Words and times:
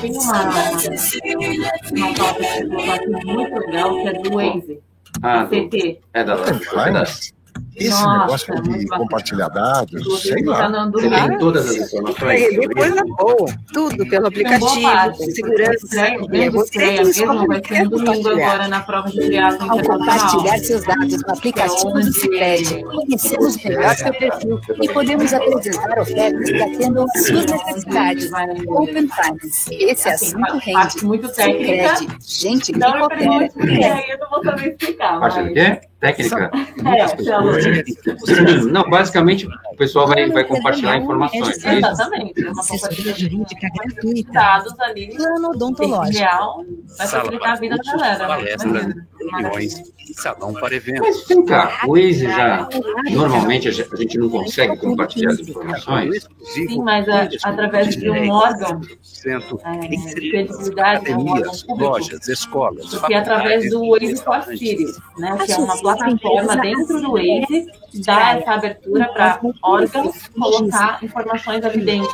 tem 0.00 0.12
uma, 0.12 0.42
uma 0.42 2.14
pauta 2.14 2.42
que 2.42 2.64
muito 3.24 3.54
legal, 3.54 3.94
que 3.94 4.08
é 4.08 4.12
do 4.12 4.30
Waze. 4.32 4.80
Ah, 5.22 5.44
do, 5.44 5.68
CT. 5.68 6.00
É 6.12 6.24
da, 6.24 6.34
é 6.34 6.92
da, 6.92 7.04
esse 7.76 7.90
Nossa, 7.90 8.18
negócio 8.20 8.62
de 8.62 8.86
compartilhar 8.86 9.48
dados, 9.48 10.22
sei 10.22 10.42
lá. 10.44 10.68
Você 10.90 11.10
tem 11.10 11.38
todas 11.38 11.68
as 11.68 11.76
informações. 11.76 12.42
É, 12.42 12.68
coisa 12.68 13.04
boa. 13.04 13.54
Tudo 13.72 14.08
pelo 14.08 14.26
aplicativo, 14.28 15.14
segurança. 15.32 16.00
É, 16.00 16.50
você 16.50 17.04
ser 17.12 17.26
no 17.26 17.46
domingo 17.90 18.28
agora 18.28 18.68
na 18.68 18.80
prova 18.80 19.10
de 19.10 19.18
triatlon 19.18 19.70
Ao 19.70 19.82
compartilhar 19.82 20.58
seus 20.58 20.84
dados 20.84 21.22
no 21.22 21.30
aplicativo 21.30 21.92
do 21.92 22.12
Cicred, 22.12 22.84
conhecemos 22.84 23.62
melhor 23.62 23.94
seu 23.94 24.12
perfil 24.14 24.60
e 24.80 24.88
podemos 24.88 25.32
apresentar 25.34 25.98
ofertas 25.98 26.50
que 26.50 26.62
atendam 26.62 27.06
às 27.14 27.26
suas 27.26 27.46
necessidades. 27.46 28.30
Open 28.68 29.08
Finance. 29.08 29.74
Esse 29.74 30.08
assim, 30.08 30.42
assunto 30.42 30.58
rende. 30.58 31.04
Muito 31.04 31.28
técnica. 31.28 31.94
Gente 32.20 32.72
que 32.72 32.80
coopera. 32.80 33.50
Eu 34.08 34.18
não 34.18 34.30
vou 34.30 34.44
saber 34.44 34.70
explicar. 34.70 35.22
Acha 35.22 35.44
que 35.44 35.58
é? 35.58 35.80
Técnica? 36.00 36.50
É, 36.84 37.06
não, 38.70 38.88
basicamente 38.88 39.46
o 39.46 39.76
pessoal 39.76 40.06
vai, 40.06 40.30
vai 40.30 40.44
compartilhar 40.44 40.98
informações. 40.98 41.64
É 41.64 41.78
Exatamente. 41.78 42.44
Uma 42.44 42.60
assessoria 42.60 43.14
jurídica 43.14 43.68
gratuita. 43.74 44.32
Dados 44.32 44.80
ali. 44.80 45.14
Plano 45.16 45.50
odontológico. 45.50 46.18
Real, 46.18 46.64
vai 46.98 47.06
facilitar 47.08 47.52
a 47.52 47.56
vida 47.56 47.76
da 47.76 47.92
galera. 47.92 48.26
Palestra, 48.26 49.06
reuniões, 49.18 49.82
salão 50.14 50.52
para 50.52 50.74
eventos. 50.74 51.00
Mas 51.00 51.26
vem 51.26 51.44
cá, 51.44 51.80
o 51.86 51.92
Waze 51.92 52.24
já, 52.24 52.68
normalmente 53.10 53.68
a 53.68 53.72
gente 53.72 54.18
não 54.18 54.28
consegue 54.28 54.76
compartilhar 54.76 55.30
as 55.30 55.40
informações? 55.40 56.28
Sim, 56.44 56.82
mas 56.82 57.08
a, 57.08 57.28
através 57.44 57.96
de 57.96 58.10
um 58.10 58.30
órgão 58.30 58.80
é, 59.24 59.78
de 59.88 60.30
credibilidade, 60.30 61.12
um 61.12 61.28
órgão 61.28 61.52
público. 61.52 61.74
lojas, 61.90 62.28
escolas. 62.28 62.86
Porque 62.86 63.14
através 63.14 63.70
do 63.70 63.90
Waze 63.90 64.22
for 64.22 64.42
Cities, 64.44 64.98
né, 65.18 65.36
que 65.44 65.52
é 65.52 65.56
uma 65.56 65.80
plataforma 65.94 66.56
dentro 66.56 67.00
do 67.00 67.12
Waze 67.12 67.66
dá 68.04 68.36
essa 68.36 68.52
abertura 68.52 69.08
para 69.12 69.40
órgãos 69.62 70.28
colocar 70.28 70.98
informações 71.02 71.64
ali 71.64 71.84
dentro. 71.84 72.10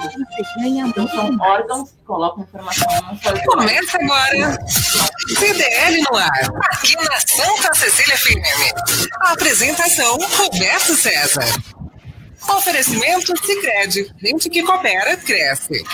Então, 0.61 1.09
são 1.09 1.39
órgãos 1.41 1.91
que 1.93 2.05
colocam 2.05 2.45
informação. 2.45 2.87
Começa 3.47 3.99
agora. 3.99 4.59
CDL 5.39 6.03
no 6.03 6.17
ar, 6.17 6.63
aqui 6.73 6.95
na 6.97 7.21
Santa 7.27 7.75
Cecília 7.75 8.17
FM. 8.17 9.09
A 9.21 9.33
apresentação, 9.33 10.19
Roberto 10.19 10.95
César. 10.95 11.47
Oferecimento 12.57 13.33
Sicredi. 13.45 14.13
Gente 14.21 14.51
que 14.51 14.63
coopera, 14.63 15.17
cresce. 15.17 15.85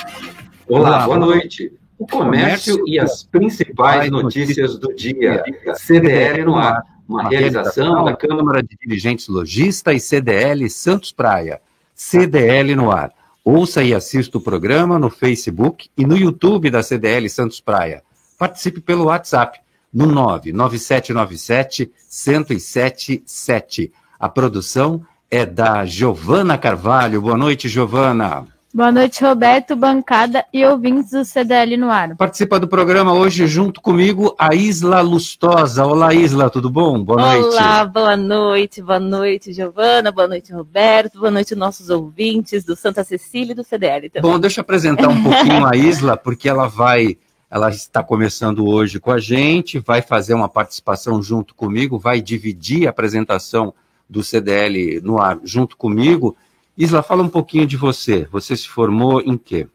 Olá, 0.67 1.05
boa 1.05 1.19
noite. 1.19 1.73
O 1.99 2.07
comércio 2.07 2.83
e 2.87 2.99
as 2.99 3.25
principais 3.25 4.11
notícias 4.11 4.79
do 4.79 4.95
dia. 4.95 5.43
CDL 5.77 6.45
no 6.45 6.57
ar 6.57 6.83
uma 7.09 7.29
realização 7.29 8.05
da 8.05 8.15
Câmara 8.15 8.63
de 8.63 8.77
Dirigentes 8.77 9.29
Logista 9.29 9.95
e 9.95 10.01
CDL 10.01 10.69
Santos 10.69 11.11
Praia. 11.11 11.61
CDL 11.95 12.77
no 12.77 12.93
ar. 12.93 13.11
Ouça 13.43 13.83
e 13.83 13.95
assista 13.95 14.37
o 14.37 14.43
programa 14.43 14.99
no 14.99 15.09
Facebook 15.09 15.89
e 15.97 16.05
no 16.05 16.19
YouTube 16.19 16.69
da 16.71 16.83
CDL 16.83 17.29
Santos 17.31 17.61
Praia. 17.61 18.03
Participe 18.39 18.81
pelo 18.81 19.07
WhatsApp 19.07 19.59
no 19.93 20.07
99797 20.07 21.91
1077. 22.11 23.91
A 24.21 24.29
produção 24.29 25.03
é 25.31 25.47
da 25.47 25.87
Giovana 25.87 26.59
Carvalho. 26.59 27.23
Boa 27.23 27.39
noite, 27.39 27.69
Giovana. 27.69 28.47
Boa 28.73 28.93
noite, 28.93 29.25
Roberto, 29.25 29.75
bancada 29.75 30.45
e 30.53 30.63
ouvintes 30.63 31.13
do 31.13 31.25
CDL 31.25 31.79
no 31.79 31.91
ar. 31.91 32.15
Participa 32.17 32.61
do 32.61 32.69
programa 32.69 33.15
hoje 33.15 33.47
junto 33.47 33.81
comigo 33.81 34.37
a 34.39 34.55
Isla 34.55 35.01
Lustosa. 35.01 35.87
Olá, 35.87 36.13
Isla, 36.13 36.51
tudo 36.51 36.69
bom? 36.69 37.03
Boa 37.03 37.19
Olá, 37.19 37.35
noite. 37.35 37.55
Olá, 37.55 37.85
boa 37.87 38.17
noite, 38.17 38.83
boa 38.83 39.01
noite, 39.01 39.55
Giovana, 39.55 40.13
boa 40.13 40.29
noite, 40.29 40.53
Roberto, 40.53 41.19
boa 41.19 41.31
noite, 41.31 41.55
nossos 41.55 41.89
ouvintes 41.89 42.63
do 42.63 42.77
Santa 42.77 43.03
Cecília 43.03 43.53
e 43.53 43.55
do 43.55 43.65
CDL 43.65 44.11
também. 44.11 44.31
Bom, 44.31 44.39
deixa 44.39 44.61
eu 44.61 44.63
apresentar 44.63 45.09
um 45.09 45.23
pouquinho 45.23 45.65
a 45.65 45.75
Isla, 45.75 46.19
porque 46.19 46.47
ela 46.47 46.69
vai, 46.69 47.17
ela 47.51 47.71
está 47.71 48.03
começando 48.05 48.67
hoje 48.67 49.01
com 49.01 49.11
a 49.11 49.19
gente, 49.19 49.79
vai 49.79 50.03
fazer 50.03 50.35
uma 50.35 50.49
participação 50.49 51.23
junto 51.23 51.55
comigo, 51.55 51.99
vai 51.99 52.21
dividir 52.21 52.87
a 52.87 52.91
apresentação 52.91 53.73
do 54.09 54.23
CDL 54.23 55.01
no 55.01 55.19
ar 55.19 55.39
junto 55.43 55.75
comigo. 55.75 56.37
Isla, 56.79 57.03
fala 57.03 57.25
um 57.25 57.29
pouquinho 57.29 57.67
de 57.67 57.77
você. 57.77 58.29
Você 58.31 58.57
se 58.57 58.69
formou 58.69 59.21
em 59.21 59.37
quê? 59.37 59.67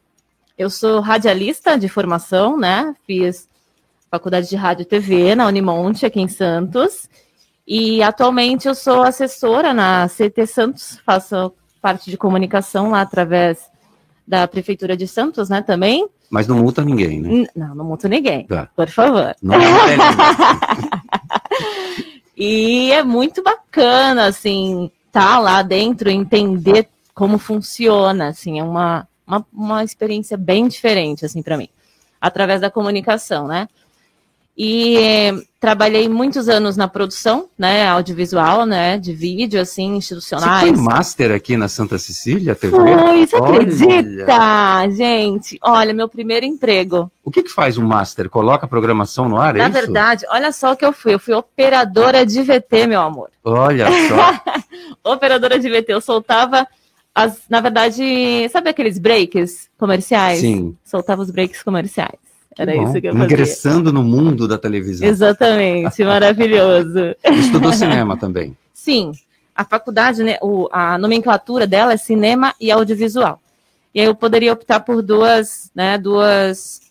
Eu 0.58 0.69
sou 0.69 1.02
radialista 1.02 1.78
de 1.78 1.90
formação, 1.90 2.58
né? 2.58 2.96
Fiz 3.06 3.50
faculdade 4.09 4.47
de 4.47 4.56
rádio 4.56 4.84
e 4.84 4.86
TV 4.86 5.36
na 5.36 5.46
Unimonte, 5.46 6.06
aqui 6.06 6.22
em 6.22 6.30
Santos. 6.30 7.09
E 7.68 8.02
atualmente 8.02 8.69
eu 8.69 8.75
sou 8.75 9.03
assessora 9.03 9.74
na 9.74 10.08
CT 10.08 10.47
Santos, 10.47 10.97
faço 11.06 11.52
parte 11.81 12.09
de 12.09 12.16
comunicação 12.16 12.92
lá 12.92 13.02
através 13.02 13.69
da 14.25 14.47
Prefeitura 14.47 14.96
de 14.96 15.06
Santos, 15.06 15.50
né, 15.50 15.62
também. 15.62 16.08
Mas 16.30 16.47
não 16.47 16.58
multa 16.58 16.86
ninguém, 16.86 17.19
né? 17.19 17.46
Não, 17.53 17.75
não 17.75 17.86
multa 17.86 18.08
ninguém, 18.08 18.47
tá. 18.47 18.69
por 18.74 18.90
favor. 18.90 19.36
Não, 19.42 19.58
não 19.58 19.68
e 22.38 22.94
é 22.94 23.03
muito 23.03 23.44
bacana, 23.44 24.28
assim, 24.28 24.90
estar 25.13 25.35
tá 25.35 25.40
lá 25.40 25.62
dentro, 25.62 26.09
entender 26.09 26.90
como 27.13 27.38
funciona, 27.38 28.29
assim, 28.29 28.59
é 28.59 28.63
uma, 28.63 29.07
uma, 29.28 29.46
uma 29.53 29.84
experiência 29.84 30.35
bem 30.35 30.68
diferente, 30.68 31.24
assim, 31.24 31.44
para 31.44 31.56
mim, 31.56 31.69
através 32.19 32.59
da 32.59 32.72
comunicação, 32.72 33.47
né? 33.47 33.69
E 34.56 34.97
eh, 34.97 35.34
trabalhei 35.59 36.08
muitos 36.08 36.47
anos 36.47 36.78
na 36.78 36.88
produção, 36.88 37.50
né, 37.58 37.88
audiovisual, 37.88 38.68
né, 38.68 39.00
de 39.00 39.12
vídeo, 39.12 39.59
assim, 39.59 39.96
institucionais. 39.96 40.69
Você 40.69 40.75
foi 40.75 40.84
master 40.84 41.31
aqui 41.31 41.58
na 41.58 41.68
Santa 41.68 41.97
Cecília 41.97 42.53
TV? 42.53 42.75
Foi, 42.75 43.25
você 43.25 43.36
Olha. 43.36 43.56
acredita, 43.56 44.90
gente? 44.92 45.58
Olha, 45.59 45.92
meu 45.92 46.08
primeiro 46.08 46.46
emprego. 46.46 47.12
O 47.24 47.31
que 47.31 47.42
que 47.42 47.50
faz 47.50 47.80
um 47.80 47.86
master? 47.86 48.30
Coloca 48.30 48.66
a 48.66 48.69
programação 48.69 49.28
no 49.28 49.38
ar, 49.38 49.56
é 49.56 49.59
Na 49.59 49.63
isso? 49.66 49.74
verdade, 49.74 50.25
olha 50.30 50.52
só 50.52 50.74
o 50.74 50.75
que 50.75 50.86
eu 50.86 50.94
fui. 50.94 51.16
Eu 51.16 51.19
fui 51.19 51.34
operadora 51.34 52.24
de 52.24 52.40
VT, 52.44 52.86
meu 52.86 53.02
amor. 53.02 53.30
Olha 53.44 53.88
só. 54.08 54.53
operadora 55.13 55.58
de 55.58 55.68
VT. 55.68 55.94
Eu 55.94 56.02
soltava 56.02 56.68
as, 57.16 57.42
na 57.50 57.59
verdade, 57.59 58.50
sabe 58.50 58.69
aqueles 58.69 59.00
breaks 59.00 59.69
comerciais? 59.78 60.40
Sim. 60.40 60.75
Soltava 60.84 61.22
os 61.22 61.31
breaks 61.31 61.63
comerciais. 61.63 62.33
Era 62.58 62.74
Bom, 62.75 62.84
isso 62.84 63.02
que 63.02 63.08
eu 63.08 63.14
fazia. 63.14 63.25
Ingressando 63.25 63.91
no 63.91 64.03
mundo 64.03 64.47
da 64.47 64.58
televisão. 64.58 65.08
Exatamente, 65.08 66.03
maravilhoso. 66.03 67.16
Estudou 67.24 67.74
cinema 67.74 68.18
também. 68.18 68.56
Sim. 68.74 69.12
A 69.56 69.64
faculdade, 69.64 70.24
né, 70.24 70.38
o, 70.41 70.68
a 70.72 70.97
nomenclatura 70.97 71.68
dela 71.68 71.94
é 71.94 71.97
cinema 71.97 72.53
e 72.59 72.72
audiovisual. 72.72 73.40
E 73.94 74.00
aí 74.00 74.08
eu 74.08 74.16
poderia 74.16 74.52
optar 74.52 74.80
por 74.80 75.02
duas, 75.03 75.69
né, 75.75 75.97
duas 75.97 76.81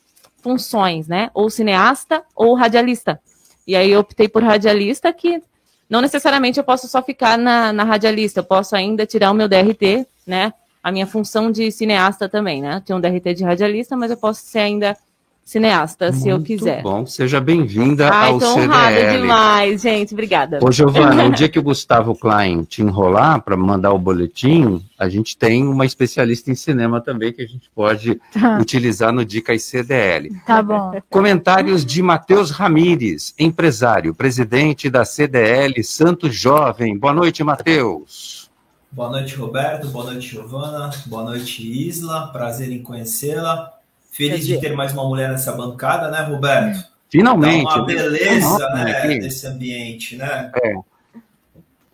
funções, 0.42 1.08
né? 1.08 1.30
Ou 1.32 1.48
cineasta 1.48 2.22
ou 2.34 2.54
radialista. 2.54 3.20
E 3.66 3.76
aí 3.76 3.92
eu 3.92 4.00
optei 4.00 4.28
por 4.28 4.42
radialista, 4.42 5.12
que 5.12 5.40
não 5.88 6.00
necessariamente 6.00 6.58
eu 6.58 6.64
posso 6.64 6.88
só 6.88 7.02
ficar 7.02 7.38
na, 7.38 7.72
na 7.72 7.84
radialista, 7.84 8.40
eu 8.40 8.44
posso 8.44 8.74
ainda 8.74 9.06
tirar 9.06 9.30
o 9.30 9.34
meu 9.34 9.48
DRT, 9.48 10.06
né? 10.26 10.52
A 10.82 10.90
minha 10.90 11.06
função 11.06 11.50
de 11.50 11.70
cineasta 11.70 12.28
também, 12.28 12.60
né? 12.60 12.82
Tenho 12.84 12.98
um 12.98 13.00
DRT 13.00 13.34
de 13.34 13.44
radialista, 13.44 13.96
mas 13.96 14.10
eu 14.10 14.16
posso 14.16 14.40
ser 14.42 14.58
ainda 14.58 14.96
cineasta, 15.44 16.06
Muito 16.10 16.22
se 16.22 16.28
eu 16.28 16.40
quiser. 16.42 16.82
bom, 16.82 17.04
seja 17.04 17.40
bem-vinda 17.40 18.08
ao 18.08 18.38
tô 18.38 18.46
CDL. 18.46 18.62
honrada 18.68 19.12
demais, 19.18 19.82
gente. 19.82 20.14
Obrigada. 20.14 20.58
Ô, 20.62 20.70
Giovana, 20.72 21.24
o 21.26 21.30
dia 21.30 21.48
que 21.48 21.58
o 21.58 21.62
Gustavo 21.62 22.14
Klein 22.14 22.62
te 22.64 22.80
enrolar 22.82 23.42
para 23.42 23.56
mandar 23.56 23.92
o 23.92 23.98
boletim, 23.98 24.82
a 24.98 25.08
gente 25.08 25.36
tem 25.36 25.66
uma 25.66 25.84
especialista 25.84 26.50
em 26.50 26.54
cinema 26.54 27.00
também 27.00 27.32
que 27.32 27.42
a 27.42 27.46
gente 27.46 27.68
pode 27.74 28.20
Tá. 28.32 28.58
utilizar 28.58 29.12
no 29.12 29.24
Dicas 29.24 29.62
CDL. 29.64 30.30
Tá 30.46 30.62
bom. 30.62 30.92
Comentários 31.10 31.84
de 31.84 32.02
Matheus 32.02 32.50
Ramires, 32.50 33.34
empresário, 33.38 34.14
presidente 34.14 34.88
da 34.88 35.04
CDL 35.04 35.82
Santos 35.84 36.34
Jovem. 36.34 36.96
Boa 36.96 37.12
noite, 37.12 37.42
Matheus. 37.44 38.50
Boa 38.90 39.10
noite, 39.10 39.34
Roberto. 39.36 39.88
Boa 39.88 40.04
noite, 40.12 40.28
Giovana. 40.28 40.90
Boa 41.06 41.24
noite, 41.24 41.62
Isla. 41.88 42.28
Prazer 42.28 42.70
em 42.70 42.82
conhecê-la. 42.82 43.72
Feliz 44.12 44.46
de 44.46 44.60
ter 44.60 44.76
mais 44.76 44.92
uma 44.92 45.08
mulher 45.08 45.30
nessa 45.30 45.52
bancada, 45.52 46.10
né, 46.10 46.20
Roberto? 46.22 46.84
Finalmente. 47.10 47.64
Dá 47.64 47.76
uma 47.76 47.84
beleza, 47.86 48.40
Nossa, 48.48 48.68
né, 48.74 49.00
que- 49.00 49.18
nesse 49.20 49.46
ambiente, 49.46 50.16
né? 50.16 50.52
É. 50.62 50.74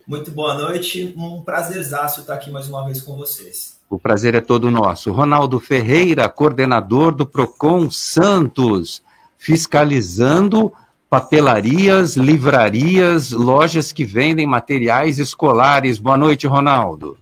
Muito 0.05 0.29
boa 0.29 0.53
noite. 0.53 1.13
Um 1.17 1.41
prazerzaço 1.41 2.19
estar 2.21 2.33
aqui 2.33 2.51
mais 2.51 2.67
uma 2.67 2.83
vez 2.85 3.01
com 3.01 3.15
vocês. 3.15 3.79
O 3.89 3.97
prazer 3.97 4.35
é 4.35 4.41
todo 4.41 4.69
nosso. 4.69 5.11
Ronaldo 5.13 5.61
Ferreira, 5.61 6.27
coordenador 6.27 7.13
do 7.15 7.25
Procon 7.25 7.89
Santos, 7.89 9.01
fiscalizando 9.37 10.73
papelarias, 11.09 12.17
livrarias, 12.17 13.31
lojas 13.31 13.93
que 13.93 14.03
vendem 14.03 14.45
materiais 14.45 15.19
escolares. 15.19 15.97
Boa 15.99 16.17
noite, 16.17 16.45
Ronaldo. 16.45 17.17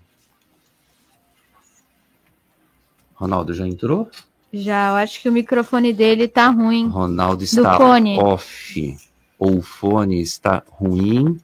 Ronaldo 3.16 3.54
já 3.54 3.68
entrou? 3.68 4.10
Já, 4.54 4.90
eu 4.90 4.96
acho 4.96 5.22
que 5.22 5.30
o 5.30 5.32
microfone 5.32 5.94
dele 5.94 6.28
tá 6.28 6.48
ruim. 6.50 6.88
Ronaldo 6.88 7.44
está 7.44 7.78
off. 8.20 8.98
Ou 9.38 9.58
o 9.58 9.62
fone 9.62 10.22
está 10.22 10.64
ruim. 10.70 11.40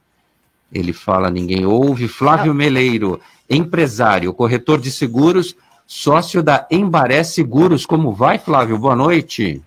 Ele 0.72 0.92
fala, 0.92 1.30
ninguém 1.30 1.64
ouve. 1.64 2.08
Flávio 2.08 2.52
Meleiro, 2.52 3.20
empresário, 3.48 4.32
corretor 4.34 4.80
de 4.80 4.90
seguros, 4.90 5.54
sócio 5.86 6.42
da 6.42 6.66
Embaré 6.70 7.22
Seguros. 7.22 7.86
Como 7.86 8.12
vai, 8.12 8.38
Flávio? 8.38 8.78
Boa 8.78 8.96
noite. 8.96 9.62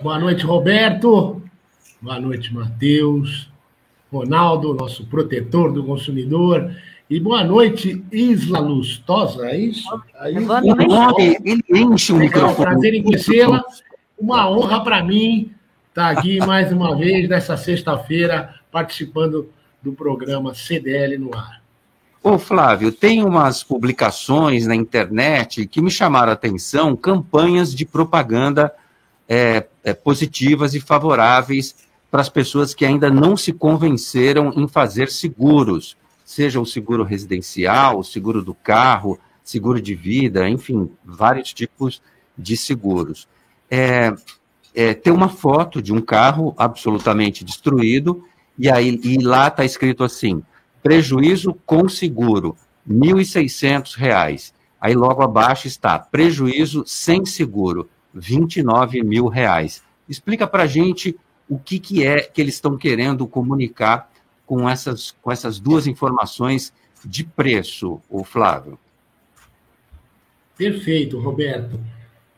Boa 0.00 0.18
noite, 0.18 0.44
Roberto. 0.44 1.42
Boa 2.00 2.20
noite, 2.20 2.54
Matheus. 2.54 3.50
Ronaldo, 4.10 4.72
nosso 4.72 5.04
protetor 5.04 5.72
do 5.72 5.84
consumidor. 5.84 6.70
E 7.10 7.18
boa 7.18 7.42
noite, 7.42 8.04
Isla 8.12 8.58
Lustosa, 8.58 9.46
é 9.46 9.56
isso? 9.56 9.88
Aí, 10.18 10.38
boa 10.40 10.60
noite. 10.60 11.40
Ele 11.42 11.62
enche 11.70 12.12
o 12.12 12.16
microfone. 12.16 12.50
É 12.50 12.52
um 12.52 12.54
prazer 12.54 12.94
em 12.94 13.02
conhecê-la. 13.02 13.64
Uma 14.18 14.50
honra 14.50 14.84
para 14.84 15.02
mim 15.02 15.50
estar 15.88 16.10
aqui 16.10 16.38
mais 16.38 16.70
uma 16.70 16.94
vez, 16.94 17.26
nessa 17.26 17.56
sexta-feira, 17.56 18.54
participando 18.70 19.48
do 19.82 19.92
programa 19.92 20.54
CDL 20.54 21.16
no 21.16 21.34
ar. 21.34 21.62
Ô 22.22 22.36
Flávio, 22.36 22.92
tem 22.92 23.24
umas 23.24 23.62
publicações 23.62 24.66
na 24.66 24.74
internet 24.74 25.66
que 25.66 25.80
me 25.80 25.90
chamaram 25.90 26.30
a 26.30 26.34
atenção, 26.34 26.94
campanhas 26.94 27.74
de 27.74 27.86
propaganda 27.86 28.70
é, 29.26 29.66
é, 29.82 29.94
positivas 29.94 30.74
e 30.74 30.80
favoráveis 30.80 31.74
para 32.10 32.20
as 32.20 32.28
pessoas 32.28 32.74
que 32.74 32.84
ainda 32.84 33.08
não 33.08 33.34
se 33.34 33.52
convenceram 33.52 34.52
em 34.54 34.68
fazer 34.68 35.10
seguros, 35.10 35.96
seja 36.28 36.60
o 36.60 36.66
seguro 36.66 37.04
residencial, 37.04 37.98
o 37.98 38.04
seguro 38.04 38.42
do 38.44 38.52
carro, 38.52 39.18
seguro 39.42 39.80
de 39.80 39.94
vida, 39.94 40.46
enfim, 40.46 40.90
vários 41.02 41.54
tipos 41.54 42.02
de 42.36 42.54
seguros. 42.54 43.26
É, 43.70 44.12
é, 44.74 44.92
tem 44.92 45.10
uma 45.10 45.30
foto 45.30 45.80
de 45.80 45.90
um 45.90 46.02
carro 46.02 46.54
absolutamente 46.58 47.42
destruído, 47.42 48.22
e, 48.58 48.70
aí, 48.70 49.00
e 49.02 49.16
lá 49.24 49.48
está 49.48 49.64
escrito 49.64 50.04
assim: 50.04 50.42
prejuízo 50.82 51.54
com 51.64 51.88
seguro, 51.88 52.54
R$ 52.86 52.94
1.600. 52.94 54.52
Aí 54.78 54.94
logo 54.94 55.22
abaixo 55.22 55.66
está 55.66 55.98
prejuízo 55.98 56.84
sem 56.86 57.24
seguro, 57.24 57.88
29 58.12 59.02
mil 59.02 59.28
reais. 59.28 59.82
Explica 60.06 60.46
para 60.46 60.64
a 60.64 60.66
gente 60.66 61.18
o 61.48 61.58
que, 61.58 61.78
que 61.78 62.06
é 62.06 62.20
que 62.20 62.38
eles 62.38 62.56
estão 62.56 62.76
querendo 62.76 63.26
comunicar 63.26 64.10
com 64.48 64.66
essas, 64.66 65.10
com 65.20 65.30
essas 65.30 65.60
duas 65.60 65.86
informações 65.86 66.72
de 67.04 67.22
preço, 67.22 68.00
o 68.08 68.24
Flávio. 68.24 68.78
Perfeito, 70.56 71.20
Roberto. 71.20 71.78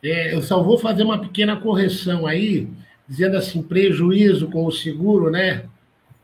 É, 0.03 0.35
eu 0.35 0.43
só 0.43 0.61
vou 0.61 0.77
fazer 0.77 1.05
uma 1.05 1.21
pequena 1.21 1.57
correção 1.57 2.27
aí, 2.27 2.69
dizendo 3.09 3.37
assim, 3.37 3.63
prejuízo 3.63 4.51
com 4.51 4.67
o 4.67 4.73
seguro, 4.73 5.31
né? 5.31 5.67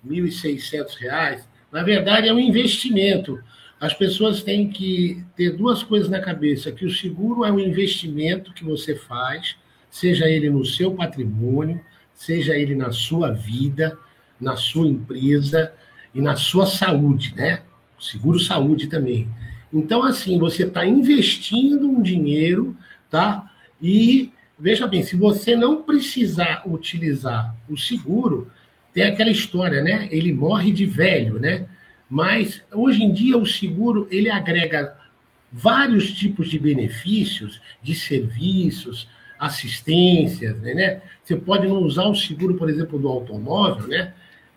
R$ 0.04 0.22
1.600. 0.22 1.44
Na 1.70 1.84
verdade, 1.84 2.28
é 2.28 2.34
um 2.34 2.40
investimento. 2.40 3.38
As 3.80 3.94
pessoas 3.94 4.42
têm 4.42 4.68
que 4.68 5.24
ter 5.36 5.52
duas 5.52 5.84
coisas 5.84 6.08
na 6.08 6.18
cabeça: 6.18 6.72
que 6.72 6.84
o 6.84 6.90
seguro 6.90 7.44
é 7.44 7.52
um 7.52 7.60
investimento 7.60 8.52
que 8.52 8.64
você 8.64 8.96
faz, 8.96 9.54
seja 9.88 10.28
ele 10.28 10.50
no 10.50 10.64
seu 10.64 10.94
patrimônio, 10.94 11.80
seja 12.12 12.56
ele 12.56 12.74
na 12.74 12.90
sua 12.90 13.30
vida, 13.30 13.96
na 14.40 14.56
sua 14.56 14.86
empresa 14.86 15.72
e 16.14 16.20
na 16.20 16.36
sua 16.36 16.66
saúde, 16.66 17.34
né? 17.36 17.62
Seguro 17.98 18.38
saúde 18.38 18.86
também. 18.86 19.28
Então, 19.72 20.02
assim, 20.02 20.38
você 20.38 20.64
está 20.64 20.86
investindo 20.86 21.88
um 21.88 22.00
dinheiro, 22.02 22.76
tá? 23.10 23.50
E 23.80 24.32
veja 24.58 24.86
bem, 24.86 25.02
se 25.02 25.16
você 25.16 25.54
não 25.54 25.82
precisar 25.82 26.62
utilizar 26.66 27.54
o 27.68 27.76
seguro, 27.76 28.50
tem 28.92 29.04
aquela 29.04 29.30
história, 29.30 29.82
né? 29.82 30.08
Ele 30.10 30.32
morre 30.32 30.72
de 30.72 30.86
velho, 30.86 31.38
né? 31.38 31.66
Mas 32.08 32.62
hoje 32.72 33.02
em 33.02 33.12
dia 33.12 33.36
o 33.36 33.44
seguro 33.44 34.06
ele 34.10 34.30
agrega 34.30 34.96
vários 35.52 36.12
tipos 36.12 36.48
de 36.48 36.58
benefícios, 36.58 37.60
de 37.82 37.94
serviços, 37.94 39.08
assistências, 39.38 40.58
né? 40.62 41.02
Você 41.22 41.36
pode 41.36 41.66
não 41.66 41.82
usar 41.82 42.04
o 42.04 42.14
seguro, 42.14 42.54
por 42.54 42.70
exemplo, 42.70 42.98
do 42.98 43.08
automóvel, 43.08 43.88
né? 43.88 44.14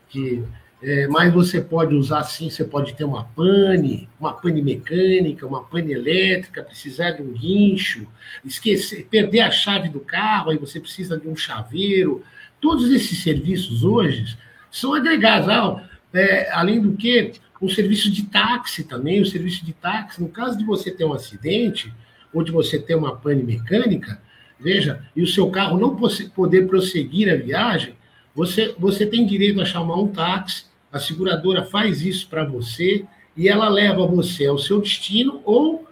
Que, 0.10 0.44
é, 0.82 1.08
mas 1.08 1.34
você 1.34 1.62
pode 1.62 1.94
usar 1.94 2.24
sim, 2.24 2.50
você 2.50 2.64
pode 2.64 2.94
ter 2.94 3.04
uma 3.04 3.26
pane, 3.26 4.10
uma 4.20 4.34
pane 4.34 4.62
mecânica, 4.62 5.46
uma 5.46 5.64
pane 5.64 5.94
elétrica, 5.94 6.64
precisar 6.64 7.12
de 7.12 7.22
um 7.22 7.32
guincho, 7.32 8.08
esquecer, 8.44 9.08
perder 9.10 9.42
a 9.42 9.52
chave 9.52 9.90
do 9.90 10.00
carro, 10.00 10.52
aí 10.52 10.58
você 10.58 10.80
precisa 10.80 11.18
de 11.18 11.28
um 11.28 11.36
chaveiro. 11.36 12.24
Todos 12.60 12.90
esses 12.90 13.22
serviços 13.22 13.84
hoje 13.84 14.38
são 14.72 14.94
agregados. 14.94 15.50
Ah, 15.50 15.84
é, 16.14 16.52
além 16.52 16.82
do 16.82 16.94
que, 16.94 17.34
o 17.62 17.70
serviço 17.70 18.10
de 18.10 18.24
táxi 18.24 18.84
também, 18.84 19.22
o 19.22 19.26
serviço 19.26 19.66
de 19.66 19.74
táxi, 19.74 20.22
no 20.22 20.30
caso 20.30 20.58
de 20.58 20.64
você 20.64 20.90
ter 20.90 21.04
um 21.04 21.14
acidente, 21.14 21.94
ou 22.34 22.44
de 22.44 22.52
você 22.52 22.80
ter 22.80 22.96
uma 22.96 23.16
pane 23.16 23.44
mecânica, 23.44 24.22
veja, 24.60 25.04
e 25.16 25.22
o 25.22 25.28
seu 25.28 25.50
carro 25.50 25.78
não 25.78 25.96
poder 26.34 26.68
prosseguir 26.68 27.32
a 27.32 27.36
viagem, 27.36 27.96
você, 28.36 28.76
você 28.78 29.06
tem 29.06 29.26
direito 29.26 29.62
a 29.62 29.66
chamar 29.66 29.96
um 29.96 30.08
táxi, 30.08 30.66
a 30.92 31.00
seguradora 31.00 31.64
faz 31.64 32.02
isso 32.02 32.28
para 32.28 32.44
você 32.44 33.06
e 33.36 33.48
ela 33.48 33.70
leva 33.70 34.06
você 34.06 34.46
ao 34.46 34.58
seu 34.58 34.82
destino 34.82 35.42
ou 35.46 35.88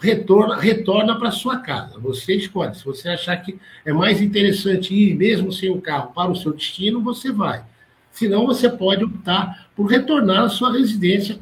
retorna, 0.00 0.56
retorna 0.56 1.18
para 1.18 1.30
sua 1.30 1.58
casa. 1.58 1.98
Você 1.98 2.34
escolhe. 2.34 2.74
Se 2.74 2.84
você 2.84 3.08
achar 3.08 3.36
que 3.36 3.58
é 3.84 3.92
mais 3.92 4.20
interessante 4.20 4.94
ir 4.94 5.14
mesmo 5.14 5.52
sem 5.52 5.70
o 5.70 5.80
carro 5.80 6.12
para 6.12 6.30
o 6.30 6.36
seu 6.36 6.52
destino, 6.52 7.00
você 7.00 7.30
vai. 7.30 7.64
Senão 8.10 8.46
você 8.46 8.68
pode 8.68 9.04
optar 9.04 9.68
por 9.76 9.86
retornar 9.86 10.44
à 10.44 10.48
sua 10.48 10.72
residência, 10.72 11.38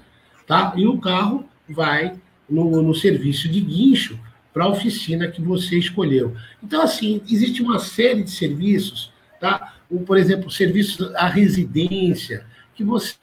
tá? 0.46 0.74
E 0.76 0.86
o 0.86 0.98
carro 0.98 1.44
vai 1.68 2.14
no, 2.48 2.82
no 2.82 2.94
serviço 2.94 3.48
de 3.48 3.60
guincho 3.60 4.18
para 4.52 4.64
a 4.64 4.68
oficina 4.68 5.28
que 5.28 5.40
você 5.40 5.78
escolheu. 5.78 6.34
Então, 6.62 6.82
assim, 6.82 7.20
existe 7.30 7.62
uma 7.62 7.78
série 7.78 8.22
de 8.22 8.30
serviços, 8.30 9.12
tá? 9.40 9.75
O, 9.90 10.00
por 10.00 10.16
exemplo, 10.16 10.48
o 10.48 10.50
serviço 10.50 11.12
à 11.16 11.28
residência, 11.28 12.44
que 12.74 12.84
você 12.84 13.14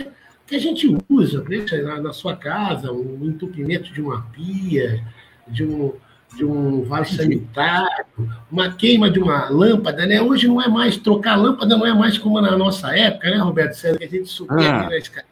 que 0.45 0.55
a 0.55 0.59
gente 0.59 0.97
usa, 1.09 1.41
deixa 1.41 1.81
na, 1.81 2.01
na 2.01 2.13
sua 2.13 2.35
casa, 2.35 2.91
um 2.91 3.25
entupimento 3.25 3.93
de 3.93 4.01
uma 4.01 4.21
pia, 4.33 5.01
de 5.47 5.63
um, 5.63 5.93
de 6.35 6.43
um 6.43 6.83
vaso 6.83 7.15
sanitário, 7.15 8.05
uma 8.51 8.73
queima 8.73 9.09
de 9.09 9.19
uma 9.19 9.49
lâmpada, 9.49 10.05
né? 10.05 10.21
Hoje 10.21 10.47
não 10.47 10.61
é 10.61 10.67
mais, 10.67 10.97
trocar 10.97 11.37
lâmpada 11.37 11.77
não 11.77 11.87
é 11.87 11.93
mais 11.93 12.17
como 12.17 12.41
na 12.41 12.57
nossa 12.57 12.95
época, 12.95 13.29
né, 13.29 13.37
Roberto 13.37 13.73
César, 13.73 13.97
que 13.97 14.03
a 14.03 14.09
gente 14.09 14.27
subia 14.27 14.69
ah. 14.69 14.79
aqui 14.81 14.89
na 14.89 14.97
escada 14.97 15.27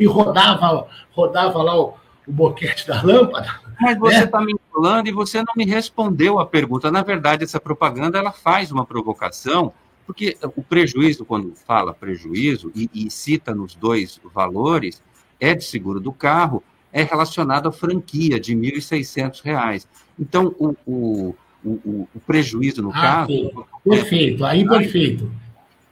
e 0.00 0.06
rodava, 0.06 0.88
rodava 1.12 1.62
lá 1.62 1.78
o, 1.78 1.94
o 2.26 2.32
boquete 2.32 2.88
da 2.88 3.02
lâmpada. 3.02 3.60
Mas 3.80 3.98
você 3.98 4.24
está 4.24 4.40
né? 4.40 4.46
me 4.46 4.56
falando 4.72 5.06
e 5.06 5.12
você 5.12 5.38
não 5.38 5.52
me 5.56 5.64
respondeu 5.64 6.38
a 6.38 6.46
pergunta. 6.46 6.90
Na 6.90 7.02
verdade, 7.02 7.44
essa 7.44 7.60
propaganda 7.60 8.18
ela 8.18 8.32
faz 8.32 8.72
uma 8.72 8.84
provocação, 8.84 9.72
porque 10.10 10.36
o 10.56 10.60
prejuízo, 10.60 11.24
quando 11.24 11.54
fala 11.54 11.94
prejuízo 11.94 12.72
e, 12.74 12.90
e 12.92 13.08
cita 13.08 13.54
nos 13.54 13.76
dois 13.76 14.20
valores, 14.34 15.00
é 15.38 15.54
de 15.54 15.62
seguro 15.62 16.00
do 16.00 16.10
carro, 16.12 16.64
é 16.92 17.04
relacionado 17.04 17.68
à 17.68 17.72
franquia 17.72 18.40
de 18.40 18.52
R$ 18.52 18.72
1.600. 18.72 19.86
Então, 20.18 20.52
o, 20.58 20.74
o, 20.84 21.36
o, 21.64 22.08
o, 22.12 22.20
prejuízo, 22.26 22.82
no 22.82 22.90
ah, 22.90 23.00
caso. 23.00 23.30
Sim. 23.30 23.52
Perfeito, 23.84 24.44
aí 24.44 24.68
perfeito. 24.68 25.30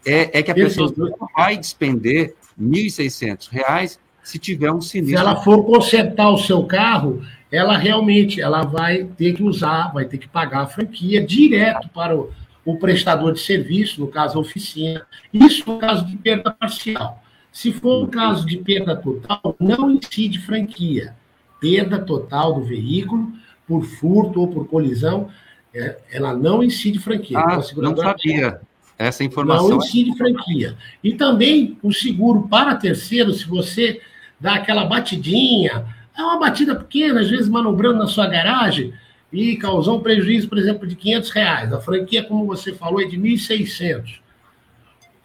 É, 0.04 0.40
é 0.40 0.42
que 0.42 0.50
a 0.50 0.54
perfeito. 0.54 0.92
pessoa 0.92 1.10
não 1.16 1.28
vai 1.37 1.56
despender 1.56 2.34
R$ 2.58 2.66
1.600 2.66 3.98
se 4.25 4.37
tiver 4.37 4.72
um 4.72 4.80
sinistro. 4.80 5.16
Se 5.16 5.25
ela 5.25 5.37
for 5.42 5.64
consertar 5.64 6.28
o 6.28 6.38
seu 6.38 6.64
carro, 6.64 7.22
ela 7.52 7.78
realmente 7.78 8.40
ela 8.40 8.64
vai 8.64 9.04
ter 9.04 9.34
que 9.34 9.44
usar, 9.44 9.92
vai 9.92 10.06
ter 10.06 10.18
que 10.18 10.28
pagar 10.28 10.62
a 10.62 10.66
franquia 10.66 11.25
direto 11.25 11.88
para 11.90 12.16
o, 12.16 12.32
o 12.68 12.76
prestador 12.76 13.32
de 13.32 13.40
serviço, 13.40 13.98
no 13.98 14.08
caso 14.08 14.37
a 14.37 14.42
oficina. 14.42 15.06
Isso 15.32 15.64
no 15.66 15.78
caso 15.78 16.04
de 16.04 16.18
perda 16.18 16.50
parcial. 16.50 17.25
Se 17.50 17.72
for 17.72 18.04
um 18.04 18.06
caso 18.06 18.46
de 18.46 18.58
perda 18.58 18.94
total, 18.94 19.56
não 19.58 19.90
incide 19.90 20.38
franquia. 20.38 21.14
Perda 21.58 21.98
total 21.98 22.52
do 22.52 22.60
veículo 22.66 23.32
por 23.66 23.87
furto 23.87 24.42
ou 24.42 24.48
por 24.48 24.68
colisão, 24.68 25.30
é, 25.75 25.96
ela 26.12 26.34
não 26.34 26.62
incide 26.62 26.98
franquia. 26.98 27.38
Ah, 27.38 27.58
então, 27.58 27.82
não 27.82 27.96
sabia. 27.96 28.60
Essa 28.98 29.25
informação. 29.25 29.70
Não 29.70 29.78
incide 29.78 30.14
franquia. 30.14 30.76
E 31.02 31.14
também 31.14 31.78
o 31.82 31.90
seguro 31.90 32.48
para 32.48 32.75
terceiro, 32.75 33.32
se 33.32 33.48
você 33.48 33.98
dá 34.38 34.56
aquela 34.56 34.84
batidinha, 34.84 35.87
é 36.14 36.22
uma 36.22 36.38
batida 36.38 36.75
pequena, 36.75 37.20
às 37.20 37.30
vezes 37.30 37.48
manobrando 37.48 37.98
na 37.98 38.06
sua 38.06 38.26
garagem, 38.26 38.92
e 39.32 39.56
causou 39.56 39.99
um 39.99 40.02
prejuízo, 40.02 40.49
por 40.49 40.58
exemplo, 40.58 40.87
de 40.87 40.94
500 40.97 41.30
reais. 41.30 41.73
A 41.73 41.80
franquia, 41.80 42.25
como 42.25 42.47
você 42.47 42.73
falou, 42.73 43.00
é 43.00 43.04
de 43.04 43.18
1.600 43.18 44.20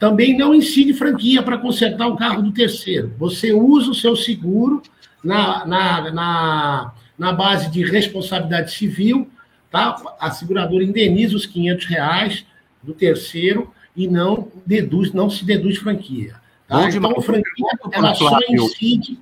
também 0.03 0.37
não 0.37 0.53
incide 0.53 0.93
franquia 0.93 1.41
para 1.41 1.57
consertar 1.57 2.07
o 2.09 2.17
carro 2.17 2.41
do 2.41 2.51
terceiro. 2.51 3.13
Você 3.17 3.53
usa 3.53 3.91
o 3.91 3.95
seu 3.95 4.17
seguro 4.17 4.83
na, 5.23 5.65
na, 5.65 6.11
na, 6.11 6.93
na 7.17 7.31
base 7.31 7.71
de 7.71 7.85
responsabilidade 7.85 8.73
civil, 8.73 9.29
tá? 9.71 9.95
A 10.19 10.29
seguradora 10.29 10.83
indeniza 10.83 11.37
os 11.37 11.45
500 11.45 11.85
reais 11.85 12.45
do 12.83 12.93
terceiro 12.93 13.73
e 13.95 14.05
não 14.05 14.51
deduz, 14.65 15.13
não 15.13 15.29
se 15.29 15.45
deduz 15.45 15.77
franquia. 15.77 16.35
Tá? 16.67 16.89
Então, 16.89 17.17
a 17.17 17.21
franquia 17.21 17.67
ela 17.93 18.13
só 18.13 18.39
incide 18.49 19.17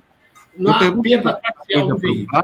na 0.58 0.92
perda 1.00 1.34
parcial 1.34 1.86
do 1.86 1.96
veículo. 1.96 2.42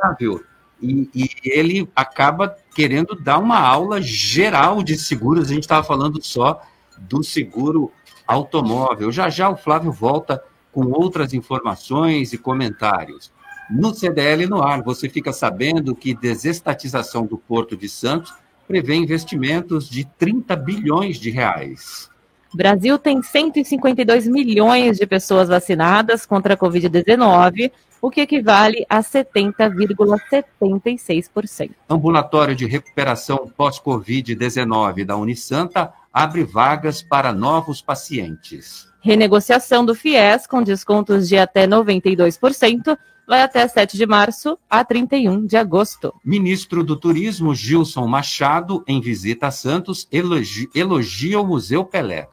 E, 0.81 1.11
e, 1.15 1.31
ele 1.45 1.89
acaba 1.95 2.57
querendo 2.75 3.15
dar 3.15 3.39
uma 3.39 3.59
aula 3.59 4.01
geral 4.01 4.83
de 4.83 4.97
seguros. 4.97 5.51
A 5.51 5.55
gente 5.55 5.65
estava 5.65 5.85
falando 5.85 6.23
só 6.23 6.63
do 6.99 7.23
seguro 7.23 7.93
automóvel. 8.27 9.11
Já 9.11 9.29
já 9.29 9.49
o 9.49 9.57
Flávio 9.57 9.91
volta 9.91 10.43
com 10.73 10.87
outras 10.87 11.33
informações 11.35 12.33
e 12.33 12.39
comentários. 12.39 13.33
No 13.71 13.95
CDL 13.95 14.47
no 14.47 14.63
ar, 14.63 14.83
você 14.83 15.09
fica 15.09 15.33
sabendo 15.33 15.95
que 15.95 16.15
desestatização 16.15 17.27
do 17.27 17.37
Porto 17.37 17.77
de 17.77 17.89
Santos 17.89 18.33
prevê 18.67 18.95
investimentos 18.95 19.89
de 19.89 20.05
30 20.05 20.57
bilhões 20.57 21.19
de 21.19 21.31
reais. 21.31 22.09
Brasil 22.55 22.99
tem 22.99 23.23
152 23.23 24.27
milhões 24.27 24.99
de 24.99 25.07
pessoas 25.07 25.49
vacinadas 25.49 26.25
contra 26.25 26.55
a 26.55 26.57
Covid-19, 26.57 27.71
o 28.01 28.09
que 28.11 28.21
equivale 28.21 28.87
a 28.89 29.01
70,76%. 29.01 31.73
Ambulatório 31.89 32.55
de 32.55 32.67
recuperação 32.67 33.51
pós-Covid-19 33.57 35.05
da 35.05 35.17
Unisanta 35.17 35.93
abre 36.13 36.45
vagas 36.45 37.03
para 37.03 37.33
novos 37.33 37.83
pacientes. 37.83 38.87
Renegociação 39.01 39.85
do 39.85 39.95
FIES 39.95 40.47
com 40.47 40.63
descontos 40.63 41.29
de 41.29 41.39
até 41.39 41.67
92% 41.67 42.97
vai 43.29 43.43
até 43.43 43.69
7 43.69 43.97
de 43.97 44.07
março 44.07 44.59
a 44.71 44.83
31 44.83 45.47
de 45.47 45.57
agosto. 45.57 46.15
Ministro 46.25 46.83
do 46.83 46.97
Turismo 46.97 47.55
Gilson 47.55 48.07
Machado, 48.07 48.83
em 48.89 49.01
visita 49.01 49.49
a 49.49 49.51
Santos, 49.51 50.09
elogia, 50.11 50.67
elogia 50.75 51.39
o 51.39 51.47
Museu 51.47 51.85
Pelé. 51.85 52.29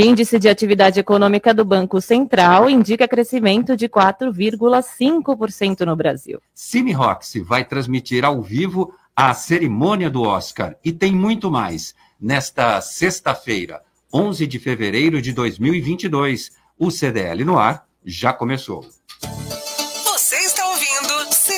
Índice 0.00 0.38
de 0.38 0.48
atividade 0.48 0.98
econômica 0.98 1.52
do 1.52 1.62
Banco 1.62 2.00
Central 2.00 2.70
indica 2.70 3.06
crescimento 3.06 3.76
de 3.76 3.86
4,5% 3.86 5.84
no 5.84 5.94
Brasil. 5.94 6.40
Cine 6.54 6.92
Roxy 6.92 7.40
vai 7.40 7.66
transmitir 7.66 8.24
ao 8.24 8.40
vivo 8.40 8.94
a 9.14 9.34
cerimônia 9.34 10.08
do 10.08 10.22
Oscar 10.22 10.74
e 10.82 10.90
tem 10.90 11.12
muito 11.12 11.50
mais. 11.50 11.94
Nesta 12.18 12.80
sexta-feira, 12.80 13.82
11 14.12 14.46
de 14.46 14.58
fevereiro 14.58 15.20
de 15.20 15.34
2022, 15.34 16.50
o 16.78 16.90
CDL 16.90 17.44
no 17.44 17.58
ar 17.58 17.84
já 18.02 18.32
começou. 18.32 18.82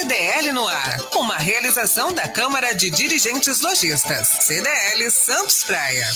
CDL 0.02 0.52
no 0.52 0.66
ar, 0.66 1.00
uma 1.14 1.37
realização 1.37 2.12
da 2.12 2.26
Câmara 2.26 2.72
de 2.75 2.90
Dirigentes 2.90 3.61
Lojistas, 3.61 4.26
CDL 4.26 5.11
Santos 5.11 5.62
Praia. 5.62 6.06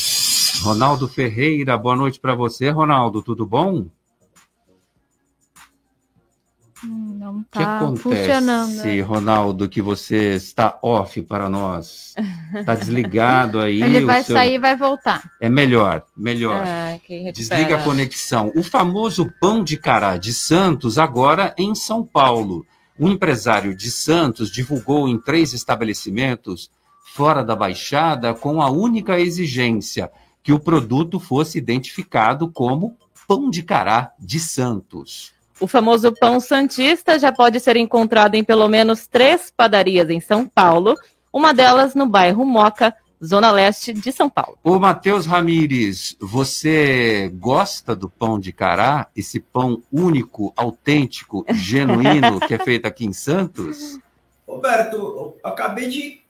Ronaldo 0.62 1.08
Ferreira, 1.08 1.76
boa 1.76 1.96
noite 1.96 2.20
para 2.20 2.34
você, 2.34 2.70
Ronaldo, 2.70 3.22
tudo 3.22 3.46
bom? 3.46 3.86
Hum, 6.84 7.16
não 7.18 7.42
tá 7.44 7.58
que 7.58 7.62
acontece, 7.62 8.02
funcionando. 8.02 9.02
Ronaldo, 9.04 9.68
que 9.68 9.80
você 9.80 10.34
está 10.34 10.78
off 10.82 11.22
para 11.22 11.48
nós? 11.48 12.14
Está 12.54 12.74
desligado 12.76 13.60
aí. 13.60 13.82
Ele 13.82 14.04
vai 14.04 14.22
seu... 14.22 14.36
sair 14.36 14.54
e 14.54 14.58
vai 14.58 14.76
voltar. 14.76 15.30
É 15.40 15.48
melhor, 15.48 16.04
melhor. 16.16 16.62
Ah, 16.66 16.98
Desliga 17.32 17.78
a 17.78 17.82
conexão. 17.82 18.52
O 18.54 18.62
famoso 18.62 19.32
pão 19.40 19.64
de 19.64 19.76
cará 19.76 20.16
de 20.16 20.32
Santos, 20.32 20.98
agora 20.98 21.54
em 21.58 21.74
São 21.74 22.04
Paulo. 22.04 22.66
Um 22.98 23.08
empresário 23.08 23.76
de 23.76 23.90
Santos 23.90 24.50
divulgou 24.50 25.08
em 25.08 25.18
três 25.18 25.52
estabelecimentos 25.52 26.70
fora 27.14 27.42
da 27.42 27.56
Baixada 27.56 28.34
com 28.34 28.60
a 28.60 28.70
única 28.70 29.18
exigência 29.18 30.10
que 30.46 30.52
o 30.52 30.60
produto 30.60 31.18
fosse 31.18 31.58
identificado 31.58 32.48
como 32.48 32.96
pão 33.26 33.50
de 33.50 33.64
cará 33.64 34.12
de 34.16 34.38
Santos. 34.38 35.32
O 35.58 35.66
famoso 35.66 36.12
pão 36.12 36.38
santista 36.38 37.18
já 37.18 37.32
pode 37.32 37.58
ser 37.58 37.76
encontrado 37.76 38.36
em 38.36 38.44
pelo 38.44 38.68
menos 38.68 39.08
três 39.08 39.50
padarias 39.50 40.08
em 40.08 40.20
São 40.20 40.46
Paulo, 40.46 40.94
uma 41.32 41.52
delas 41.52 41.96
no 41.96 42.06
bairro 42.06 42.46
Moca, 42.46 42.94
Zona 43.24 43.50
Leste 43.50 43.92
de 43.92 44.12
São 44.12 44.30
Paulo. 44.30 44.56
Ô, 44.62 44.78
Matheus 44.78 45.26
Ramires, 45.26 46.16
você 46.20 47.28
gosta 47.34 47.96
do 47.96 48.08
pão 48.08 48.38
de 48.38 48.52
cará? 48.52 49.08
Esse 49.16 49.40
pão 49.40 49.82
único, 49.90 50.52
autêntico, 50.56 51.44
genuíno 51.54 52.38
que 52.46 52.54
é 52.54 52.58
feito 52.60 52.86
aqui 52.86 53.04
em 53.04 53.12
Santos? 53.12 53.98
Roberto, 54.46 55.34
acabei 55.42 55.88
de. 55.88 56.25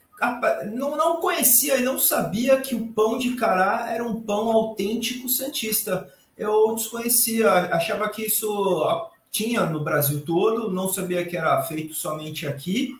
Não, 0.73 0.96
não 0.96 1.20
conhecia 1.20 1.76
e 1.76 1.82
não 1.82 1.99
sabia 1.99 2.61
que 2.61 2.75
o 2.75 2.88
pão 2.88 3.18
de 3.18 3.35
cará 3.37 3.92
era 3.92 4.04
um 4.04 4.20
pão 4.23 4.50
autêntico 4.50 5.28
santista. 5.28 6.11
Eu 6.37 6.75
desconhecia, 6.75 7.50
achava 7.50 8.08
que 8.08 8.23
isso 8.23 9.11
tinha 9.30 9.66
no 9.66 9.85
Brasil 9.85 10.23
todo, 10.25 10.73
não 10.73 10.88
sabia 10.88 11.25
que 11.26 11.37
era 11.37 11.62
feito 11.62 11.94
somente 11.94 12.46
aqui. 12.46 12.99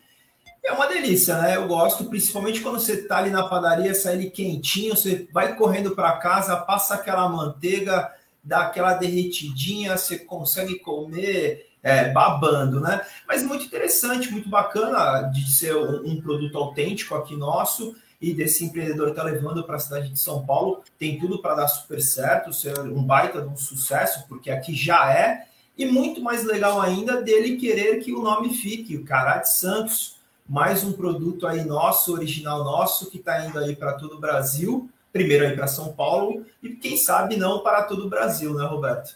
É 0.63 0.73
uma 0.73 0.87
delícia, 0.87 1.41
né? 1.41 1.57
Eu 1.57 1.69
gosto, 1.69 2.05
principalmente 2.05 2.61
quando 2.61 2.81
você 2.81 3.07
tá 3.07 3.19
ali 3.19 3.31
na 3.31 3.49
padaria, 3.49 3.95
sai 3.95 4.15
ele 4.15 4.31
quentinho, 4.31 4.97
você 4.97 5.29
vai 5.33 5.55
correndo 5.55 5.95
para 5.95 6.17
casa, 6.19 6.57
passa 6.57 6.95
aquela 6.95 7.29
manteiga, 7.29 8.13
dá 8.43 8.63
aquela 8.63 8.95
derretidinha, 8.95 9.97
você 9.97 10.19
consegue 10.19 10.79
comer 10.81 11.67
é, 11.87 12.11
babando, 12.11 12.81
né? 12.81 13.01
Mas 13.29 13.45
muito 13.45 13.65
interessante, 13.65 14.33
muito 14.33 14.49
bacana 14.49 15.23
de 15.31 15.49
ser 15.49 15.77
um, 15.77 16.05
um 16.05 16.21
produto 16.21 16.59
autêntico 16.59 17.15
aqui 17.15 17.37
nosso 17.37 17.95
e 18.21 18.35
desse 18.35 18.65
empreendedor 18.65 19.15
tá 19.15 19.23
levando 19.23 19.63
para 19.63 19.77
a 19.77 19.79
cidade 19.79 20.09
de 20.09 20.19
São 20.19 20.45
Paulo. 20.45 20.83
Tem 20.99 21.17
tudo 21.17 21.41
para 21.41 21.55
dar 21.55 21.69
super 21.69 22.03
certo, 22.03 22.53
ser 22.53 22.77
um 22.81 23.05
baita 23.05 23.41
de 23.41 23.47
um 23.47 23.57
sucesso, 23.57 24.27
porque 24.29 24.51
aqui 24.51 24.75
já 24.75 25.13
é. 25.13 25.47
E 25.79 25.87
muito 25.87 26.21
mais 26.21 26.43
legal 26.43 26.81
ainda 26.81 27.23
dele 27.23 27.57
querer 27.57 28.01
que 28.01 28.13
o 28.13 28.21
nome 28.21 28.53
fique, 28.55 28.97
o 28.97 29.05
Cará 29.05 29.39
de 29.39 29.55
Santos 29.55 30.17
mais 30.49 30.83
um 30.83 30.93
produto 30.93 31.47
aí 31.47 31.65
nosso, 31.65 32.13
original 32.13 32.65
nosso, 32.65 33.11
que 33.11 33.19
está 33.19 33.47
indo 33.47 33.61
aí 33.61 33.77
para 33.77 33.93
todo 33.93 34.17
o 34.17 34.21
Brasil, 34.21 34.91
primeiro 35.13 35.45
aí 35.45 35.55
para 35.55 35.69
São 35.69 35.93
Paulo, 35.93 36.45
e 36.61 36.71
quem 36.71 36.97
sabe 36.97 37.37
não 37.37 37.61
para 37.61 37.83
todo 37.83 38.07
o 38.07 38.09
Brasil, 38.09 38.55
né, 38.55 38.65
Roberto? 38.65 39.15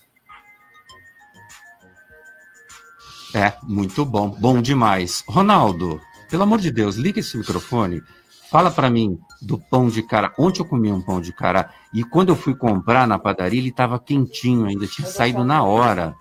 É, 3.35 3.53
muito 3.63 4.05
bom, 4.05 4.29
bom 4.31 4.61
demais. 4.61 5.23
Ronaldo, 5.29 6.01
pelo 6.29 6.43
amor 6.43 6.59
de 6.59 6.71
Deus, 6.71 6.97
liga 6.97 7.21
esse 7.21 7.37
microfone, 7.37 8.03
fala 8.51 8.71
para 8.71 8.91
mim 8.91 9.19
do 9.41 9.59
pão 9.59 9.89
de 9.89 10.03
cara. 10.03 10.33
Ontem 10.39 10.61
eu 10.61 10.67
comi 10.67 10.91
um 10.91 11.01
pão 11.01 11.21
de 11.21 11.33
cara 11.33 11.71
e 11.93 12.03
quando 12.03 12.31
eu 12.31 12.37
fui 12.37 12.55
comprar 12.55 13.07
na 13.07 13.19
padaria, 13.19 13.61
ele 13.61 13.69
estava 13.69 13.99
quentinho 13.99 14.67
ainda, 14.67 14.87
tinha 14.87 15.07
saído 15.07 15.45
na 15.45 15.63
hora. 15.63 16.15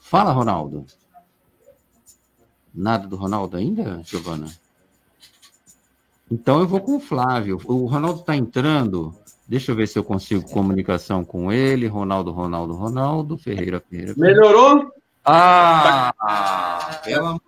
Fala, 0.00 0.32
Ronaldo. 0.32 0.86
Nada 2.74 3.06
do 3.06 3.16
Ronaldo 3.16 3.56
ainda, 3.56 4.00
Giovana? 4.04 4.46
Então 6.30 6.60
eu 6.60 6.66
vou 6.66 6.80
com 6.80 6.96
o 6.96 7.00
Flávio. 7.00 7.60
O 7.64 7.86
Ronaldo 7.86 8.20
está 8.20 8.34
entrando. 8.34 9.14
Deixa 9.46 9.72
eu 9.72 9.76
ver 9.76 9.86
se 9.86 9.98
eu 9.98 10.04
consigo 10.04 10.48
comunicação 10.48 11.24
com 11.24 11.52
ele. 11.52 11.86
Ronaldo, 11.86 12.30
Ronaldo, 12.30 12.72
Ronaldo. 12.72 13.36
Ferreira, 13.36 13.80
Ferreira. 13.80 14.14
Melhorou? 14.16 14.90
Ah! 15.24 17.00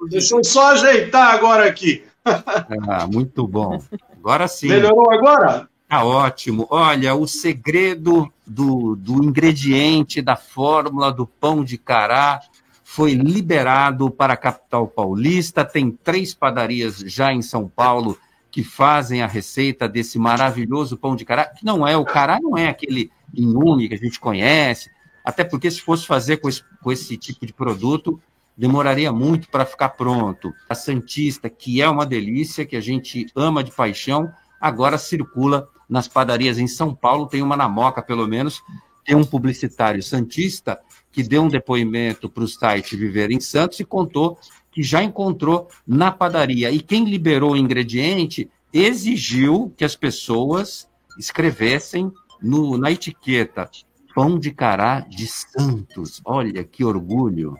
Deixa 0.09 0.37
eu 0.37 0.45
só 0.45 0.73
ajeitar 0.73 1.35
agora 1.35 1.67
aqui. 1.67 2.05
Ah, 2.25 3.07
muito 3.07 3.47
bom. 3.47 3.83
Agora 4.17 4.49
sim. 4.49 4.69
Melhorou 4.69 5.13
agora? 5.13 5.69
Tá 5.89 6.05
ótimo. 6.05 6.67
Olha, 6.71 7.15
o 7.15 7.27
segredo 7.27 8.33
do, 8.47 8.97
do 8.97 9.23
ingrediente 9.23 10.23
da 10.23 10.37
fórmula 10.37 11.13
do 11.13 11.27
pão 11.27 11.63
de 11.63 11.77
cará 11.77 12.41
foi 12.83 13.13
liberado 13.13 14.11
para 14.11 14.35
a 14.35 14.37
capital 14.37 14.87
paulista. 14.87 15.65
Tem 15.65 15.91
três 15.91 16.33
padarias 16.33 16.99
já 16.99 17.33
em 17.33 17.43
São 17.43 17.69
Paulo 17.69 18.19
que 18.51 18.63
fazem 18.63 19.21
a 19.21 19.27
receita 19.27 19.89
desse 19.89 20.17
maravilhoso 20.17 20.97
pão 20.97 21.17
de 21.17 21.25
cará, 21.25 21.47
que 21.47 21.65
não 21.65 21.87
é, 21.87 21.97
o 21.97 22.05
cará 22.05 22.39
não 22.41 22.57
é 22.57 22.69
aquele 22.69 23.11
inhume 23.35 23.89
que 23.89 23.95
a 23.95 23.99
gente 23.99 24.21
conhece, 24.21 24.93
até 25.25 25.43
porque 25.43 25.71
se 25.71 25.81
fosse 25.81 26.07
fazer 26.07 26.37
com 26.37 26.49
esse, 26.49 26.63
com 26.83 26.93
esse 26.93 27.17
tipo 27.17 27.47
de 27.47 27.53
produto, 27.53 28.21
demoraria 28.57 29.11
muito 29.11 29.49
para 29.49 29.65
ficar 29.65 29.91
pronto. 29.91 30.53
A 30.69 30.75
Santista, 30.75 31.49
que 31.49 31.81
é 31.81 31.89
uma 31.89 32.05
delícia, 32.05 32.67
que 32.67 32.77
a 32.77 32.81
gente 32.81 33.27
ama 33.35 33.65
de 33.65 33.73
paixão, 33.73 34.31
agora 34.61 34.99
circula 34.99 35.69
nas 35.89 36.07
padarias 36.07 36.59
em 36.59 36.67
São 36.67 36.95
Paulo, 36.95 37.27
tem 37.27 37.43
uma 37.43 37.57
na 37.57 37.69
Moca, 37.69 38.03
pelo 38.03 38.27
menos, 38.29 38.63
tem 39.05 39.17
um 39.17 39.25
publicitário 39.25 40.03
Santista 40.03 40.79
que 41.11 41.23
deu 41.23 41.43
um 41.43 41.49
depoimento 41.49 42.29
para 42.29 42.45
o 42.45 42.49
site 42.49 42.97
Viver 42.97 43.31
em 43.31 43.41
Santos 43.41 43.81
e 43.81 43.85
contou 43.85 44.39
que 44.73 44.83
já 44.83 45.03
encontrou 45.03 45.69
na 45.87 46.11
padaria. 46.11 46.71
E 46.71 46.81
quem 46.81 47.05
liberou 47.05 47.53
o 47.53 47.57
ingrediente 47.57 48.51
exigiu 48.73 49.73
que 49.77 49.85
as 49.85 49.95
pessoas 49.95 50.89
escrevessem 51.17 52.13
no, 52.43 52.77
na 52.77 52.91
etiqueta 52.91 53.71
pão 54.15 54.39
de 54.39 54.53
cará 54.53 55.01
de 55.01 55.27
Santos. 55.27 56.23
Olha 56.25 56.63
que 56.63 56.85
orgulho. 56.85 57.59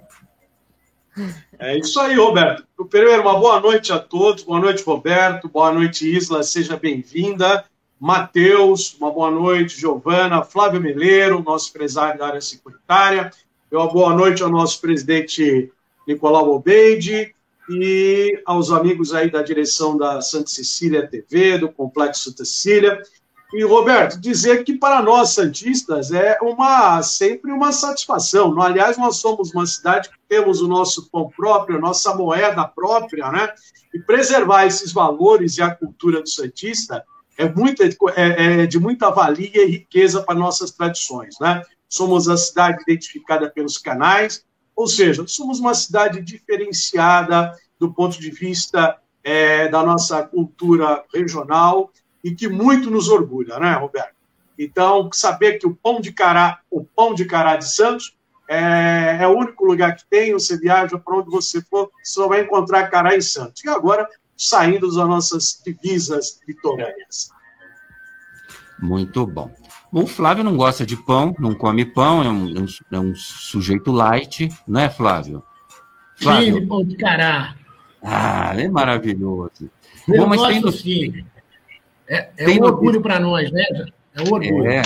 É 1.59 1.77
isso 1.77 2.01
aí, 2.01 2.15
Roberto. 2.15 2.65
Primeiro, 2.89 3.23
uma 3.23 3.39
boa 3.39 3.61
noite 3.61 3.93
a 3.93 3.99
todos. 3.99 4.45
Boa 4.45 4.61
noite, 4.61 4.83
Roberto. 4.85 5.49
Boa 5.49 5.73
noite, 5.73 6.09
Isla. 6.09 6.43
Seja 6.43 6.77
bem-vinda. 6.77 7.65
Matheus, 7.99 8.95
uma 9.01 9.11
boa 9.11 9.31
noite. 9.31 9.79
Giovana, 9.79 10.45
Flávio 10.45 10.81
Meleiro, 10.81 11.43
nosso 11.43 11.71
empresário 11.71 12.19
da 12.19 12.27
área 12.27 12.41
securitária. 12.41 13.31
Uma 13.71 13.89
boa 13.89 14.15
noite 14.15 14.43
ao 14.43 14.51
nosso 14.51 14.81
presidente 14.81 15.73
Nicolau 16.07 16.51
Obeide 16.51 17.35
e 17.69 18.41
aos 18.45 18.71
amigos 18.71 19.15
aí 19.15 19.31
da 19.31 19.43
direção 19.43 19.97
da 19.97 20.21
Santa 20.21 20.49
Cecília 20.49 21.07
TV, 21.07 21.59
do 21.59 21.69
Complexo 21.69 22.31
Santa 22.31 22.45
Cecília. 22.45 23.03
E, 23.53 23.63
Roberto, 23.63 24.21
dizer 24.21 24.65
que 24.65 24.77
para 24.77 25.03
nós 25.03 25.31
santistas 25.31 26.11
é 26.11 26.39
uma 26.43 27.03
sempre 27.03 27.53
uma 27.53 27.73
satisfação. 27.73 28.61
Aliás, 28.61 28.97
nós 28.97 29.19
somos 29.19 29.53
uma 29.53 29.67
cidade 29.67 30.09
que 30.09 30.17
temos 30.29 30.61
o 30.61 30.67
nosso 30.67 31.09
pão 31.11 31.31
próprio, 31.31 31.77
a 31.77 31.81
nossa 31.81 32.15
moeda 32.15 32.67
própria, 32.67 33.31
né? 33.31 33.49
E 33.93 34.01
preservar 34.01 34.67
esses 34.67 34.93
valores 34.93 35.57
e 35.57 35.63
a 35.63 35.73
cultura 35.73 36.21
do 36.21 36.29
santista 36.29 37.05
é, 37.39 37.45
é, 37.45 38.63
é 38.63 38.67
de 38.67 38.79
muita 38.79 39.11
valia 39.11 39.65
e 39.65 39.71
riqueza 39.71 40.23
para 40.23 40.35
nossas 40.35 40.73
tradições, 40.73 41.37
né? 41.41 41.63
Somos 41.89 42.29
a 42.29 42.37
cidade 42.37 42.83
identificada 42.83 43.49
pelos 43.49 43.79
canais, 43.79 44.45
ou 44.75 44.89
seja, 44.89 45.25
somos 45.29 45.61
uma 45.61 45.75
cidade 45.75 46.21
diferenciada 46.21 47.53
do 47.79 47.93
ponto 47.93 48.19
de 48.19 48.31
vista 48.31 48.97
é, 49.23 49.69
da 49.69 49.85
nossa 49.85 50.23
cultura 50.25 51.05
regional 51.15 51.91
e 52.25 52.35
que 52.35 52.49
muito 52.49 52.91
nos 52.91 53.09
orgulha, 53.09 53.59
né, 53.59 53.75
Roberto? 53.75 54.15
Então, 54.59 55.11
saber 55.13 55.59
que 55.59 55.67
o 55.67 55.75
pão 55.75 56.01
de 56.01 56.11
cará, 56.11 56.61
o 56.71 56.83
pão 56.83 57.15
de 57.15 57.27
cará 57.27 57.57
de 57.57 57.71
Santos 57.71 58.17
é, 58.49 59.19
é 59.21 59.29
o 59.29 59.37
único 59.37 59.65
lugar 59.65 59.95
que 59.95 60.05
tem, 60.09 60.33
você 60.33 60.57
viaja 60.59 60.99
para 60.99 61.19
onde 61.19 61.31
você 61.31 61.61
for, 61.63 61.91
você 62.03 62.15
só 62.15 62.29
vai 62.29 62.41
encontrar 62.41 62.89
cará 62.89 63.15
em 63.15 63.21
Santos. 63.21 63.63
E 63.63 63.69
agora, 63.69 64.09
saindo 64.37 64.87
das 64.87 64.97
nossas 65.09 65.61
divisas 65.65 66.41
litorâneas. 66.49 67.31
Muito 68.81 69.27
bom. 69.27 69.51
O 69.93 70.07
Flávio 70.07 70.43
não 70.43 70.57
gosta 70.57 70.85
de 70.85 70.97
pão, 70.97 71.35
não 71.39 71.55
come 71.55 71.85
pão, 71.85 72.23
é 72.23 72.29
um, 72.29 72.67
é 72.91 72.99
um 72.99 73.15
sujeito 73.15 73.93
light, 73.93 74.49
não 74.67 74.81
é, 74.81 74.91
Flávio? 74.91 75.43
Flávio. 76.17 76.55
Sim, 76.55 76.67
pão 76.67 76.85
de 76.85 76.97
cará. 76.97 77.55
Ah, 78.03 78.53
é 78.57 78.69
maravilhoso. 78.69 79.71
Eu 80.09 80.23
bom, 80.23 80.27
mas 80.27 80.41
gosto, 80.41 80.83
tem... 80.83 81.13
sim. 81.13 81.25
É, 82.09 82.29
é 82.37 82.51
um 82.51 82.63
orgulho 82.63 83.01
para 83.01 83.19
nós, 83.19 83.51
né? 83.51 83.65
É 84.15 84.23
um 84.23 84.33
orgulho. 84.33 84.67
É, 84.67 84.83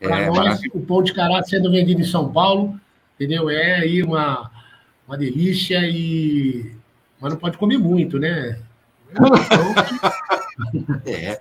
para 0.00 0.20
é, 0.20 0.26
nós, 0.26 0.60
o 0.72 0.80
pão 0.80 1.02
de 1.02 1.12
cará 1.12 1.42
sendo 1.42 1.70
vendido 1.70 2.00
em 2.00 2.04
São 2.04 2.32
Paulo, 2.32 2.78
entendeu? 3.14 3.48
É 3.50 3.76
aí 3.76 4.02
uma, 4.02 4.50
uma 5.06 5.16
delícia 5.16 5.80
e. 5.84 6.72
Mas 7.20 7.32
não 7.32 7.38
pode 7.38 7.58
comer 7.58 7.78
muito, 7.78 8.18
né? 8.18 8.58
É. 11.06 11.40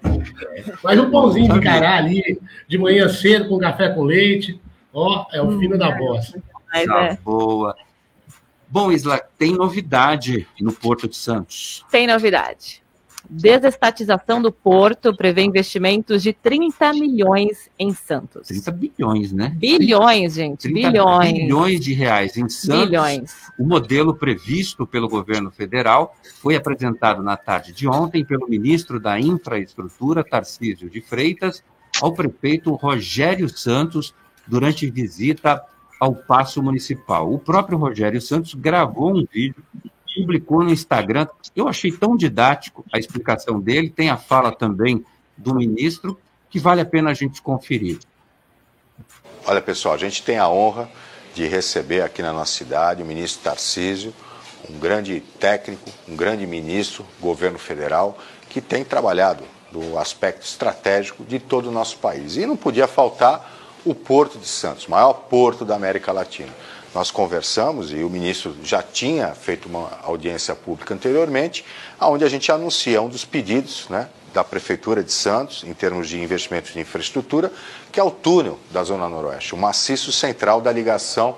Mas 0.83 0.99
um 0.99 1.09
pãozinho 1.09 1.51
de 1.51 1.59
cará 1.59 1.97
ali, 1.97 2.39
de 2.67 2.77
manhã 2.77 3.09
cedo, 3.09 3.49
com 3.49 3.57
café 3.57 3.89
com 3.89 4.03
leite, 4.03 4.61
ó, 4.93 5.25
é 5.33 5.41
o 5.41 5.57
fino 5.59 5.75
da 5.75 5.91
bosta. 5.91 6.39
Tá 6.71 6.79
é. 6.79 7.17
boa. 7.17 7.75
Bom, 8.69 8.91
Isla, 8.91 9.19
tem 9.37 9.53
novidade 9.53 10.47
no 10.61 10.71
Porto 10.71 11.07
de 11.07 11.15
Santos. 11.15 11.83
Tem 11.89 12.05
novidade. 12.05 12.83
Desestatização 13.29 14.41
do 14.41 14.51
Porto 14.51 15.15
prevê 15.15 15.43
investimentos 15.43 16.23
de 16.23 16.33
30 16.33 16.93
milhões 16.93 17.69
em 17.77 17.93
Santos. 17.93 18.47
30 18.47 18.71
bilhões, 18.71 19.31
né? 19.31 19.53
Bilhões, 19.55 20.33
gente. 20.35 20.71
Bilhões. 20.71 21.33
Bilhões 21.33 21.79
de 21.79 21.93
reais 21.93 22.37
em 22.37 22.47
Santos. 22.47 22.85
Bilhões. 22.85 23.33
O 23.59 23.65
modelo 23.65 24.15
previsto 24.15 24.87
pelo 24.87 25.09
governo 25.09 25.51
federal 25.51 26.15
foi 26.41 26.55
apresentado 26.55 27.21
na 27.21 27.35
tarde 27.35 27.73
de 27.73 27.87
ontem 27.87 28.23
pelo 28.23 28.47
ministro 28.47 28.99
da 28.99 29.19
Infraestrutura, 29.19 30.23
Tarcísio 30.23 30.89
de 30.89 31.01
Freitas, 31.01 31.63
ao 32.01 32.13
prefeito 32.13 32.73
Rogério 32.75 33.49
Santos 33.49 34.13
durante 34.47 34.89
visita 34.89 35.61
ao 35.99 36.15
Paço 36.15 36.61
Municipal. 36.61 37.31
O 37.31 37.39
próprio 37.39 37.77
Rogério 37.77 38.21
Santos 38.21 38.53
gravou 38.53 39.15
um 39.15 39.25
vídeo 39.29 39.63
publicou 40.17 40.63
no 40.63 40.71
Instagram. 40.71 41.27
Eu 41.55 41.67
achei 41.67 41.91
tão 41.91 42.17
didático 42.17 42.83
a 42.91 42.97
explicação 42.97 43.59
dele, 43.59 43.89
tem 43.89 44.09
a 44.09 44.17
fala 44.17 44.51
também 44.51 45.05
do 45.35 45.53
ministro, 45.53 46.19
que 46.49 46.59
vale 46.59 46.81
a 46.81 46.85
pena 46.85 47.11
a 47.11 47.13
gente 47.13 47.41
conferir. 47.41 47.99
Olha, 49.45 49.61
pessoal, 49.61 49.95
a 49.95 49.97
gente 49.97 50.23
tem 50.23 50.37
a 50.37 50.49
honra 50.49 50.89
de 51.33 51.45
receber 51.45 52.01
aqui 52.01 52.21
na 52.21 52.33
nossa 52.33 52.51
cidade 52.51 53.03
o 53.03 53.05
ministro 53.05 53.43
Tarcísio, 53.43 54.13
um 54.69 54.79
grande 54.79 55.21
técnico, 55.39 55.89
um 56.07 56.15
grande 56.15 56.45
ministro, 56.47 57.05
governo 57.19 57.59
federal, 57.59 58.17
que 58.49 58.59
tem 58.59 58.83
trabalhado 58.83 59.43
no 59.71 59.97
aspecto 59.97 60.43
estratégico 60.43 61.23
de 61.23 61.39
todo 61.39 61.69
o 61.69 61.71
nosso 61.71 61.97
país. 61.97 62.37
E 62.37 62.45
não 62.45 62.57
podia 62.57 62.87
faltar 62.87 63.53
o 63.85 63.93
Porto 63.93 64.37
de 64.37 64.47
Santos, 64.47 64.87
maior 64.87 65.13
porto 65.13 65.63
da 65.63 65.75
América 65.75 66.11
Latina. 66.11 66.51
Nós 66.97 67.11
conversamos 67.11 67.93
e 67.93 67.97
o 67.97 68.09
ministro 68.09 68.55
já 68.63 68.81
tinha 68.81 69.27
feito 69.35 69.69
uma 69.69 69.99
audiência 70.01 70.55
pública 70.55 70.95
anteriormente, 70.95 71.63
onde 72.01 72.25
a 72.25 72.27
gente 72.27 72.51
anuncia 72.51 72.99
um 73.03 73.07
dos 73.07 73.23
pedidos 73.23 73.85
né, 73.87 74.09
da 74.33 74.43
Prefeitura 74.43 75.03
de 75.03 75.13
Santos, 75.13 75.63
em 75.63 75.75
termos 75.75 76.09
de 76.09 76.19
investimentos 76.19 76.73
de 76.73 76.79
infraestrutura, 76.79 77.51
que 77.91 77.99
é 77.99 78.03
o 78.03 78.09
túnel 78.09 78.57
da 78.71 78.83
Zona 78.83 79.07
Noroeste, 79.07 79.53
o 79.53 79.57
maciço 79.59 80.11
central 80.11 80.59
da 80.59 80.71
ligação 80.71 81.35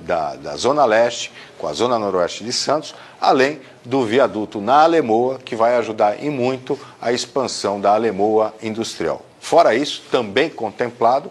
da, 0.00 0.34
da 0.34 0.56
Zona 0.56 0.86
Leste 0.86 1.30
com 1.58 1.68
a 1.68 1.74
Zona 1.74 1.98
Noroeste 1.98 2.42
de 2.42 2.52
Santos, 2.54 2.94
além 3.20 3.60
do 3.84 4.06
viaduto 4.06 4.62
na 4.62 4.82
Alemoa, 4.82 5.38
que 5.38 5.54
vai 5.54 5.76
ajudar 5.76 6.24
em 6.24 6.30
muito 6.30 6.80
a 6.98 7.12
expansão 7.12 7.78
da 7.78 7.92
Alemoa 7.92 8.54
industrial. 8.62 9.20
Fora 9.38 9.74
isso, 9.74 10.04
também 10.10 10.48
contemplado, 10.48 11.30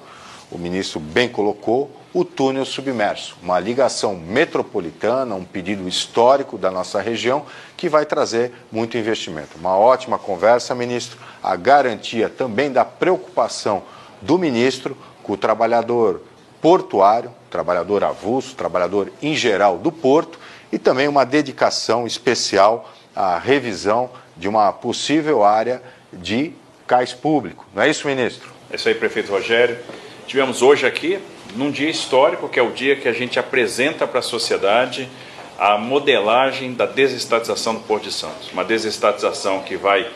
o 0.51 0.59
ministro 0.59 0.99
bem 0.99 1.27
colocou, 1.27 1.99
o 2.13 2.25
túnel 2.25 2.65
submerso, 2.65 3.37
uma 3.41 3.59
ligação 3.59 4.15
metropolitana, 4.15 5.33
um 5.35 5.45
pedido 5.45 5.87
histórico 5.87 6.57
da 6.57 6.69
nossa 6.69 6.99
região 7.01 7.45
que 7.77 7.87
vai 7.87 8.05
trazer 8.05 8.51
muito 8.71 8.97
investimento. 8.97 9.57
Uma 9.57 9.77
ótima 9.77 10.19
conversa, 10.19 10.75
ministro. 10.75 11.17
A 11.41 11.55
garantia 11.55 12.29
também 12.29 12.71
da 12.71 12.83
preocupação 12.83 13.83
do 14.21 14.37
ministro 14.37 14.97
com 15.23 15.33
o 15.33 15.37
trabalhador 15.37 16.21
portuário, 16.61 17.33
trabalhador 17.49 18.03
avulso, 18.03 18.55
trabalhador 18.55 19.11
em 19.21 19.33
geral 19.33 19.77
do 19.77 19.91
porto 19.91 20.37
e 20.71 20.77
também 20.77 21.07
uma 21.07 21.25
dedicação 21.25 22.05
especial 22.05 22.91
à 23.15 23.37
revisão 23.37 24.09
de 24.37 24.47
uma 24.47 24.71
possível 24.71 25.43
área 25.43 25.81
de 26.11 26.53
cais 26.85 27.13
público. 27.13 27.65
Não 27.73 27.81
é 27.81 27.89
isso, 27.89 28.07
ministro? 28.07 28.49
É 28.69 28.75
isso 28.75 28.87
aí, 28.87 28.95
prefeito 28.95 29.31
Rogério. 29.31 29.77
Tivemos 30.27 30.61
hoje 30.61 30.85
aqui 30.85 31.19
num 31.55 31.71
dia 31.71 31.89
histórico, 31.89 32.49
que 32.49 32.59
é 32.59 32.63
o 32.63 32.71
dia 32.71 32.95
que 32.95 33.07
a 33.07 33.13
gente 33.13 33.39
apresenta 33.39 34.07
para 34.07 34.19
a 34.19 34.23
sociedade 34.23 35.09
a 35.57 35.77
modelagem 35.77 36.73
da 36.73 36.85
desestatização 36.85 37.75
do 37.75 37.81
Porto 37.81 38.03
de 38.03 38.11
Santos. 38.11 38.51
Uma 38.51 38.63
desestatização 38.63 39.61
que 39.61 39.75
vai 39.75 40.09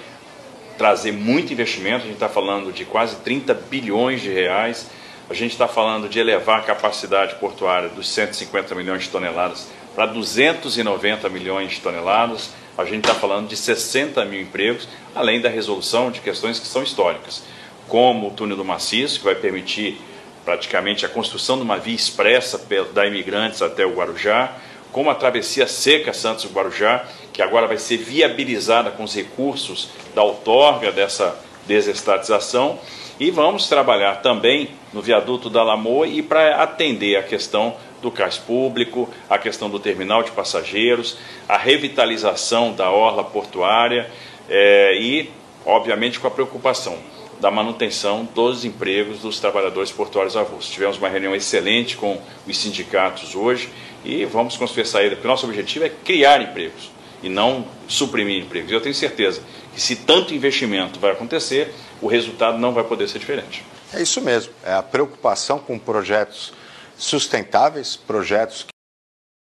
trazer 0.77 1.11
muito 1.11 1.53
investimento, 1.53 2.03
a 2.03 2.07
gente 2.07 2.13
está 2.13 2.29
falando 2.29 2.71
de 2.71 2.83
quase 2.83 3.17
30 3.17 3.53
bilhões 3.53 4.21
de 4.21 4.29
reais, 4.29 4.89
a 5.29 5.33
gente 5.33 5.51
está 5.51 5.67
falando 5.67 6.09
de 6.09 6.19
elevar 6.19 6.59
a 6.59 6.63
capacidade 6.63 7.35
portuária 7.35 7.89
dos 7.89 8.09
150 8.09 8.75
milhões 8.75 9.03
de 9.03 9.09
toneladas 9.09 9.67
para 9.95 10.05
290 10.07 11.29
milhões 11.29 11.71
de 11.71 11.79
toneladas, 11.79 12.51
a 12.77 12.83
gente 12.83 13.07
está 13.07 13.15
falando 13.15 13.47
de 13.47 13.55
60 13.55 14.25
mil 14.25 14.41
empregos, 14.41 14.87
além 15.15 15.39
da 15.39 15.47
resolução 15.47 16.11
de 16.11 16.19
questões 16.19 16.59
que 16.59 16.67
são 16.67 16.83
históricas, 16.83 17.43
como 17.87 18.27
o 18.27 18.31
túnel 18.31 18.57
do 18.57 18.65
maciço, 18.65 19.19
que 19.19 19.25
vai 19.25 19.35
permitir 19.35 19.97
praticamente 20.45 21.05
a 21.05 21.09
construção 21.09 21.57
de 21.57 21.63
uma 21.63 21.77
via 21.77 21.95
expressa 21.95 22.61
da 22.93 23.07
imigrantes 23.07 23.63
até 23.63 23.83
o 23.85 23.95
Guarujá, 23.95 24.53
como 24.91 25.09
a 25.09 25.15
travessia 25.15 25.67
seca 25.67 26.13
Santos-Guarujá, 26.13 27.03
que 27.33 27.41
agora 27.41 27.67
vai 27.67 27.77
ser 27.77 27.97
viabilizada 27.97 28.91
com 28.91 29.03
os 29.03 29.13
recursos 29.13 29.89
da 30.13 30.23
outorga 30.23 30.91
dessa 30.91 31.37
desestatização, 31.67 32.79
e 33.19 33.31
vamos 33.31 33.67
trabalhar 33.67 34.21
também 34.21 34.69
no 34.93 35.01
viaduto 35.01 35.49
da 35.49 35.63
Lamoa 35.63 36.05
e 36.07 36.21
para 36.21 36.61
atender 36.61 37.15
a 37.15 37.23
questão 37.23 37.75
do 38.01 38.11
cais 38.11 38.37
público, 38.37 39.09
a 39.29 39.37
questão 39.37 39.69
do 39.69 39.79
terminal 39.79 40.21
de 40.21 40.31
passageiros, 40.31 41.17
a 41.47 41.57
revitalização 41.57 42.73
da 42.73 42.91
orla 42.91 43.23
portuária 43.23 44.11
é, 44.49 44.95
e, 44.99 45.31
obviamente, 45.65 46.19
com 46.19 46.27
a 46.27 46.31
preocupação 46.31 47.14
da 47.39 47.51
manutenção 47.51 48.27
dos 48.33 48.65
empregos 48.65 49.19
dos 49.19 49.39
trabalhadores 49.39 49.91
portuários 49.91 50.35
avulsos. 50.37 50.71
Tivemos 50.71 50.97
uma 50.97 51.09
reunião 51.09 51.35
excelente 51.35 51.97
com 51.97 52.19
os 52.47 52.57
sindicatos 52.57 53.35
hoje 53.35 53.69
e 54.03 54.25
vamos 54.25 54.57
construir 54.57 54.83
essa 54.83 54.93
saída, 54.93 55.15
porque 55.15 55.27
o 55.27 55.31
nosso 55.31 55.45
objetivo 55.45 55.85
é 55.85 55.89
criar 55.89 56.41
empregos 56.41 56.91
e 57.21 57.29
não 57.29 57.65
suprimir 57.87 58.43
empregos. 58.43 58.71
Eu 58.71 58.81
tenho 58.81 58.95
certeza 58.95 59.41
que 59.73 59.81
se 59.81 59.95
tanto 59.95 60.33
investimento 60.33 60.99
vai 60.99 61.11
acontecer, 61.11 61.73
o 62.01 62.07
resultado 62.07 62.57
não 62.57 62.73
vai 62.73 62.83
poder 62.83 63.07
ser 63.07 63.19
diferente. 63.19 63.63
É 63.93 64.01
isso 64.01 64.21
mesmo, 64.21 64.53
é 64.63 64.73
a 64.73 64.83
preocupação 64.83 65.59
com 65.59 65.77
projetos 65.77 66.53
sustentáveis, 66.97 67.95
projetos 67.95 68.65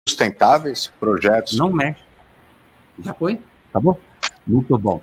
sustentáveis, 0.08 0.92
projetos. 1.00 1.58
Não 1.58 1.72
mexe. 1.72 2.02
Já 3.04 3.14
foi? 3.14 3.40
Tá 3.72 3.80
bom? 3.80 3.98
Muito 4.46 4.78
bom. 4.78 5.02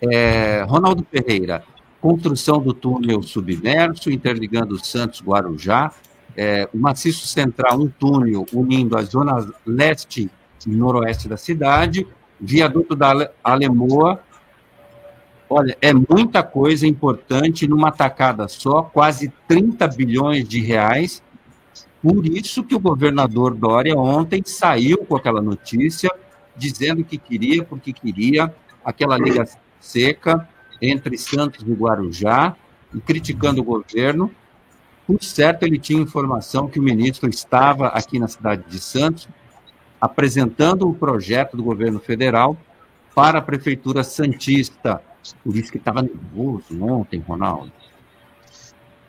É, 0.00 0.62
Ronaldo 0.62 1.06
Ferreira, 1.10 1.62
construção 2.00 2.60
do 2.60 2.72
túnel 2.72 3.22
submerso, 3.22 4.10
interligando 4.10 4.82
Santos 4.84 5.22
Guarujá, 5.22 5.92
é, 6.36 6.68
o 6.72 6.78
maciço 6.78 7.26
central, 7.26 7.80
um 7.80 7.88
túnel 7.88 8.46
unindo 8.52 8.96
as 8.96 9.10
zonas 9.10 9.46
leste 9.66 10.30
e 10.66 10.70
noroeste 10.70 11.28
da 11.28 11.36
cidade, 11.36 12.06
viaduto 12.40 12.96
da 12.96 13.30
Alemoa. 13.42 14.20
Olha, 15.48 15.76
é 15.82 15.92
muita 15.92 16.42
coisa 16.42 16.86
importante 16.86 17.66
numa 17.66 17.90
tacada 17.90 18.46
só, 18.48 18.82
quase 18.82 19.32
30 19.48 19.86
bilhões 19.88 20.48
de 20.48 20.60
reais. 20.60 21.22
Por 22.02 22.24
isso 22.24 22.62
que 22.64 22.74
o 22.74 22.80
governador 22.80 23.54
Dória 23.54 23.94
ontem 23.98 24.42
saiu 24.46 24.98
com 24.98 25.16
aquela 25.16 25.42
notícia, 25.42 26.10
dizendo 26.56 27.04
que 27.04 27.18
queria, 27.18 27.64
porque 27.64 27.92
queria 27.92 28.54
aquela 28.84 29.18
ligação 29.18 29.60
seca 29.80 30.48
entre 30.80 31.16
Santos 31.18 31.64
e 31.66 31.72
Guarujá, 31.72 32.56
e 32.94 33.00
criticando 33.00 33.60
o 33.60 33.64
governo. 33.64 34.30
Por 35.06 35.22
certo, 35.22 35.64
ele 35.64 35.78
tinha 35.78 36.00
informação 36.00 36.68
que 36.68 36.78
o 36.78 36.82
ministro 36.82 37.28
estava 37.28 37.88
aqui 37.88 38.18
na 38.18 38.28
cidade 38.28 38.64
de 38.68 38.78
Santos, 38.78 39.28
apresentando 40.00 40.88
o 40.88 40.94
projeto 40.94 41.56
do 41.56 41.62
governo 41.62 41.98
federal 41.98 42.56
para 43.14 43.38
a 43.38 43.42
prefeitura 43.42 44.02
santista. 44.02 45.02
Por 45.44 45.56
isso 45.56 45.70
que 45.70 45.78
estava 45.78 46.02
nervoso 46.02 46.82
ontem, 46.82 47.22
Ronaldo. 47.26 47.72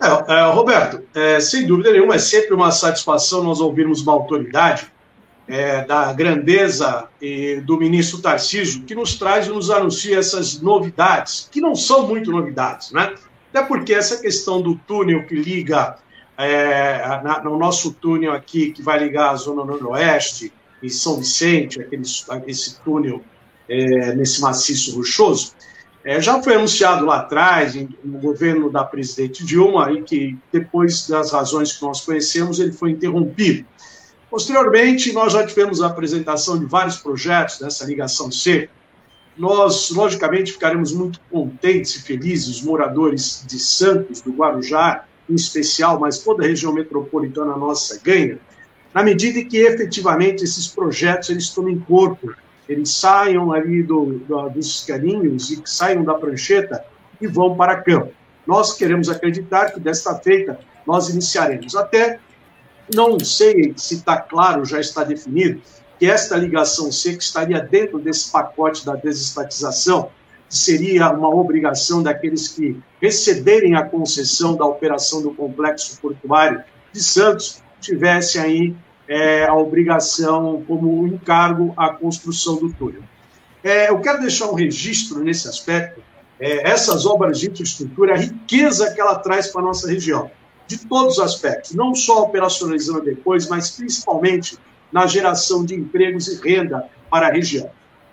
É, 0.02 0.34
é, 0.34 0.52
Roberto, 0.52 1.04
é, 1.14 1.40
sem 1.40 1.68
dúvida 1.68 1.92
nenhuma, 1.92 2.16
é 2.16 2.20
sempre 2.20 2.56
uma 2.56 2.72
satisfação 2.72 3.44
nós 3.44 3.60
ouvirmos 3.62 4.02
uma 4.02 4.14
autoridade 4.14 4.92
é, 5.52 5.84
da 5.84 6.14
grandeza 6.14 7.10
do 7.66 7.78
ministro 7.78 8.22
Tarcísio, 8.22 8.84
que 8.84 8.96
nos 8.96 9.16
traz 9.16 9.48
e 9.48 9.50
nos 9.50 9.70
anuncia 9.70 10.18
essas 10.18 10.62
novidades, 10.62 11.50
que 11.52 11.60
não 11.60 11.76
são 11.76 12.08
muito 12.08 12.32
novidades, 12.32 12.92
né? 12.92 13.14
Até 13.54 13.62
porque 13.66 13.94
essa 13.94 14.22
questão 14.22 14.62
do 14.62 14.76
túnel 14.76 15.26
que 15.28 15.36
liga, 15.36 15.98
é, 16.38 17.00
na, 17.22 17.44
no 17.44 17.58
nosso 17.58 17.92
túnel 17.92 18.32
aqui, 18.32 18.72
que 18.72 18.82
vai 18.82 18.98
ligar 18.98 19.32
a 19.32 19.36
Zona 19.36 19.66
Noroeste 19.66 20.54
e 20.82 20.90
São 20.90 21.18
Vicente, 21.18 21.82
aquele, 21.82 22.04
esse 22.48 22.80
túnel 22.80 23.22
é, 23.68 24.16
nesse 24.16 24.40
maciço 24.40 24.96
rochoso, 24.96 25.54
é, 26.04 26.20
já 26.22 26.42
foi 26.42 26.56
anunciado 26.56 27.06
lá 27.06 27.18
atrás, 27.18 27.76
no 28.04 28.20
governo 28.20 28.72
da 28.72 28.86
presidente 28.86 29.46
Dilma, 29.46 29.92
e 29.92 30.02
que 30.02 30.38
depois 30.52 31.08
das 31.08 31.32
razões 31.32 31.74
que 31.74 31.84
nós 31.84 32.02
conhecemos, 32.02 32.60
ele 32.60 32.72
foi 32.72 32.92
interrompido. 32.92 33.66
Posteriormente, 34.32 35.12
nós 35.12 35.34
já 35.34 35.46
tivemos 35.46 35.82
a 35.82 35.88
apresentação 35.88 36.58
de 36.58 36.66
vários 36.66 36.96
projetos 36.96 37.60
dessa 37.60 37.84
ligação 37.84 38.32
C. 38.32 38.70
Nós, 39.38 39.90
logicamente, 39.90 40.54
ficaremos 40.54 40.94
muito 40.94 41.20
contentes 41.30 41.98
e 41.98 42.02
felizes, 42.02 42.48
os 42.48 42.62
moradores 42.62 43.44
de 43.46 43.60
Santos, 43.60 44.22
do 44.22 44.32
Guarujá, 44.32 45.04
em 45.30 45.36
especial, 45.36 46.00
mas 46.00 46.20
toda 46.20 46.46
a 46.46 46.48
região 46.48 46.72
metropolitana 46.72 47.58
nossa 47.58 48.00
ganha, 48.02 48.40
na 48.94 49.04
medida 49.04 49.40
em 49.40 49.48
que 49.48 49.58
efetivamente 49.58 50.46
esses 50.46 50.66
projetos 50.66 51.30
eles 51.30 51.50
tomem 51.50 51.78
corpo, 51.80 52.34
eles 52.70 52.90
saiam 52.90 53.52
ali 53.52 53.84
do, 53.84 54.20
do, 54.20 54.50
dos 54.50 54.86
carinhos 54.86 55.52
e 55.52 55.62
saiam 55.66 56.06
da 56.06 56.14
prancheta 56.14 56.86
e 57.20 57.28
vão 57.28 57.58
para 57.58 57.82
campo. 57.82 58.14
Nós 58.48 58.74
queremos 58.78 59.10
acreditar 59.10 59.72
que 59.72 59.80
desta 59.80 60.16
feita 60.16 60.58
nós 60.88 61.10
iniciaremos. 61.10 61.76
Até 61.76 62.20
não 62.94 63.20
sei 63.20 63.74
se 63.78 63.96
está 63.96 64.18
claro, 64.18 64.66
já 64.66 64.80
está 64.80 65.04
definido, 65.04 65.62
que 66.00 66.06
esta 66.06 66.36
ligação 66.36 66.92
seca 66.92 67.20
estaria 67.20 67.60
dentro 67.60 68.00
desse 68.00 68.32
pacote 68.32 68.86
da 68.86 68.96
desestatização, 68.96 70.10
que 70.50 70.58
seria 70.58 71.10
uma 71.12 71.30
obrigação 71.30 72.02
daqueles 72.02 72.48
que 72.48 72.82
receberem 73.02 73.76
a 73.76 73.86
concessão 73.86 74.56
da 74.56 74.66
operação 74.66 75.22
do 75.22 75.32
complexo 75.34 76.00
portuário 76.02 76.64
de 76.92 77.04
Santos, 77.04 77.62
tivesse 77.80 78.40
aí 78.40 78.76
é, 79.08 79.46
a 79.46 79.54
obrigação 79.54 80.64
como 80.68 81.08
encargo 81.08 81.74
a 81.78 81.90
construção 81.90 82.56
do 82.56 82.74
túnel. 82.74 83.04
É, 83.64 83.90
eu 83.90 84.00
quero 84.00 84.22
deixar 84.22 84.50
um 84.50 84.56
registro 84.56 85.24
nesse 85.24 85.48
aspecto, 85.48 86.02
é, 86.40 86.68
essas 86.70 87.06
obras 87.06 87.40
de 87.40 87.50
infraestrutura, 87.50 88.16
a 88.16 88.18
riqueza 88.18 88.92
que 88.92 89.00
ela 89.00 89.20
traz 89.20 89.48
para 89.48 89.62
a 89.62 89.66
nossa 89.66 89.88
região 89.88 90.32
de 90.72 90.86
todos 90.86 91.18
os 91.18 91.24
aspectos, 91.24 91.74
não 91.74 91.94
só 91.94 92.24
operacionalizando 92.24 93.02
depois, 93.02 93.50
mas 93.50 93.72
principalmente 93.72 94.58
na 94.92 95.06
geração 95.06 95.66
de 95.66 95.76
empregos 95.76 96.28
e 96.28 96.36
renda 96.42 96.88
para 97.10 97.28
a 97.28 97.32
região. 97.32 97.70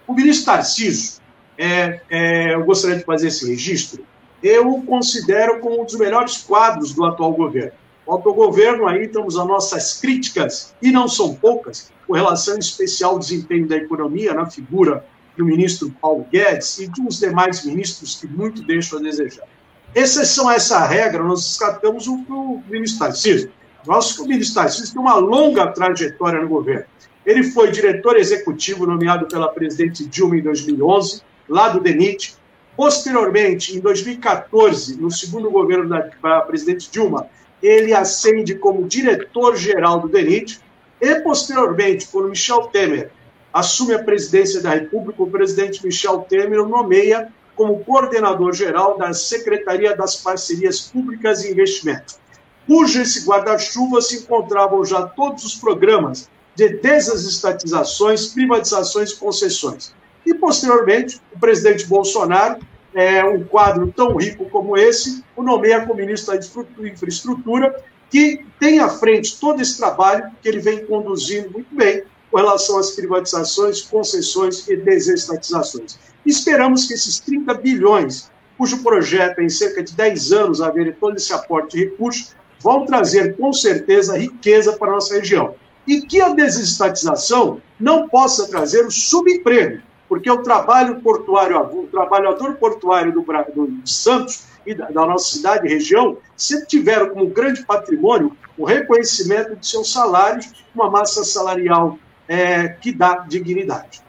O 0.07 0.13
ministro 0.13 0.47
Tarcísio, 0.47 1.21
é, 1.57 2.01
é, 2.11 2.55
eu 2.55 2.65
gostaria 2.65 2.97
de 2.97 3.05
fazer 3.05 3.29
esse 3.29 3.49
registro, 3.49 4.05
eu 4.43 4.69
o 4.69 4.83
considero 4.83 5.61
como 5.61 5.83
um 5.83 5.85
dos 5.85 5.97
melhores 5.97 6.39
quadros 6.39 6.93
do 6.93 7.05
atual 7.05 7.33
governo. 7.33 7.73
O 8.07 8.15
atual 8.15 8.35
governo, 8.35 8.87
aí 8.87 9.07
temos 9.07 9.37
as 9.37 9.47
nossas 9.47 10.01
críticas, 10.01 10.75
e 10.81 10.91
não 10.91 11.09
são 11.09 11.35
poucas, 11.35 11.93
com 12.07 12.15
relação 12.15 12.57
em 12.57 12.61
especial 12.61 13.13
ao 13.13 13.19
desempenho 13.19 13.69
da 13.69 13.77
economia, 13.77 14.35
na 14.35 14.47
figura 14.47 15.05
do 15.37 15.45
ministro 15.45 15.95
Paulo 16.01 16.27
Guedes 16.33 16.79
e 16.79 16.89
de 16.89 17.01
uns 17.01 17.21
demais 17.21 17.65
ministros 17.65 18.17
que 18.17 18.27
muito 18.27 18.63
deixam 18.63 18.99
a 18.99 19.03
desejar. 19.03 19.47
Exceção 19.95 20.49
a 20.49 20.55
essa 20.55 20.85
regra, 20.87 21.23
nós 21.23 21.43
descartamos 21.43 22.07
o, 22.07 22.15
o 22.15 22.63
ministro 22.69 23.01
Tarcísio. 23.01 23.51
Nosso 23.87 24.27
ministro 24.27 24.63
Tarcísio 24.63 24.93
tem 24.93 25.01
uma 25.01 25.17
longa 25.17 25.67
trajetória 25.69 26.41
no 26.41 26.49
governo. 26.49 26.85
Ele 27.25 27.43
foi 27.43 27.71
diretor 27.71 28.17
executivo 28.17 28.87
nomeado 28.87 29.27
pela 29.27 29.49
presidente 29.49 30.07
Dilma 30.07 30.37
em 30.37 30.43
2011, 30.43 31.23
lá 31.49 31.69
do 31.69 31.81
DENIT. 31.81 32.37
Posteriormente, 32.77 33.77
em 33.77 33.81
2014, 33.81 35.01
no 35.01 35.11
segundo 35.11 35.51
governo 35.51 35.89
da 35.89 36.41
presidente 36.43 36.91
Dilma, 36.91 37.27
ele 37.63 37.93
ascende 37.93 38.55
como 38.55 38.87
diretor-geral 38.87 40.01
do 40.01 40.09
DENIT. 40.09 40.61
E, 41.01 41.15
posteriormente, 41.17 42.09
quando 42.09 42.29
Michel 42.29 42.63
Temer 42.69 43.11
assume 43.53 43.95
a 43.95 44.03
presidência 44.03 44.63
da 44.63 44.71
República, 44.71 45.23
o 45.23 45.31
presidente 45.31 45.85
Michel 45.85 46.21
Temer 46.21 46.65
nomeia 46.67 47.33
como 47.59 47.85
coordenador 47.85 48.55
geral 48.55 48.97
da 48.97 49.13
Secretaria 49.13 49.97
das 49.97 50.15
Parcerias 50.15 50.81
Públicas 50.83 51.45
e 51.45 51.51
Investimentos, 51.51 52.17
cujo 52.65 53.03
esse 53.03 53.27
guarda-chuva 53.27 54.01
se 54.01 54.19
encontravam 54.19 54.85
já 54.85 55.03
todos 55.03 55.45
os 55.45 55.57
programas 55.57 56.31
de 56.55 56.69
desestatizações, 56.69 58.29
privatizações 58.29 59.11
e 59.11 59.17
concessões. 59.17 59.93
E, 60.25 60.33
posteriormente, 60.35 61.21
o 61.35 61.39
presidente 61.41 61.85
Bolsonaro, 61.87 62.61
é, 62.95 63.25
um 63.25 63.43
quadro 63.43 63.93
tão 63.95 64.17
rico 64.17 64.49
como 64.51 64.77
esse, 64.77 65.25
o 65.35 65.43
nomeia 65.43 65.81
como 65.81 65.95
ministro 65.95 66.39
da 66.39 66.89
Infraestrutura, 66.89 67.85
que 68.09 68.47
tem 68.61 68.79
à 68.79 68.89
frente 68.89 69.39
todo 69.41 69.61
esse 69.61 69.77
trabalho 69.77 70.31
que 70.41 70.49
ele 70.49 70.61
vem 70.61 70.87
conduzindo 70.87 71.51
muito 71.51 71.75
bem 71.75 72.05
com 72.31 72.37
relação 72.37 72.79
às 72.79 72.93
privatizações, 72.93 73.83
concessões 73.83 74.69
e 74.69 74.77
desestatizações. 74.77 75.99
Esperamos 76.29 76.87
que 76.87 76.93
esses 76.93 77.19
30 77.21 77.55
bilhões, 77.55 78.31
cujo 78.59 78.83
projeto 78.83 79.39
é 79.39 79.45
em 79.45 79.49
cerca 79.49 79.83
de 79.83 79.95
10 79.95 80.33
anos 80.33 80.61
haver 80.61 80.95
todo 80.97 81.17
esse 81.17 81.33
aporte 81.33 81.79
de 81.79 81.85
recursos, 81.85 82.37
vão 82.61 82.85
trazer 82.85 83.35
com 83.35 83.51
certeza 83.51 84.19
riqueza 84.19 84.75
para 84.75 84.89
a 84.89 84.95
nossa 84.97 85.15
região. 85.15 85.55
E 85.87 86.03
que 86.03 86.21
a 86.21 86.29
desestatização 86.35 87.63
não 87.81 88.11
possa 88.11 88.47
trazer 88.47 88.85
o 88.85 88.91
subemprego, 88.91 89.81
porque 90.07 90.31
o 90.31 90.43
trabalho 90.43 91.01
portuário, 91.01 91.59
o 91.63 91.87
trabalhador 91.87 92.57
portuário 92.57 93.11
do, 93.11 93.23
do 93.23 93.89
Santos 93.89 94.43
e 94.67 94.75
da, 94.75 94.91
da, 94.91 95.07
nossa 95.07 95.35
cidade 95.35 95.67
e 95.67 95.71
região 95.71 96.19
sempre 96.37 96.67
tiveram 96.67 97.09
como 97.09 97.27
grande 97.29 97.65
patrimônio 97.65 98.37
o 98.59 98.67
reconhecimento 98.67 99.57
de 99.57 99.67
seus 99.67 99.91
salários, 99.91 100.67
uma 100.75 100.91
massa 100.91 101.25
salarial 101.25 101.99
é, 102.29 102.69
que 102.69 102.93
dá 102.93 103.25
dignidade. 103.27 104.07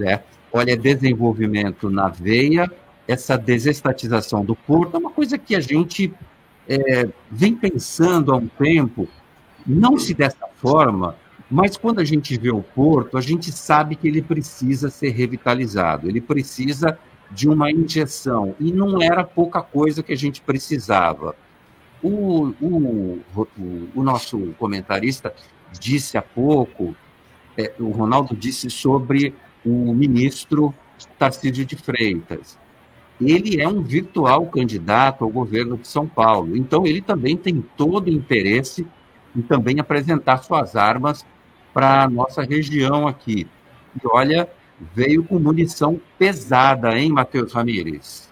É. 0.00 0.20
Olha, 0.52 0.76
desenvolvimento 0.76 1.90
na 1.90 2.08
veia, 2.08 2.70
essa 3.06 3.36
desestatização 3.36 4.44
do 4.44 4.54
porto 4.54 4.96
é 4.96 4.98
uma 4.98 5.10
coisa 5.10 5.36
que 5.36 5.54
a 5.54 5.60
gente 5.60 6.12
é, 6.68 7.08
vem 7.30 7.54
pensando 7.54 8.32
há 8.32 8.36
um 8.36 8.46
tempo, 8.46 9.08
não 9.66 9.98
se 9.98 10.14
dessa 10.14 10.46
forma, 10.56 11.16
mas 11.50 11.76
quando 11.76 12.00
a 12.00 12.04
gente 12.04 12.38
vê 12.38 12.50
o 12.50 12.62
porto, 12.62 13.18
a 13.18 13.20
gente 13.20 13.52
sabe 13.52 13.96
que 13.96 14.08
ele 14.08 14.22
precisa 14.22 14.88
ser 14.90 15.10
revitalizado, 15.10 16.08
ele 16.08 16.20
precisa 16.20 16.98
de 17.30 17.48
uma 17.48 17.70
injeção, 17.70 18.54
e 18.60 18.72
não 18.72 19.02
era 19.02 19.24
pouca 19.24 19.60
coisa 19.60 20.02
que 20.02 20.12
a 20.12 20.16
gente 20.16 20.40
precisava. 20.40 21.34
O, 22.02 22.54
o, 22.60 23.20
o, 23.34 23.88
o 23.94 24.02
nosso 24.02 24.54
comentarista 24.58 25.34
disse 25.72 26.16
há 26.16 26.22
pouco, 26.22 26.94
é, 27.56 27.72
o 27.78 27.90
Ronaldo 27.90 28.36
disse 28.36 28.68
sobre 28.70 29.34
o 29.64 29.94
ministro 29.94 30.74
Tarcísio 31.18 31.64
de 31.64 31.76
Freitas. 31.76 32.58
Ele 33.20 33.60
é 33.60 33.68
um 33.68 33.82
virtual 33.82 34.46
candidato 34.46 35.24
ao 35.24 35.30
governo 35.30 35.76
de 35.78 35.86
São 35.86 36.06
Paulo, 36.06 36.56
então 36.56 36.86
ele 36.86 37.00
também 37.00 37.36
tem 37.36 37.62
todo 37.76 38.08
o 38.08 38.10
interesse 38.10 38.86
e 39.34 39.42
também 39.42 39.78
apresentar 39.78 40.38
suas 40.38 40.74
armas 40.74 41.24
para 41.72 42.02
a 42.02 42.08
nossa 42.08 42.42
região 42.42 43.06
aqui. 43.06 43.46
E 43.96 44.06
olha, 44.06 44.48
veio 44.94 45.24
com 45.24 45.38
munição 45.38 46.00
pesada, 46.18 46.98
hein, 46.98 47.10
Matheus 47.10 47.52
Ramires? 47.52 48.28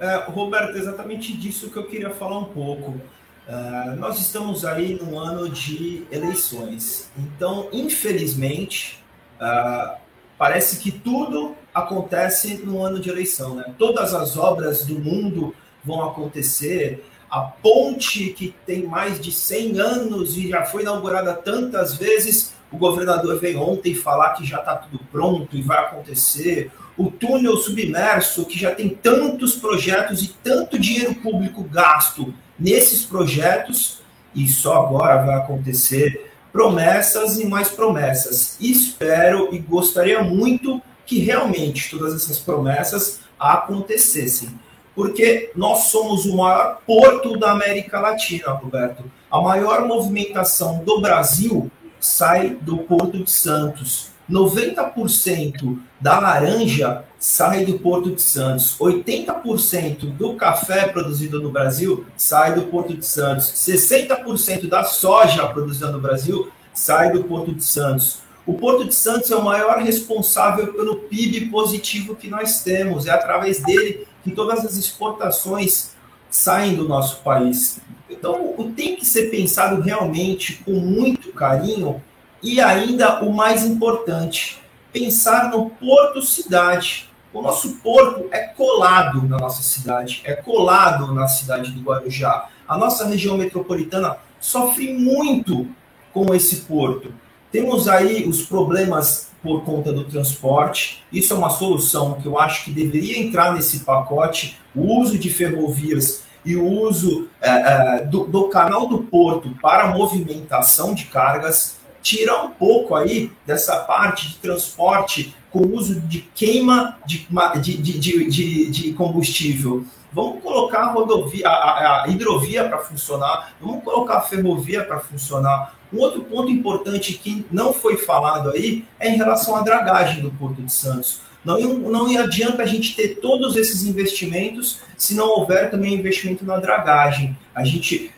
É, 0.00 0.24
Roberto, 0.26 0.76
exatamente 0.76 1.36
disso 1.36 1.70
que 1.70 1.76
eu 1.76 1.84
queria 1.84 2.10
falar 2.10 2.38
um 2.38 2.44
pouco. 2.44 3.00
Uh, 3.46 3.96
nós 3.98 4.18
estamos 4.18 4.64
aí 4.64 4.98
num 5.00 5.18
ano 5.18 5.48
de 5.48 6.04
eleições. 6.10 7.10
Então, 7.16 7.68
infelizmente, 7.72 9.02
uh, 9.38 9.96
parece 10.38 10.78
que 10.78 10.90
tudo 10.90 11.54
acontece 11.72 12.56
no 12.58 12.82
ano 12.82 13.00
de 13.00 13.10
eleição. 13.10 13.54
Né? 13.54 13.74
Todas 13.78 14.14
as 14.14 14.36
obras 14.36 14.84
do 14.84 14.98
mundo 14.98 15.54
vão 15.84 16.02
acontecer. 16.02 17.04
A 17.30 17.40
ponte 17.40 18.30
que 18.30 18.54
tem 18.64 18.86
mais 18.86 19.20
de 19.20 19.32
100 19.32 19.78
anos 19.80 20.36
e 20.36 20.48
já 20.48 20.64
foi 20.64 20.82
inaugurada 20.82 21.34
tantas 21.34 21.94
vezes, 21.94 22.54
o 22.70 22.76
governador 22.76 23.38
veio 23.38 23.60
ontem 23.60 23.94
falar 23.94 24.34
que 24.34 24.44
já 24.44 24.58
está 24.58 24.76
tudo 24.76 25.00
pronto 25.10 25.56
e 25.56 25.62
vai 25.62 25.78
acontecer. 25.78 26.70
O 26.96 27.10
túnel 27.10 27.56
submerso, 27.56 28.46
que 28.46 28.58
já 28.58 28.72
tem 28.72 28.88
tantos 28.88 29.56
projetos 29.56 30.22
e 30.22 30.28
tanto 30.44 30.78
dinheiro 30.78 31.14
público 31.16 31.64
gasto 31.64 32.32
nesses 32.58 33.04
projetos, 33.04 34.00
e 34.34 34.48
só 34.48 34.84
agora 34.84 35.24
vai 35.24 35.36
acontecer 35.36 36.33
promessas 36.54 37.40
e 37.40 37.46
mais 37.46 37.68
promessas. 37.68 38.56
Espero 38.60 39.52
e 39.52 39.58
gostaria 39.58 40.22
muito 40.22 40.80
que 41.04 41.18
realmente 41.18 41.90
todas 41.90 42.14
essas 42.14 42.38
promessas 42.38 43.22
acontecessem, 43.36 44.50
porque 44.94 45.50
nós 45.56 45.88
somos 45.88 46.24
o 46.24 46.36
maior 46.36 46.78
porto 46.86 47.36
da 47.36 47.50
América 47.50 47.98
Latina, 47.98 48.52
Roberto. 48.52 49.02
A 49.28 49.40
maior 49.40 49.84
movimentação 49.88 50.84
do 50.84 51.00
Brasil 51.00 51.68
sai 51.98 52.50
do 52.50 52.78
Porto 52.78 53.24
de 53.24 53.30
Santos. 53.32 54.12
90% 54.30 55.76
da 56.04 56.20
laranja 56.20 57.02
sai 57.18 57.64
do 57.64 57.78
Porto 57.78 58.10
de 58.10 58.20
Santos. 58.20 58.76
80% 58.78 60.00
do 60.12 60.34
café 60.34 60.86
produzido 60.86 61.40
no 61.40 61.50
Brasil 61.50 62.04
sai 62.14 62.54
do 62.54 62.66
Porto 62.66 62.94
de 62.94 63.06
Santos. 63.06 63.46
60% 63.46 64.68
da 64.68 64.84
soja 64.84 65.46
produzida 65.46 65.90
no 65.90 65.98
Brasil 65.98 66.52
sai 66.74 67.10
do 67.10 67.24
Porto 67.24 67.54
de 67.54 67.64
Santos. 67.64 68.18
O 68.44 68.52
Porto 68.52 68.84
de 68.84 68.94
Santos 68.94 69.30
é 69.30 69.36
o 69.36 69.42
maior 69.42 69.78
responsável 69.78 70.74
pelo 70.74 70.96
PIB 70.96 71.46
positivo 71.46 72.14
que 72.14 72.28
nós 72.28 72.62
temos. 72.62 73.06
É 73.06 73.10
através 73.10 73.60
dele 73.60 74.06
que 74.22 74.30
todas 74.30 74.62
as 74.62 74.76
exportações 74.76 75.94
saem 76.28 76.76
do 76.76 76.86
nosso 76.86 77.22
país. 77.22 77.80
Então, 78.10 78.54
tem 78.76 78.94
que 78.94 79.06
ser 79.06 79.30
pensado 79.30 79.80
realmente 79.80 80.62
com 80.66 80.72
muito 80.72 81.32
carinho 81.32 82.02
e 82.42 82.60
ainda 82.60 83.24
o 83.24 83.32
mais 83.32 83.64
importante, 83.64 84.62
pensar 84.94 85.50
no 85.50 85.70
porto 85.70 86.22
cidade. 86.22 87.10
O 87.32 87.42
nosso 87.42 87.78
porto 87.78 88.28
é 88.30 88.46
colado 88.46 89.26
na 89.26 89.36
nossa 89.36 89.60
cidade, 89.60 90.22
é 90.24 90.36
colado 90.36 91.12
na 91.12 91.26
cidade 91.26 91.72
do 91.72 91.82
Guarujá. 91.82 92.48
A 92.66 92.78
nossa 92.78 93.04
região 93.04 93.36
metropolitana 93.36 94.18
sofre 94.38 94.94
muito 94.94 95.66
com 96.12 96.32
esse 96.32 96.60
porto. 96.60 97.12
Temos 97.50 97.88
aí 97.88 98.24
os 98.28 98.42
problemas 98.42 99.32
por 99.42 99.64
conta 99.64 99.92
do 99.92 100.04
transporte. 100.04 101.02
Isso 101.12 101.34
é 101.34 101.36
uma 101.36 101.50
solução 101.50 102.14
que 102.14 102.26
eu 102.26 102.38
acho 102.38 102.64
que 102.64 102.70
deveria 102.70 103.18
entrar 103.18 103.52
nesse 103.52 103.80
pacote. 103.80 104.56
O 104.72 105.00
uso 105.00 105.18
de 105.18 105.28
ferrovias 105.28 106.22
e 106.44 106.54
o 106.54 106.64
uso 106.64 107.28
é, 107.40 107.50
é, 107.50 108.04
do, 108.04 108.24
do 108.26 108.44
canal 108.48 108.86
do 108.86 108.98
porto 108.98 109.50
para 109.60 109.88
movimentação 109.88 110.94
de 110.94 111.06
cargas 111.06 111.78
tirar 112.04 112.44
um 112.44 112.50
pouco 112.50 112.94
aí 112.94 113.32
dessa 113.46 113.76
parte 113.80 114.28
de 114.28 114.34
transporte 114.36 115.34
com 115.50 115.60
uso 115.60 116.00
de 116.02 116.20
queima 116.34 116.98
de, 117.06 117.26
de, 117.58 117.98
de, 117.98 118.70
de, 118.70 118.92
combustível. 118.92 119.84
Vamos 120.12 120.42
colocar 120.42 120.80
a 120.80 120.92
rodovia, 120.92 121.48
a, 121.48 122.04
a 122.04 122.08
hidrovia 122.08 122.68
para 122.68 122.78
funcionar, 122.78 123.54
vamos 123.60 123.82
colocar 123.82 124.18
a 124.18 124.20
ferrovia 124.20 124.84
para 124.84 125.00
funcionar. 125.00 125.74
Um 125.92 125.98
outro 125.98 126.22
ponto 126.22 126.50
importante 126.50 127.14
que 127.14 127.46
não 127.50 127.72
foi 127.72 127.96
falado 127.96 128.50
aí 128.50 128.84
é 129.00 129.08
em 129.08 129.16
relação 129.16 129.56
à 129.56 129.62
dragagem 129.62 130.22
do 130.22 130.30
Porto 130.30 130.60
de 130.60 130.72
Santos. 130.72 131.20
Não, 131.44 131.58
não 131.58 132.18
adianta 132.18 132.62
a 132.62 132.66
gente 132.66 132.94
ter 132.94 133.20
todos 133.20 133.56
esses 133.56 133.84
investimentos 133.84 134.80
se 134.96 135.14
não 135.14 135.28
houver 135.28 135.70
também 135.70 135.94
investimento 135.94 136.44
na 136.44 136.58
dragagem. 136.58 137.36
A 137.54 137.64
gente 137.64 138.13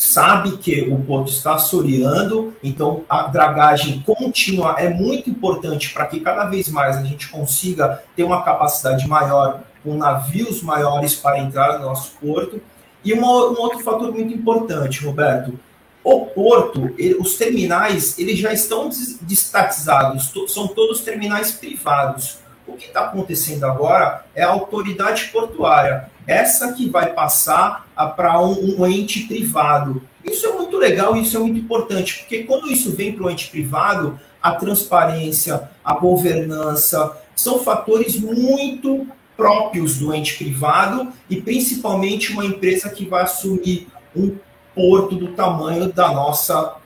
sabe 0.00 0.56
que 0.56 0.88
o 0.88 0.98
porto 1.04 1.28
está 1.30 1.56
assoreando, 1.56 2.56
então 2.64 3.04
a 3.06 3.24
dragagem 3.24 4.00
contínua 4.00 4.76
é 4.78 4.88
muito 4.88 5.28
importante 5.28 5.92
para 5.92 6.06
que 6.06 6.20
cada 6.20 6.46
vez 6.46 6.70
mais 6.70 6.96
a 6.96 7.04
gente 7.04 7.28
consiga 7.28 8.02
ter 8.16 8.24
uma 8.24 8.42
capacidade 8.42 9.06
maior, 9.06 9.60
com 9.84 9.94
navios 9.98 10.62
maiores 10.62 11.14
para 11.14 11.38
entrar 11.38 11.78
no 11.78 11.84
nosso 11.84 12.12
porto. 12.18 12.62
E 13.04 13.12
uma, 13.12 13.26
um 13.26 13.60
outro 13.60 13.80
fator 13.80 14.10
muito 14.10 14.32
importante, 14.32 15.04
Roberto, 15.04 15.60
o 16.02 16.24
porto, 16.24 16.94
ele, 16.96 17.16
os 17.16 17.36
terminais, 17.36 18.18
eles 18.18 18.38
já 18.38 18.54
estão 18.54 18.88
destatizados, 19.20 20.30
to, 20.30 20.48
são 20.48 20.66
todos 20.66 21.02
terminais 21.02 21.52
privados. 21.52 22.38
O 22.70 22.76
que 22.76 22.86
está 22.86 23.00
acontecendo 23.00 23.64
agora 23.64 24.24
é 24.34 24.42
a 24.44 24.50
autoridade 24.50 25.24
portuária, 25.32 26.08
essa 26.26 26.72
que 26.72 26.88
vai 26.88 27.12
passar 27.12 27.88
para 28.16 28.40
um, 28.40 28.80
um, 28.80 28.86
ente 28.86 29.24
privado. 29.24 30.02
Isso 30.24 30.46
é 30.46 30.52
muito 30.52 30.76
legal, 30.76 31.16
isso 31.16 31.36
é 31.36 31.40
muito 31.40 31.58
importante, 31.58 32.20
porque 32.20 32.44
quando 32.44 32.70
isso 32.70 32.92
vem 32.92 33.12
para 33.12 33.26
o 33.26 33.30
ente 33.30 33.48
privado, 33.48 34.20
a 34.40 34.52
transparência, 34.52 35.68
a 35.84 35.94
governança, 35.94 37.16
são 37.34 37.58
fatores 37.58 38.18
muito 38.20 39.06
próprios 39.36 39.98
do 39.98 40.14
ente 40.14 40.36
privado 40.36 41.12
e 41.28 41.40
principalmente 41.40 42.32
uma 42.32 42.44
empresa 42.44 42.88
que 42.88 43.04
vai 43.04 43.24
assumir 43.24 43.88
um 44.14 44.36
porto 44.74 45.16
do 45.16 45.32
tamanho 45.32 45.92
da 45.92 46.12
nossa, 46.12 46.76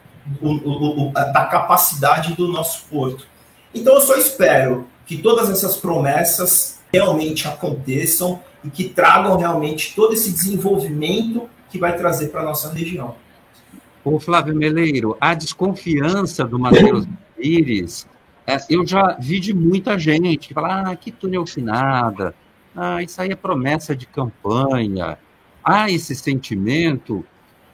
da 1.32 1.44
capacidade 1.44 2.34
do 2.34 2.48
nosso 2.48 2.86
porto. 2.88 3.26
Então 3.74 3.94
eu 3.94 4.00
só 4.00 4.16
espero 4.16 4.86
que 5.06 5.18
todas 5.18 5.50
essas 5.50 5.76
promessas 5.76 6.80
realmente 6.92 7.46
aconteçam 7.48 8.40
e 8.62 8.70
que 8.70 8.84
tragam 8.88 9.36
realmente 9.36 9.94
todo 9.94 10.14
esse 10.14 10.30
desenvolvimento 10.32 11.48
que 11.68 11.78
vai 11.78 11.96
trazer 11.96 12.28
para 12.28 12.40
a 12.40 12.44
nossa 12.44 12.72
região. 12.72 13.14
O 14.04 14.20
Flávio 14.20 14.54
Meleiro, 14.54 15.16
a 15.20 15.34
desconfiança 15.34 16.44
do 16.44 16.58
Matheus 16.58 17.06
Pires, 17.36 18.06
é, 18.46 18.58
eu 18.68 18.86
já 18.86 19.16
vi 19.18 19.40
de 19.40 19.54
muita 19.54 19.98
gente 19.98 20.48
que 20.48 20.54
fala, 20.54 20.90
ah, 20.90 20.96
que 20.96 21.10
túnel 21.10 21.46
finada, 21.46 22.34
ah, 22.76 23.02
isso 23.02 23.20
aí 23.20 23.30
é 23.30 23.36
promessa 23.36 23.96
de 23.96 24.06
campanha. 24.06 25.18
Há 25.64 25.90
esse 25.90 26.14
sentimento 26.14 27.24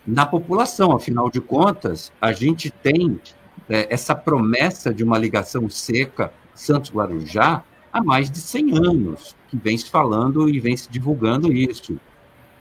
na 0.06 0.24
população, 0.24 0.92
afinal 0.92 1.28
de 1.28 1.40
contas, 1.40 2.12
a 2.20 2.32
gente 2.32 2.70
tem 2.70 3.20
é, 3.68 3.92
essa 3.92 4.14
promessa 4.14 4.94
de 4.94 5.02
uma 5.02 5.18
ligação 5.18 5.68
seca 5.68 6.32
Santos 6.54 6.90
Guarujá 6.90 7.62
há 7.92 8.02
mais 8.02 8.30
de 8.30 8.38
100 8.38 8.76
anos, 8.76 9.36
que 9.48 9.56
vem 9.56 9.76
se 9.76 9.90
falando 9.90 10.48
e 10.48 10.60
vem 10.60 10.76
se 10.76 10.90
divulgando 10.90 11.52
isso. 11.52 11.98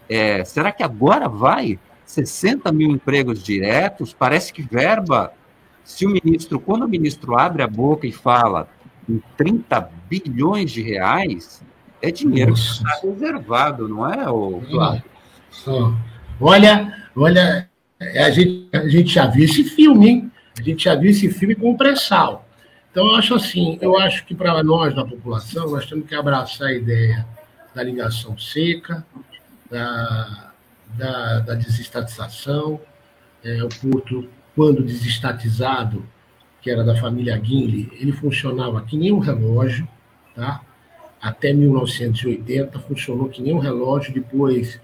É, 0.08 0.43
será 0.43 0.71
que 0.71 0.84
agora 0.84 1.28
vai? 1.28 1.80
60 2.06 2.71
mil 2.71 2.89
empregos 2.89 3.43
diretos? 3.43 4.13
Parece 4.13 4.52
que 4.52 4.63
verba. 4.63 5.32
Se 5.84 6.06
o 6.06 6.10
ministro, 6.10 6.60
quando 6.60 6.84
o 6.84 6.88
ministro 6.88 7.38
abre 7.38 7.62
a 7.62 7.67
boca 7.67 8.08
e 8.08 8.12
fala 8.12 8.67
em 9.08 9.21
30 9.38 9.89
bilhões 10.08 10.71
de 10.71 10.82
reais, 10.82 11.63
é 12.02 12.12
dinheiro 12.12 12.52
Nossa. 12.52 12.84
que 12.84 12.89
está 12.89 13.08
reservado, 13.08 13.88
não 13.88 14.08
é, 14.08 14.28
Flávio? 14.69 15.04
Olha, 16.39 16.93
olha, 17.15 17.69
a 17.99 18.30
gente, 18.32 18.69
a 18.73 18.88
gente 18.88 19.13
já 19.13 19.28
viu 19.28 19.45
esse 19.45 19.63
filme, 19.63 20.10
hein? 20.10 20.32
A 20.58 20.62
gente 20.62 20.84
já 20.86 20.95
viu 20.95 21.10
esse 21.10 21.30
filme 21.30 21.56
com 21.56 21.71
o 21.71 21.78
pré-sal. 21.78 22.47
Então, 22.91 23.08
eu 23.08 23.15
acho 23.15 23.36
assim, 23.36 23.78
eu 23.82 23.97
acho 23.97 24.25
que 24.25 24.34
para 24.34 24.63
nós, 24.63 24.95
da 24.95 25.06
população, 25.06 25.69
nós 25.69 25.86
temos 25.86 26.08
que 26.08 26.15
abraçar 26.15 26.69
a 26.69 26.73
ideia 26.73 27.25
da 27.73 27.84
ligação 27.84 28.38
seca, 28.38 29.06
da, 29.69 30.52
da, 30.95 31.39
da 31.39 31.54
desestatização. 31.54 32.82
É, 33.43 33.63
o 33.63 33.69
porto, 33.69 34.28
quando 34.56 34.84
desestatizado, 34.84 36.04
que 36.62 36.69
era 36.69 36.84
da 36.84 36.95
família 36.95 37.38
Guinle, 37.38 37.91
ele 37.93 38.12
funcionava 38.12 38.82
que 38.82 38.97
nem 38.97 39.12
um 39.12 39.19
relógio, 39.19 39.88
tá? 40.36 40.62
Até 41.21 41.54
1980 41.54 42.80
funcionou 42.80 43.30
que 43.30 43.41
nem 43.41 43.54
um 43.54 43.60
relógio, 43.60 44.13
depois 44.13 44.80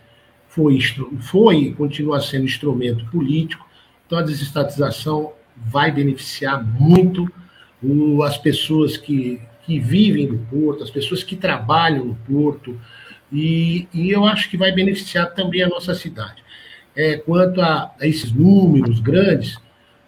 foi, 0.48 0.80
foi 1.22 1.74
continua 1.74 2.22
sendo 2.22 2.46
instrumento 2.46 3.06
político. 3.08 3.66
Então 4.06 4.20
a 4.20 4.22
desestatização 4.22 5.34
vai 5.58 5.92
beneficiar 5.92 6.64
muito 6.64 7.30
o, 7.86 8.24
as 8.24 8.38
pessoas 8.38 8.98
que, 8.98 9.42
que 9.66 9.80
vivem 9.80 10.28
no 10.28 10.40
porto, 10.40 10.84
as 10.84 10.90
pessoas 10.90 11.24
que 11.24 11.36
trabalham 11.36 12.06
no 12.06 12.16
porto, 12.16 12.80
e, 13.32 13.88
e 13.94 14.12
eu 14.12 14.26
acho 14.26 14.50
que 14.50 14.58
vai 14.58 14.72
beneficiar 14.72 15.34
também 15.34 15.62
a 15.62 15.70
nossa 15.70 15.94
cidade. 15.94 16.44
É, 16.96 17.18
quanto 17.18 17.62
a, 17.62 17.94
a 18.00 18.08
esses 18.08 18.32
números 18.32 19.00
grandes, 19.00 19.58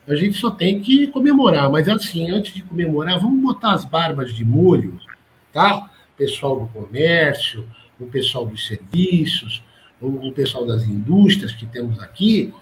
a 0.08 0.16
gente 0.16 0.38
só 0.38 0.50
tem 0.50 0.80
que 0.80 1.08
comemorar. 1.08 1.70
Mas 1.70 1.90
assim, 1.90 2.32
antes 2.32 2.54
de 2.54 2.64
comemorar, 2.64 3.20
vamos 3.20 3.42
botar 3.42 3.74
as 3.74 3.84
barbas 3.84 4.34
de 4.34 4.46
molho, 4.46 4.98
tá? 5.52 5.90
Pessoal 6.18 6.60
do 6.62 6.68
comércio, 6.68 7.68
o 8.00 8.06
pessoal 8.06 8.46
dos 8.46 8.66
serviços, 8.66 9.62
o 10.00 10.32
pessoal 10.32 10.66
das 10.66 10.84
indústrias 10.84 11.52
que 11.52 11.66
temos 11.66 12.00
aqui, 12.00 12.54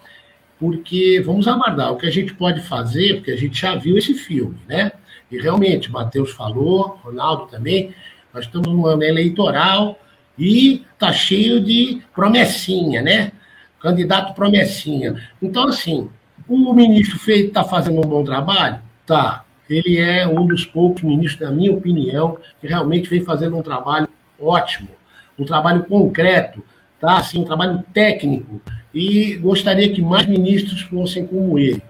porque 0.59 1.21
vamos 1.23 1.47
aguardar 1.47 1.91
o 1.91 1.97
que 1.97 2.07
a 2.07 2.11
gente 2.11 2.33
pode 2.33 2.61
fazer, 2.61 3.15
porque 3.15 3.31
a 3.31 3.37
gente 3.37 3.59
já 3.59 3.75
viu 3.75 3.97
esse 3.97 4.13
filme, 4.13 4.57
né? 4.67 4.91
E 5.31 5.37
realmente, 5.37 5.91
Matheus 5.91 6.31
falou, 6.31 6.99
Ronaldo 7.03 7.47
também, 7.47 7.93
nós 8.33 8.45
estamos 8.45 8.67
num 8.67 8.85
ano 8.85 9.03
eleitoral 9.03 9.99
e 10.37 10.83
tá 10.99 11.11
cheio 11.11 11.61
de 11.61 12.01
promessinha, 12.13 13.01
né? 13.01 13.31
Candidato 13.79 14.33
promessinha. 14.33 15.15
Então, 15.41 15.67
assim, 15.67 16.09
o 16.47 16.73
ministro 16.73 17.17
Feito 17.17 17.47
está 17.47 17.63
fazendo 17.63 17.99
um 17.99 18.09
bom 18.09 18.23
trabalho? 18.23 18.79
Tá. 19.05 19.45
Ele 19.69 19.97
é 19.97 20.27
um 20.27 20.45
dos 20.45 20.65
poucos 20.65 21.01
ministros, 21.01 21.49
na 21.49 21.55
minha 21.55 21.73
opinião, 21.73 22.37
que 22.61 22.67
realmente 22.67 23.09
vem 23.09 23.21
fazendo 23.21 23.57
um 23.57 23.63
trabalho 23.63 24.07
ótimo, 24.39 24.89
um 25.39 25.45
trabalho 25.45 25.85
concreto, 25.85 26.63
tá? 26.99 27.17
Assim, 27.17 27.39
um 27.39 27.45
trabalho 27.45 27.83
técnico. 27.93 28.61
E 28.93 29.35
gostaria 29.37 29.91
que 29.91 30.01
mais 30.01 30.25
ministros 30.25 30.81
fossem 30.81 31.25
como 31.25 31.57
ele. 31.57 31.81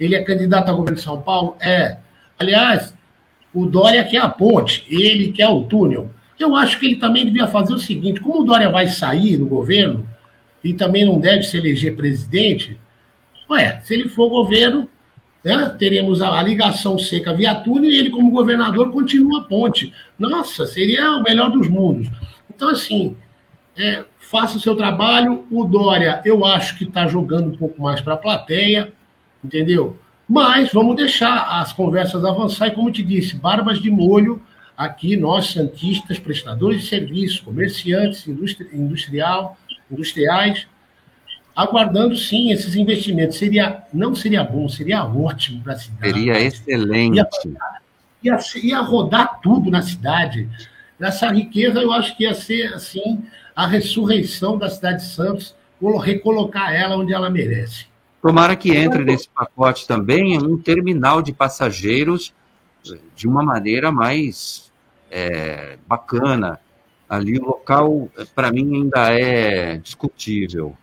Ele 0.00 0.16
é 0.16 0.22
candidato 0.22 0.68
a 0.68 0.72
governo 0.72 0.96
de 0.96 1.02
São 1.02 1.20
Paulo? 1.22 1.56
É. 1.60 1.96
Aliás, 2.38 2.94
o 3.52 3.66
Dória 3.66 4.04
quer 4.04 4.18
a 4.18 4.28
ponte, 4.28 4.84
ele 4.88 5.32
quer 5.32 5.48
o 5.48 5.64
túnel. 5.64 6.10
Eu 6.38 6.56
acho 6.56 6.78
que 6.78 6.86
ele 6.86 6.96
também 6.96 7.24
devia 7.24 7.46
fazer 7.46 7.74
o 7.74 7.78
seguinte: 7.78 8.20
como 8.20 8.40
o 8.40 8.44
Dória 8.44 8.70
vai 8.70 8.88
sair 8.88 9.36
do 9.36 9.46
governo 9.46 10.08
e 10.62 10.72
também 10.72 11.04
não 11.04 11.18
deve 11.18 11.42
se 11.42 11.56
eleger 11.56 11.96
presidente, 11.96 12.78
ué, 13.50 13.80
se 13.84 13.94
ele 13.94 14.08
for 14.08 14.28
governo, 14.28 14.88
né, 15.44 15.74
teremos 15.78 16.22
a, 16.22 16.40
ligação 16.42 16.98
seca 16.98 17.34
via 17.34 17.54
túnel 17.54 17.90
e 17.90 17.98
ele, 17.98 18.10
como 18.10 18.30
governador, 18.30 18.90
continua 18.92 19.40
a 19.40 19.44
ponte. 19.44 19.92
Nossa, 20.18 20.66
seria 20.66 21.16
o 21.16 21.22
melhor 21.22 21.50
dos 21.50 21.68
mundos. 21.68 22.08
Então, 22.54 22.68
assim, 22.68 23.16
é, 23.76 24.04
faça 24.18 24.56
o 24.56 24.60
seu 24.60 24.76
trabalho. 24.76 25.44
O 25.50 25.64
Dória, 25.64 26.22
eu 26.24 26.44
acho 26.44 26.78
que 26.78 26.84
está 26.84 27.06
jogando 27.06 27.48
um 27.48 27.56
pouco 27.56 27.82
mais 27.82 28.00
para 28.00 28.14
a 28.14 28.18
plateia, 28.18 28.92
entendeu? 29.44 29.98
Mas 30.32 30.72
vamos 30.72 30.96
deixar 30.96 31.60
as 31.60 31.74
conversas 31.74 32.24
avançar 32.24 32.68
e, 32.68 32.70
como 32.70 32.90
te 32.90 33.02
disse, 33.02 33.36
barbas 33.36 33.78
de 33.82 33.90
molho 33.90 34.40
aqui, 34.74 35.14
nós, 35.14 35.52
santistas, 35.52 36.18
prestadores 36.18 36.80
de 36.80 36.88
serviços, 36.88 37.40
comerciantes, 37.40 38.26
industri 38.26 38.66
industrial, 38.72 39.58
industriais, 39.90 40.66
aguardando 41.54 42.16
sim 42.16 42.50
esses 42.50 42.76
investimentos. 42.76 43.36
Seria, 43.36 43.82
não 43.92 44.14
seria 44.14 44.42
bom, 44.42 44.66
seria 44.70 45.04
ótimo 45.04 45.62
para 45.62 45.74
a 45.74 45.78
cidade. 45.78 46.14
Seria 46.14 46.40
excelente. 46.40 47.18
Ia, 47.18 47.28
ia, 48.22 48.38
ia 48.62 48.80
rodar 48.80 49.38
tudo 49.42 49.70
na 49.70 49.82
cidade. 49.82 50.48
Essa 50.98 51.30
riqueza, 51.30 51.78
eu 51.78 51.92
acho 51.92 52.16
que 52.16 52.24
ia 52.24 52.32
ser, 52.32 52.72
assim, 52.72 53.22
a 53.54 53.66
ressurreição 53.66 54.56
da 54.56 54.70
cidade 54.70 55.02
de 55.02 55.10
Santos, 55.10 55.54
recolocar 56.02 56.74
ela 56.74 56.96
onde 56.96 57.12
ela 57.12 57.28
merece. 57.28 57.91
Tomara 58.22 58.54
que 58.54 58.70
entre 58.70 59.04
nesse 59.04 59.28
pacote 59.28 59.84
também 59.84 60.38
um 60.38 60.56
terminal 60.56 61.20
de 61.20 61.32
passageiros 61.32 62.32
de 63.16 63.26
uma 63.26 63.42
maneira 63.42 63.90
mais 63.90 64.72
é, 65.10 65.76
bacana. 65.88 66.60
Ali 67.08 67.38
o 67.38 67.44
local, 67.44 68.08
para 68.34 68.52
mim, 68.52 68.76
ainda 68.76 69.12
é 69.12 69.76
discutível. 69.76 70.74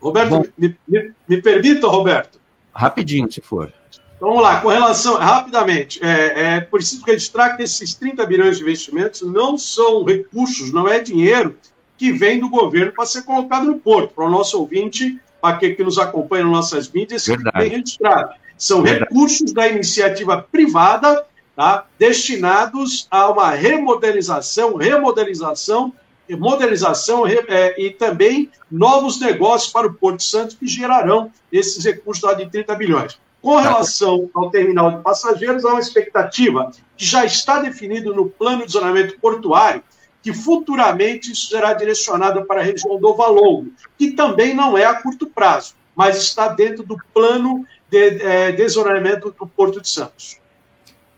Roberto, 0.00 0.30
Bom, 0.30 0.44
me, 0.56 0.76
me, 0.88 1.12
me, 1.28 1.42
permita, 1.42 1.88
Roberto? 1.88 2.40
Rapidinho, 2.72 3.30
se 3.30 3.40
for. 3.40 3.72
Vamos 4.20 4.40
lá, 4.40 4.60
com 4.60 4.68
relação, 4.68 5.16
rapidamente, 5.16 5.98
é, 6.02 6.56
é 6.56 6.60
preciso 6.60 7.04
registrar 7.04 7.56
que 7.56 7.64
esses 7.64 7.94
30 7.94 8.24
bilhões 8.26 8.56
de 8.58 8.62
investimentos 8.62 9.22
não 9.22 9.58
são 9.58 10.04
recursos, 10.04 10.72
não 10.72 10.88
é 10.88 11.00
dinheiro 11.00 11.58
que 11.98 12.12
vem 12.12 12.38
do 12.38 12.48
governo 12.48 12.92
para 12.92 13.04
ser 13.04 13.22
colocado 13.22 13.66
no 13.66 13.78
porto. 13.78 14.14
Para 14.14 14.24
o 14.24 14.30
nosso 14.30 14.58
ouvinte, 14.58 15.20
aquele 15.42 15.74
que 15.74 15.84
nos 15.84 15.98
acompanha 15.98 16.44
nas 16.44 16.52
nossas 16.52 16.90
mídias, 16.90 17.26
Verdade. 17.26 17.58
bem 17.58 17.68
registrado. 17.68 18.34
São 18.56 18.82
Verdade. 18.82 19.04
recursos 19.08 19.52
da 19.52 19.68
iniciativa 19.68 20.46
privada 20.50 21.24
tá, 21.56 21.84
destinados 21.98 23.06
a 23.10 23.30
uma 23.30 23.50
remodelização, 23.50 24.76
remodelização, 24.76 25.92
modernização 26.36 27.26
é, 27.26 27.74
e 27.80 27.90
também 27.90 28.50
novos 28.70 29.18
negócios 29.20 29.72
para 29.72 29.86
o 29.86 29.94
Porto 29.94 30.22
Santo 30.22 30.56
que 30.56 30.66
gerarão 30.66 31.30
esses 31.50 31.84
recursos 31.84 32.22
lá 32.22 32.34
de 32.34 32.48
30 32.48 32.74
bilhões. 32.76 33.18
Com 33.42 33.56
relação 33.56 34.28
ao 34.34 34.50
terminal 34.50 34.90
de 34.90 35.02
passageiros, 35.02 35.64
há 35.64 35.70
uma 35.70 35.80
expectativa 35.80 36.70
que 36.96 37.04
já 37.04 37.24
está 37.24 37.60
definido 37.60 38.14
no 38.14 38.28
plano 38.28 38.66
de 38.66 38.72
zonamento 38.72 39.18
portuário, 39.18 39.82
que 40.22 40.32
futuramente 40.32 41.32
isso 41.32 41.48
será 41.48 41.72
direcionado 41.72 42.44
para 42.44 42.60
a 42.60 42.64
região 42.64 42.98
do 42.98 43.14
Valongo, 43.14 43.72
que 43.98 44.12
também 44.12 44.54
não 44.54 44.76
é 44.76 44.84
a 44.84 44.94
curto 44.94 45.26
prazo, 45.26 45.74
mas 45.94 46.18
está 46.18 46.48
dentro 46.48 46.84
do 46.84 46.96
plano 47.12 47.66
de, 47.88 48.22
é, 48.22 48.52
do 48.52 49.46
Porto 49.46 49.80
de 49.80 49.88
Santos. 49.88 50.38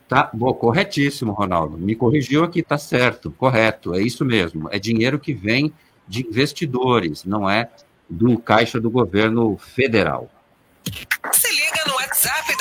Tá, 0.08 0.30
bom, 0.32 0.52
corretíssimo, 0.52 1.32
Ronaldo. 1.32 1.78
Me 1.78 1.96
corrigiu 1.96 2.44
aqui, 2.44 2.62
tá 2.62 2.76
certo, 2.76 3.30
correto, 3.30 3.94
é 3.94 4.02
isso 4.02 4.24
mesmo. 4.24 4.68
É 4.70 4.78
dinheiro 4.78 5.18
que 5.18 5.32
vem 5.32 5.72
de 6.06 6.26
investidores, 6.26 7.24
não 7.24 7.48
é 7.48 7.70
do 8.08 8.38
caixa 8.38 8.78
do 8.78 8.90
governo 8.90 9.56
federal. 9.56 10.30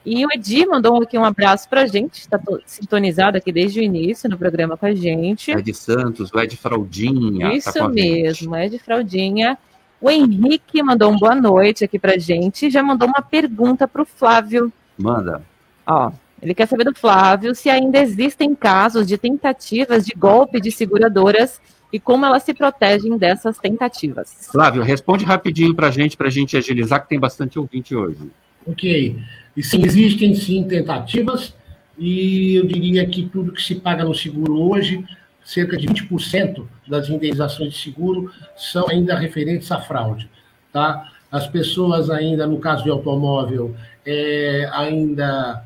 E 0.04 0.26
o 0.26 0.32
Edi 0.32 0.66
mandou 0.66 1.00
aqui 1.00 1.16
um 1.16 1.24
abraço 1.24 1.68
para 1.68 1.82
a 1.82 1.86
gente, 1.86 2.14
está 2.14 2.40
sintonizado 2.66 3.36
aqui 3.36 3.52
desde 3.52 3.78
o 3.78 3.82
início 3.82 4.28
no 4.28 4.36
programa 4.36 4.76
com 4.76 4.86
a 4.86 4.94
gente. 4.94 5.52
Ed 5.52 5.72
Santos, 5.72 6.32
o 6.32 6.40
Ed 6.40 6.56
Fraldinha. 6.56 7.50
Tá 7.50 7.54
Isso 7.54 7.72
tá 7.72 7.88
mesmo, 7.88 8.56
Ed 8.56 8.76
Fraldinha. 8.80 9.56
O 10.00 10.10
Henrique 10.10 10.82
mandou 10.82 11.10
um 11.10 11.18
boa 11.18 11.34
noite 11.34 11.84
aqui 11.84 11.98
pra 11.98 12.16
gente 12.18 12.66
e 12.66 12.70
já 12.70 12.82
mandou 12.82 13.08
uma 13.08 13.20
pergunta 13.20 13.88
para 13.88 14.02
o 14.02 14.06
Flávio. 14.06 14.72
Manda. 14.96 15.42
Ó, 15.86 16.12
ele 16.40 16.54
quer 16.54 16.66
saber 16.68 16.84
do 16.84 16.94
Flávio 16.94 17.54
se 17.54 17.68
ainda 17.68 17.98
existem 17.98 18.54
casos 18.54 19.06
de 19.06 19.18
tentativas 19.18 20.06
de 20.06 20.14
golpe 20.14 20.60
de 20.60 20.70
seguradoras 20.70 21.60
e 21.92 21.98
como 21.98 22.24
elas 22.24 22.42
se 22.42 22.54
protegem 22.54 23.16
dessas 23.16 23.58
tentativas. 23.58 24.48
Flávio, 24.52 24.82
responde 24.82 25.24
rapidinho 25.24 25.74
para 25.74 25.88
a 25.88 25.90
gente, 25.90 26.16
para 26.16 26.28
a 26.28 26.30
gente 26.30 26.56
agilizar, 26.56 27.02
que 27.02 27.08
tem 27.08 27.18
bastante 27.18 27.58
ouvinte 27.58 27.94
hoje. 27.94 28.30
Ok. 28.66 29.18
E 29.56 29.62
sim, 29.62 29.82
existem 29.84 30.34
sim 30.34 30.62
tentativas, 30.64 31.54
e 31.98 32.54
eu 32.54 32.66
diria 32.66 33.04
que 33.06 33.24
tudo 33.26 33.52
que 33.52 33.62
se 33.62 33.74
paga 33.74 34.04
no 34.04 34.14
seguro 34.14 34.60
hoje 34.60 35.04
cerca 35.48 35.78
de 35.78 35.88
20% 35.88 36.66
das 36.86 37.08
indenizações 37.08 37.72
de 37.72 37.78
seguro 37.78 38.30
são 38.54 38.86
ainda 38.86 39.16
referentes 39.16 39.72
à 39.72 39.80
fraude. 39.80 40.28
Tá? 40.70 41.10
As 41.32 41.46
pessoas 41.46 42.10
ainda, 42.10 42.46
no 42.46 42.58
caso 42.58 42.84
de 42.84 42.90
automóvel, 42.90 43.74
é, 44.04 44.68
ainda 44.70 45.64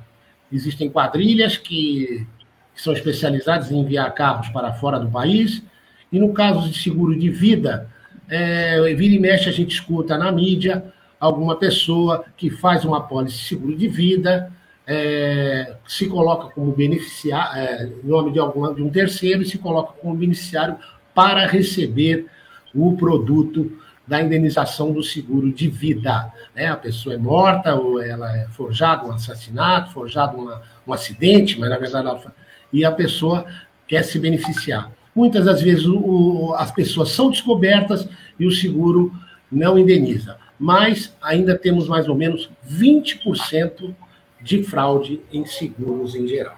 existem 0.52 0.88
quadrilhas 0.88 1.56
que, 1.56 2.24
que 2.72 2.80
são 2.80 2.92
especializadas 2.92 3.72
em 3.72 3.80
enviar 3.80 4.14
carros 4.14 4.48
para 4.50 4.72
fora 4.72 5.00
do 5.00 5.10
país, 5.10 5.64
e 6.12 6.20
no 6.20 6.32
caso 6.32 6.70
de 6.70 6.78
seguro 6.78 7.18
de 7.18 7.28
vida, 7.28 7.90
é, 8.28 8.80
vira 8.94 9.14
e 9.16 9.18
mexe 9.18 9.48
a 9.48 9.52
gente 9.52 9.74
escuta 9.74 10.16
na 10.16 10.30
mídia 10.30 10.84
alguma 11.18 11.56
pessoa 11.56 12.24
que 12.36 12.50
faz 12.50 12.84
uma 12.84 12.98
apólice 12.98 13.36
de 13.36 13.44
seguro 13.48 13.76
de 13.76 13.88
vida, 13.88 14.52
é, 14.86 15.76
se 15.86 16.08
coloca 16.08 16.52
como 16.54 16.72
beneficiário, 16.72 17.58
é, 17.58 17.90
nome 18.02 18.32
de, 18.32 18.38
algum, 18.38 18.74
de 18.74 18.82
um 18.82 18.90
terceiro, 18.90 19.42
e 19.42 19.46
se 19.46 19.58
coloca 19.58 19.92
como 20.00 20.14
beneficiário 20.14 20.76
para 21.14 21.46
receber 21.46 22.26
o 22.74 22.96
produto 22.96 23.78
da 24.06 24.20
indenização 24.20 24.92
do 24.92 25.02
seguro 25.02 25.52
de 25.52 25.68
vida. 25.68 26.32
Né? 26.54 26.66
A 26.66 26.76
pessoa 26.76 27.14
é 27.14 27.18
morta, 27.18 27.74
ou 27.74 28.02
ela 28.02 28.36
é 28.36 28.46
forjada 28.48 29.06
um 29.06 29.12
assassinato, 29.12 29.92
forjado 29.92 30.36
uma, 30.36 30.62
um 30.86 30.92
acidente, 30.92 31.58
mas 31.58 31.70
na 31.70 31.78
verdade 31.78 32.06
ela, 32.06 32.34
e 32.72 32.84
a 32.84 32.90
pessoa 32.90 33.46
quer 33.86 34.02
se 34.02 34.18
beneficiar. 34.18 34.90
Muitas 35.14 35.44
das 35.44 35.60
vezes 35.60 35.86
o, 35.86 36.54
as 36.56 36.70
pessoas 36.72 37.10
são 37.10 37.30
descobertas 37.30 38.08
e 38.38 38.46
o 38.46 38.50
seguro 38.50 39.12
não 39.50 39.78
indeniza. 39.78 40.38
Mas 40.58 41.14
ainda 41.20 41.56
temos 41.56 41.88
mais 41.88 42.08
ou 42.08 42.14
menos 42.14 42.50
20% 42.68 43.94
de 44.42 44.62
fraude 44.62 45.20
em 45.32 45.46
seguros 45.46 46.14
em 46.14 46.26
geral. 46.26 46.56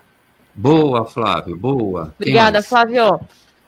Boa, 0.55 1.05
Flávio, 1.05 1.57
boa. 1.57 2.15
Obrigada, 2.19 2.63
Flávio. 2.63 3.21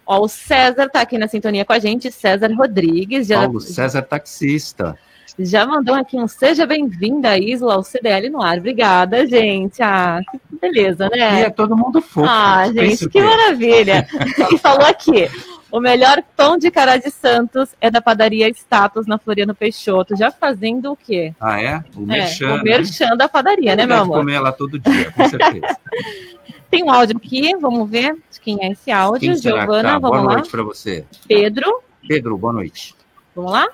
Ó, 0.07 0.21
o 0.21 0.29
César 0.29 0.87
está 0.87 1.01
aqui 1.01 1.19
na 1.19 1.27
sintonia 1.27 1.65
com 1.65 1.73
a 1.73 1.79
gente, 1.79 2.11
César 2.13 2.53
Rodrigues. 2.55 3.27
Já... 3.27 3.43
Paulo 3.43 3.61
César 3.61 4.03
taxista. 4.03 4.97
Já 5.39 5.67
mandou 5.67 5.95
aqui 5.95 6.17
um 6.17 6.27
seja 6.27 6.65
bem-vinda, 6.65 7.37
Isla, 7.37 7.75
ao 7.75 7.83
CDL 7.83 8.31
no 8.31 8.41
ar. 8.41 8.57
Obrigada, 8.57 9.27
gente. 9.27 9.83
Ah, 9.83 10.21
que 10.31 10.57
beleza, 10.59 11.11
né? 11.11 11.41
E 11.41 11.45
é 11.45 11.51
todo 11.51 11.77
mundo 11.77 12.01
fofo. 12.01 12.27
Ah, 12.27 12.73
gente, 12.73 13.09
que 13.09 13.21
maravilha. 13.21 14.07
e 14.51 14.57
falou 14.57 14.87
aqui. 14.87 15.29
O 15.71 15.81
melhor 15.81 16.23
pão 16.37 16.57
de 16.57 16.71
cará 16.71 16.97
de 16.97 17.11
Santos 17.11 17.71
é 17.81 17.91
da 17.91 18.01
padaria 18.01 18.49
Status 18.49 19.07
na 19.07 19.19
Floriano 19.19 19.55
Peixoto. 19.55 20.17
Já 20.17 20.31
fazendo 20.31 20.93
o 20.93 20.97
quê? 20.97 21.35
Ah, 21.41 21.61
é? 21.61 21.85
O 21.95 22.01
merchan. 22.01 22.49
É, 22.49 22.61
o 22.61 22.63
merchan 22.63 23.17
da 23.17 23.29
padaria, 23.29 23.75
né, 23.75 23.85
meu 23.85 23.97
amor? 23.97 24.19
comer 24.19 24.39
lá 24.39 24.53
todo 24.53 24.79
dia, 24.79 25.11
com 25.11 25.29
certeza. 25.29 25.77
Tem 26.71 26.83
um 26.83 26.91
áudio 26.91 27.17
aqui, 27.17 27.57
vamos 27.57 27.89
ver 27.89 28.15
de 28.31 28.41
quem 28.41 28.59
é 28.63 28.73
esse 28.73 28.91
áudio. 28.91 29.33
Quem 29.33 29.43
Giovana, 29.43 29.83
tá? 29.83 29.99
vamos 29.99 30.19
Boa 30.19 30.23
lá. 30.23 30.33
noite 30.35 30.51
para 30.51 30.63
você. 30.63 31.05
Pedro, 31.27 31.83
Pedro, 32.07 32.37
boa 32.37 32.53
noite. 32.53 32.95
vamos 33.35 33.53
lá? 33.53 33.67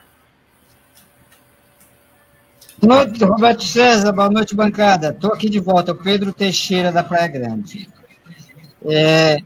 Boa 2.81 3.05
noite, 3.05 3.25
Roberto 3.25 3.63
César. 3.65 4.13
Boa 4.13 4.31
noite, 4.31 4.55
bancada. 4.55 5.11
Estou 5.11 5.33
aqui 5.33 5.49
de 5.49 5.61
volta, 5.61 5.93
o 5.93 5.95
Pedro 5.95 6.33
Teixeira, 6.33 6.91
da 6.91 7.05
Praia 7.05 7.29
Grande. 7.29 7.89
É... 8.85 9.39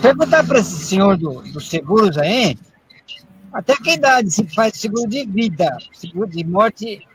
Perguntar 0.00 0.46
para 0.46 0.58
esse 0.58 0.84
senhor 0.86 1.16
do- 1.16 1.42
dos 1.52 1.68
seguros 1.68 2.16
aí, 2.18 2.56
até 3.52 3.76
que 3.76 3.92
idade 3.92 4.30
se 4.30 4.44
faz 4.46 4.76
seguro 4.76 5.08
de 5.08 5.24
vida, 5.26 5.76
seguro 5.92 6.28
de 6.28 6.44
morte 6.44 7.06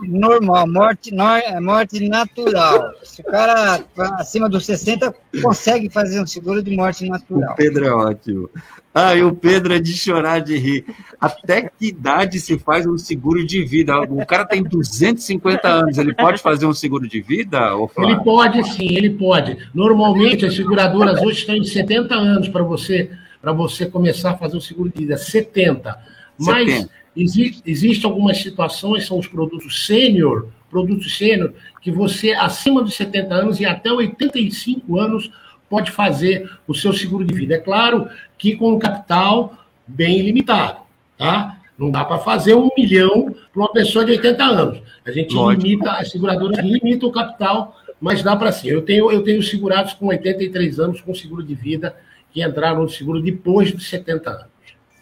normal, 0.00 0.66
morte, 0.66 1.12
nor- 1.14 1.60
morte 1.60 2.08
natural. 2.08 2.92
Se 3.02 3.20
o 3.20 3.24
cara 3.24 3.78
tá 3.78 4.16
acima 4.18 4.48
dos 4.48 4.64
60 4.66 5.14
consegue 5.42 5.88
fazer 5.90 6.20
um 6.20 6.26
seguro 6.26 6.62
de 6.62 6.74
morte 6.76 7.08
natural. 7.08 7.52
O 7.52 7.56
Pedro 7.56 7.86
é 7.86 7.90
ótimo. 7.92 8.50
Ah, 8.94 9.14
e 9.14 9.22
o 9.22 9.34
Pedro 9.34 9.74
é 9.74 9.78
de 9.78 9.92
chorar 9.92 10.40
de 10.40 10.56
rir. 10.56 10.86
Até 11.20 11.62
que 11.62 11.88
idade 11.88 12.40
se 12.40 12.58
faz 12.58 12.86
um 12.86 12.96
seguro 12.96 13.46
de 13.46 13.62
vida? 13.62 14.00
O 14.00 14.24
cara 14.24 14.46
tem 14.46 14.62
250 14.62 15.68
anos, 15.68 15.98
ele 15.98 16.14
pode 16.14 16.40
fazer 16.40 16.64
um 16.64 16.72
seguro 16.72 17.06
de 17.06 17.20
vida, 17.20 17.58
Flávio? 17.94 18.14
Ele 18.16 18.24
pode 18.24 18.64
sim, 18.72 18.96
ele 18.96 19.10
pode. 19.10 19.58
Normalmente 19.74 20.46
as 20.46 20.56
seguradoras 20.56 21.20
hoje 21.20 21.40
estão 21.40 21.54
em 21.54 21.64
70 21.64 22.14
anos 22.14 22.48
para 22.48 22.62
você 22.62 23.10
para 23.40 23.52
você 23.52 23.86
começar 23.86 24.30
a 24.32 24.36
fazer 24.36 24.56
o 24.56 24.60
seguro 24.60 24.90
de 24.90 25.02
vida, 25.02 25.16
70. 25.16 25.96
Mas 26.38 26.88
70. 27.16 27.20
exi 27.20 27.62
existem 27.64 28.10
algumas 28.10 28.38
situações, 28.38 29.06
são 29.06 29.18
os 29.18 29.26
produtos 29.26 29.86
sênior, 29.86 30.48
produtos 30.70 31.16
sênior, 31.16 31.52
que 31.80 31.90
você 31.90 32.32
acima 32.32 32.82
dos 32.82 32.94
70 32.94 33.34
anos 33.34 33.60
e 33.60 33.64
até 33.64 33.90
85 33.90 34.98
anos 34.98 35.30
pode 35.68 35.90
fazer 35.90 36.50
o 36.66 36.74
seu 36.74 36.92
seguro 36.92 37.24
de 37.24 37.34
vida. 37.34 37.54
É 37.54 37.58
claro 37.58 38.08
que 38.38 38.56
com 38.56 38.72
um 38.72 38.78
capital 38.78 39.56
bem 39.86 40.20
limitado, 40.22 40.80
tá? 41.18 41.58
Não 41.78 41.90
dá 41.90 42.04
para 42.04 42.18
fazer 42.18 42.54
um 42.54 42.70
milhão 42.76 43.34
para 43.52 43.62
uma 43.62 43.72
pessoa 43.72 44.04
de 44.04 44.12
80 44.12 44.44
anos. 44.44 44.82
A 45.04 45.10
gente 45.10 45.34
Lógico. 45.34 45.62
limita, 45.62 45.92
as 45.92 46.10
seguradoras 46.10 46.58
limitam 46.64 47.08
o 47.08 47.12
capital, 47.12 47.76
mas 48.00 48.22
dá 48.22 48.34
para 48.34 48.50
sim. 48.50 48.68
Eu 48.68 48.82
tenho, 48.82 49.10
eu 49.10 49.22
tenho 49.22 49.42
segurados 49.42 49.92
com 49.92 50.06
83 50.06 50.80
anos 50.80 51.00
com 51.00 51.14
seguro 51.14 51.42
de 51.42 51.54
vida 51.54 51.94
que 52.32 52.42
entraram 52.42 52.82
no 52.82 52.88
seguro 52.88 53.20
depois 53.20 53.72
dos 53.72 53.88
70 53.88 54.30
anos. 54.30 54.55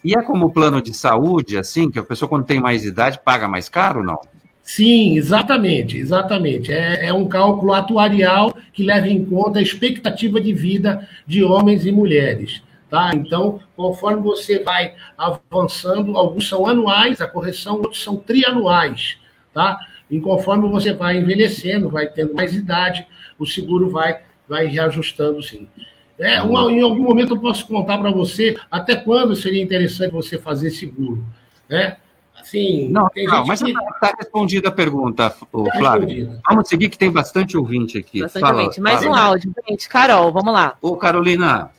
E 0.05 0.15
é 0.15 0.21
como 0.21 0.53
plano 0.53 0.79
de 0.83 0.93
saúde, 0.93 1.57
assim, 1.57 1.89
que 1.89 1.97
a 1.97 2.03
pessoa 2.03 2.29
quando 2.29 2.45
tem 2.45 2.59
mais 2.59 2.85
idade 2.85 3.19
paga 3.25 3.47
mais 3.47 3.67
caro, 3.67 4.03
não? 4.03 4.21
Sim, 4.61 5.17
exatamente, 5.17 5.97
exatamente. 5.97 6.71
É, 6.71 7.07
é 7.07 7.13
um 7.13 7.27
cálculo 7.27 7.73
atuarial 7.73 8.55
que 8.71 8.83
leva 8.83 9.07
em 9.07 9.25
conta 9.25 9.57
a 9.57 9.63
expectativa 9.63 10.39
de 10.39 10.53
vida 10.53 11.09
de 11.25 11.43
homens 11.43 11.87
e 11.87 11.91
mulheres. 11.91 12.61
Tá? 12.87 13.09
Então, 13.15 13.59
conforme 13.75 14.21
você 14.21 14.59
vai 14.59 14.93
avançando, 15.17 16.15
alguns 16.15 16.47
são 16.47 16.67
anuais, 16.67 17.19
a 17.19 17.27
correção, 17.27 17.77
outros 17.77 18.03
são 18.03 18.15
trianuais. 18.15 19.17
Tá? 19.51 19.79
E 20.07 20.19
conforme 20.19 20.69
você 20.69 20.93
vai 20.93 21.17
envelhecendo, 21.17 21.89
vai 21.89 22.07
tendo 22.07 22.35
mais 22.35 22.53
idade, 22.53 23.07
o 23.39 23.45
seguro 23.47 23.89
vai, 23.89 24.19
vai 24.47 24.67
reajustando, 24.67 25.41
sim. 25.41 25.67
É, 26.17 26.41
uma- 26.41 26.71
em 26.71 26.81
algum 26.81 27.03
momento 27.03 27.33
eu 27.35 27.39
posso 27.39 27.67
contar 27.67 27.97
para 27.97 28.09
você 28.11 28.55
até 28.71 28.95
quando 28.95 29.35
seria 29.35 29.61
interessante 29.61 30.11
você 30.11 30.37
fazer 30.37 30.71
seguro. 30.71 31.23
Né? 31.69 31.97
Assim, 32.39 32.89
Não, 32.89 33.09
tem 33.09 33.25
não 33.25 33.45
mas 33.45 33.61
que- 33.61 33.71
está 33.71 34.13
respondida 34.17 34.69
a 34.69 34.71
pergunta, 34.71 35.29
Tá 35.29 35.35
Flávio. 35.77 36.07
respondida. 36.07 36.39
Vamos 36.47 36.67
seguir 36.69 36.89
que 36.89 36.97
tem 36.97 37.11
bastante 37.11 37.57
ouvinte 37.57 37.97
aqui. 37.97 38.21
Bastante 38.21 38.41
Fala, 38.41 38.61
ouvinte. 38.61 38.79
Mais 38.81 39.03
fala. 39.03 39.11
um 39.11 39.15
áudio, 39.15 39.53
gente. 39.67 39.89
Carol, 39.89 40.31
vamos 40.31 40.53
lá. 40.53 40.75
Ô, 40.81 40.95
Carolina, 40.95 41.69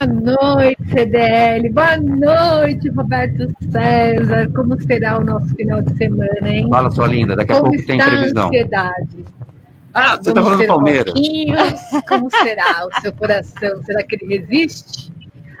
Boa 0.00 0.12
noite, 0.54 0.78
CDL. 0.92 1.68
Boa 1.70 1.96
noite, 1.96 2.88
Roberto 2.90 3.52
César. 3.72 4.48
Como 4.54 4.80
será 4.80 5.18
o 5.18 5.24
nosso 5.24 5.48
final 5.56 5.82
de 5.82 5.92
semana, 5.96 6.48
hein? 6.48 6.68
fala 6.70 6.88
sua 6.92 7.08
linda, 7.08 7.34
daqui 7.34 7.50
a 7.52 7.56
Como 7.56 7.72
pouco 7.72 7.84
tem 7.84 7.98
está 7.98 8.08
previsão. 8.10 8.44
a 8.44 8.46
ansiedade? 8.46 9.24
Ah, 9.94 10.16
você 10.16 10.32
tá 10.32 10.40
Vamos 10.40 10.44
falando 10.44 10.60
do 10.60 10.66
Palmeiras. 10.66 11.14
Como 12.08 12.30
será 12.30 12.86
o 12.86 13.00
seu 13.00 13.12
coração? 13.12 13.82
Será 13.84 14.02
que 14.02 14.16
ele 14.16 14.38
resiste 14.38 15.12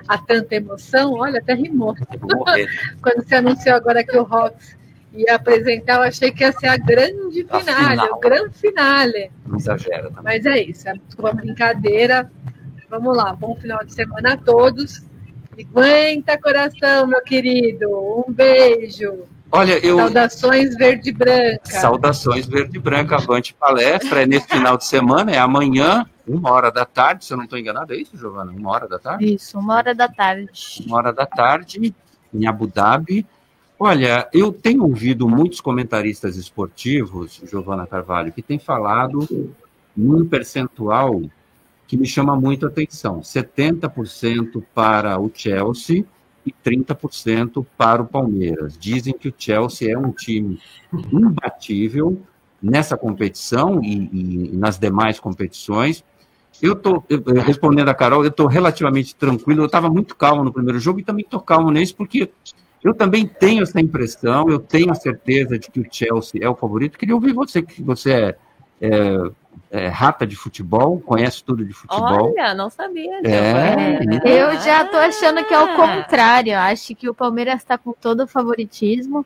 a 0.06 0.18
tanta 0.18 0.54
emoção? 0.54 1.14
Olha, 1.14 1.38
até 1.38 1.54
rimou. 1.54 1.94
Quando 3.02 3.24
você 3.24 3.34
anunciou 3.36 3.76
agora 3.76 4.04
que 4.04 4.16
o 4.16 4.22
Rox 4.22 4.76
ia 5.14 5.34
apresentar, 5.34 5.96
eu 5.96 6.02
achei 6.02 6.30
que 6.30 6.44
ia 6.44 6.52
ser 6.52 6.68
a 6.68 6.76
grande 6.76 7.46
A 7.48 7.60
finale, 7.60 8.00
final. 8.02 8.16
o 8.16 8.20
grande 8.20 8.58
finale. 8.58 9.30
Não 9.46 9.56
exagera 9.56 10.08
também. 10.10 10.22
Mas 10.22 10.46
é 10.46 10.62
isso, 10.62 10.88
é 10.88 10.92
uma 11.18 11.32
brincadeira. 11.32 12.30
Vamos 12.90 13.16
lá, 13.16 13.34
bom 13.34 13.54
final 13.56 13.84
de 13.84 13.92
semana 13.94 14.34
a 14.34 14.36
todos. 14.36 15.02
E 15.56 15.62
aguenta 15.62 16.38
coração, 16.40 17.06
meu 17.06 17.22
querido. 17.22 17.88
Um 18.26 18.32
beijo. 18.32 19.24
Olha, 19.50 19.78
eu. 19.84 19.96
Saudações 19.96 20.76
verde 20.76 21.10
e 21.10 21.12
branca. 21.12 21.60
Saudações 21.64 22.46
Verde 22.46 22.76
e 22.76 22.80
Branca, 22.80 23.16
Avante 23.16 23.54
Palestra, 23.54 24.22
é 24.22 24.26
nesse 24.26 24.46
final 24.46 24.76
de 24.76 24.84
semana, 24.84 25.32
é 25.32 25.38
amanhã, 25.38 26.04
uma 26.26 26.50
hora 26.52 26.70
da 26.70 26.84
tarde, 26.84 27.24
se 27.24 27.32
eu 27.32 27.36
não 27.36 27.44
estou 27.44 27.58
enganado, 27.58 27.94
é 27.94 27.96
isso, 27.96 28.16
Giovana? 28.16 28.52
Uma 28.52 28.70
hora 28.70 28.86
da 28.86 28.98
tarde? 28.98 29.34
Isso, 29.34 29.58
uma 29.58 29.74
hora 29.74 29.94
da 29.94 30.08
tarde. 30.08 30.84
Uma 30.86 30.96
hora 30.98 31.12
da 31.12 31.24
tarde, 31.24 31.94
em 32.34 32.46
Abu 32.46 32.66
Dhabi. 32.66 33.26
Olha, 33.78 34.28
eu 34.32 34.52
tenho 34.52 34.82
ouvido 34.82 35.26
muitos 35.28 35.60
comentaristas 35.60 36.36
esportivos, 36.36 37.40
Giovana 37.48 37.86
Carvalho, 37.86 38.32
que 38.32 38.42
têm 38.42 38.58
falado 38.58 39.26
num 39.96 40.26
percentual 40.26 41.22
que 41.86 41.96
me 41.96 42.06
chama 42.06 42.36
muito 42.36 42.66
a 42.66 42.68
atenção: 42.68 43.20
70% 43.20 44.62
para 44.74 45.18
o 45.18 45.30
Chelsea 45.32 46.04
e 46.48 46.70
30% 46.70 47.64
para 47.76 48.02
o 48.02 48.06
Palmeiras. 48.06 48.76
Dizem 48.78 49.12
que 49.12 49.28
o 49.28 49.34
Chelsea 49.36 49.92
é 49.92 49.98
um 49.98 50.10
time 50.10 50.58
imbatível 51.12 52.20
nessa 52.62 52.96
competição 52.96 53.82
e, 53.82 54.50
e 54.52 54.56
nas 54.56 54.78
demais 54.78 55.20
competições. 55.20 56.04
Eu 56.60 56.72
estou 56.72 57.04
respondendo 57.44 57.88
a 57.88 57.94
Carol, 57.94 58.24
eu 58.24 58.30
estou 58.30 58.46
relativamente 58.46 59.14
tranquilo. 59.14 59.62
Eu 59.62 59.66
estava 59.66 59.88
muito 59.88 60.16
calmo 60.16 60.42
no 60.42 60.52
primeiro 60.52 60.78
jogo 60.80 60.98
e 60.98 61.04
também 61.04 61.24
estou 61.24 61.40
calmo 61.40 61.70
nesse, 61.70 61.94
porque 61.94 62.30
eu 62.82 62.94
também 62.94 63.26
tenho 63.26 63.62
essa 63.62 63.80
impressão, 63.80 64.48
eu 64.48 64.58
tenho 64.58 64.90
a 64.90 64.94
certeza 64.94 65.58
de 65.58 65.70
que 65.70 65.80
o 65.80 65.86
Chelsea 65.90 66.40
é 66.42 66.48
o 66.48 66.56
favorito. 66.56 66.98
Queria 66.98 67.14
ouvir 67.14 67.32
você, 67.32 67.62
que 67.62 67.82
você 67.82 68.12
é, 68.12 68.36
é- 68.80 69.30
é 69.70 69.88
rata 69.88 70.26
de 70.26 70.36
futebol, 70.36 71.00
conhece 71.00 71.42
tudo 71.42 71.64
de 71.64 71.72
futebol. 71.72 72.32
Olha, 72.32 72.54
não 72.54 72.70
sabia. 72.70 73.20
É. 73.24 73.98
Eu 74.24 74.60
já 74.60 74.84
tô 74.84 74.96
achando 74.96 75.44
que 75.44 75.52
é 75.54 75.58
o 75.58 75.70
Ah. 75.70 75.74
contrário. 75.76 76.56
Acho 76.58 76.94
que 76.94 77.08
o 77.08 77.14
Palmeiras 77.14 77.56
está 77.56 77.76
com 77.78 77.92
todo 77.92 78.24
o 78.24 78.26
favoritismo, 78.26 79.24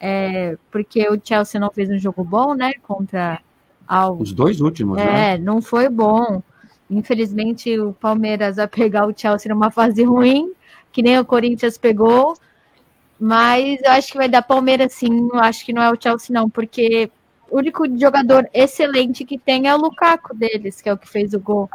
é, 0.00 0.56
porque 0.70 1.08
o 1.08 1.20
Chelsea 1.22 1.60
não 1.60 1.70
fez 1.70 1.90
um 1.90 1.98
jogo 1.98 2.22
bom, 2.24 2.54
né? 2.54 2.72
Contra 2.82 3.40
a 3.86 4.10
Os 4.10 4.32
dois 4.32 4.60
últimos, 4.60 4.96
né? 4.96 5.34
É, 5.34 5.38
não 5.38 5.62
foi 5.62 5.88
bom. 5.88 6.42
Infelizmente, 6.90 7.78
o 7.78 7.92
Palmeiras 7.92 8.56
vai 8.56 8.68
pegar 8.68 9.06
o 9.06 9.14
Chelsea 9.16 9.52
numa 9.52 9.70
fase 9.70 10.04
ruim, 10.04 10.52
que 10.92 11.02
nem 11.02 11.18
o 11.18 11.24
Corinthians 11.24 11.76
pegou. 11.78 12.36
Mas 13.18 13.80
eu 13.82 13.92
acho 13.92 14.12
que 14.12 14.18
vai 14.18 14.28
dar 14.28 14.42
Palmeiras 14.42 14.92
sim. 14.92 15.28
Eu 15.32 15.40
acho 15.40 15.64
que 15.64 15.72
não 15.72 15.82
é 15.82 15.90
o 15.90 15.96
Chelsea, 16.00 16.34
não, 16.34 16.50
porque 16.50 17.10
único 17.50 17.84
jogador 17.98 18.48
excelente 18.52 19.24
que 19.24 19.38
tem 19.38 19.68
é 19.68 19.74
o 19.74 19.78
Lukaku 19.78 20.34
deles, 20.34 20.80
que 20.80 20.88
é 20.88 20.92
o 20.92 20.98
que 20.98 21.08
fez 21.08 21.32
o 21.34 21.40
gol. 21.40 21.68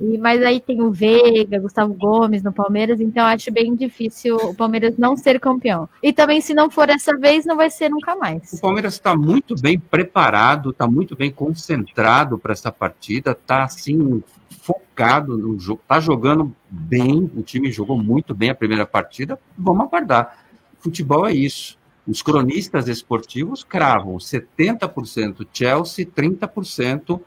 E, 0.00 0.18
mas 0.18 0.42
aí 0.42 0.60
tem 0.60 0.82
o 0.82 0.90
Veiga, 0.90 1.58
Gustavo 1.58 1.94
Gomes 1.94 2.42
no 2.42 2.52
Palmeiras, 2.52 3.00
então 3.00 3.24
acho 3.24 3.50
bem 3.50 3.74
difícil 3.74 4.36
o 4.36 4.54
Palmeiras 4.54 4.96
não 4.98 5.16
ser 5.16 5.40
campeão. 5.40 5.88
E 6.02 6.12
também, 6.12 6.40
se 6.40 6.52
não 6.52 6.70
for 6.70 6.88
essa 6.90 7.16
vez, 7.16 7.46
não 7.46 7.56
vai 7.56 7.70
ser 7.70 7.88
nunca 7.88 8.14
mais. 8.14 8.52
O 8.52 8.60
Palmeiras 8.60 8.94
está 8.94 9.16
muito 9.16 9.54
bem 9.58 9.78
preparado, 9.78 10.70
está 10.70 10.86
muito 10.86 11.16
bem 11.16 11.30
concentrado 11.30 12.38
para 12.38 12.52
essa 12.52 12.70
partida, 12.70 13.30
está 13.30 13.64
assim 13.64 14.22
focado 14.60 15.38
no 15.38 15.58
jogo, 15.58 15.80
está 15.80 15.98
jogando 15.98 16.54
bem. 16.68 17.30
O 17.34 17.42
time 17.42 17.70
jogou 17.70 17.96
muito 17.96 18.34
bem 18.34 18.50
a 18.50 18.54
primeira 18.54 18.84
partida. 18.84 19.38
Vamos 19.56 19.86
aguardar. 19.86 20.38
Futebol 20.78 21.26
é 21.26 21.32
isso. 21.32 21.78
Os 22.06 22.22
cronistas 22.22 22.88
esportivos 22.88 23.64
cravam 23.64 24.16
70% 24.16 25.46
Chelsea, 25.52 26.06
30% 26.06 27.20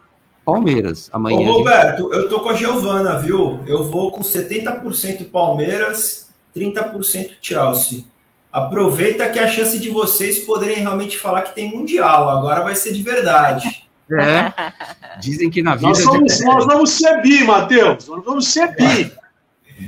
Palmeiras. 0.46 1.10
Amanhã. 1.12 1.38
Ô, 1.38 1.42
a 1.42 1.44
gente- 1.46 1.58
Roberto, 1.58 2.14
eu 2.14 2.30
tô 2.30 2.40
com 2.40 2.50
a 2.50 2.54
Giovana, 2.54 3.20
viu? 3.20 3.60
Eu 3.68 3.84
vou 3.84 4.12
com 4.12 4.22
70% 4.24 5.26
Palmeiras 5.26 6.30
30% 6.56 7.32
Chelsea. 7.42 8.04
Aproveita 8.52 9.30
que 9.30 9.38
é 9.38 9.44
a 9.44 9.48
chance 9.48 9.78
de 9.78 9.90
vocês 9.90 10.40
poderem 10.40 10.78
realmente 10.78 11.20
falar 11.20 11.44
que 11.44 11.54
tem 11.54 11.70
Mundial. 11.70 12.30
Agora 12.30 12.64
vai 12.64 12.74
ser 12.76 12.94
de 12.94 13.04
verdade. 13.04 13.88
É. 14.12 14.52
Dizem 15.22 15.50
que 15.52 15.62
na 15.62 15.76
vida. 15.76 15.90
Nós 15.90 16.04
vamos, 16.04 16.42
nós 16.42 16.66
vamos 16.66 16.90
ser 16.92 17.22
bi, 17.22 17.44
Matheus. 17.44 18.08
Nós 18.08 18.26
vamos 18.26 18.48
ser 18.48 18.76
bi. 18.76 19.12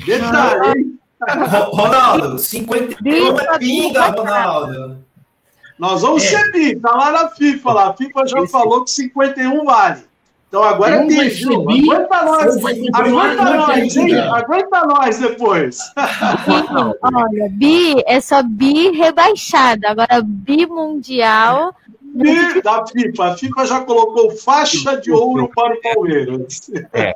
Detalhe? 0.06 1.00
Ronaldo, 1.72 2.38
50 2.40 2.96
é 3.06 3.58
pinga, 3.60 4.08
Ronaldo. 4.08 4.98
Nós 5.78 6.02
vamos 6.02 6.24
É. 6.24 6.28
ser 6.28 6.52
bi. 6.52 6.76
Tá 6.80 6.92
lá 6.92 7.12
na 7.12 7.30
FIFA. 7.30 7.74
Lá. 7.74 7.88
A 7.90 7.94
FIFA 7.94 8.28
já 8.28 8.48
falou 8.48 8.84
que 8.84 8.92
51 8.92 9.66
vale. 9.66 10.04
Então 10.48 10.64
agora 10.64 10.96
é 10.98 11.06
bi, 11.06 11.18
Aguenta 11.18 12.26
nós. 12.26 12.58
Aguenta 12.94 13.56
nós, 13.56 13.96
hein? 13.96 14.20
Aguenta 14.20 14.86
nós 14.86 15.18
depois. 15.20 15.80
Olha, 17.02 17.50
bi 17.50 17.96
é 18.06 18.20
só 18.20 18.44
bi 18.44 18.90
rebaixado. 18.92 19.88
Agora, 19.88 20.22
bi 20.24 20.66
mundial. 20.66 21.74
Bi 22.14 22.62
da 22.62 22.86
FIFA. 22.86 23.26
A 23.26 23.38
FIFA 23.38 23.66
já 23.66 23.82
colocou 23.82 24.32
faixa 24.32 25.00
de 25.00 25.12
ouro 25.12 25.50
para 25.50 25.74
o 25.74 25.82
Palmeiras. 25.82 26.70
É, 26.94 27.14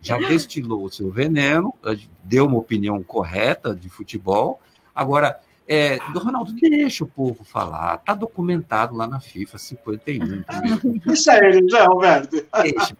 já 0.00 0.18
destilou 0.18 0.84
o 0.84 0.90
seu 0.90 1.10
veneno, 1.10 1.74
deu 2.22 2.46
uma 2.46 2.58
opinião 2.58 3.02
correta 3.02 3.74
de 3.74 3.88
futebol. 3.88 4.60
Agora, 4.94 5.40
é, 5.66 5.98
Ronaldo, 6.14 6.52
deixa 6.52 7.04
o 7.04 7.06
povo 7.06 7.42
falar. 7.42 7.96
Está 7.96 8.14
documentado 8.14 8.94
lá 8.94 9.06
na 9.06 9.18
FIFA 9.18 9.58
51. 9.58 10.42
também. 10.42 11.02
Isso 11.10 11.30
é 11.30 11.48
ele, 11.48 11.70
Zé 11.70 11.84
Roberto. 11.84 12.44
Deixa. 12.62 12.96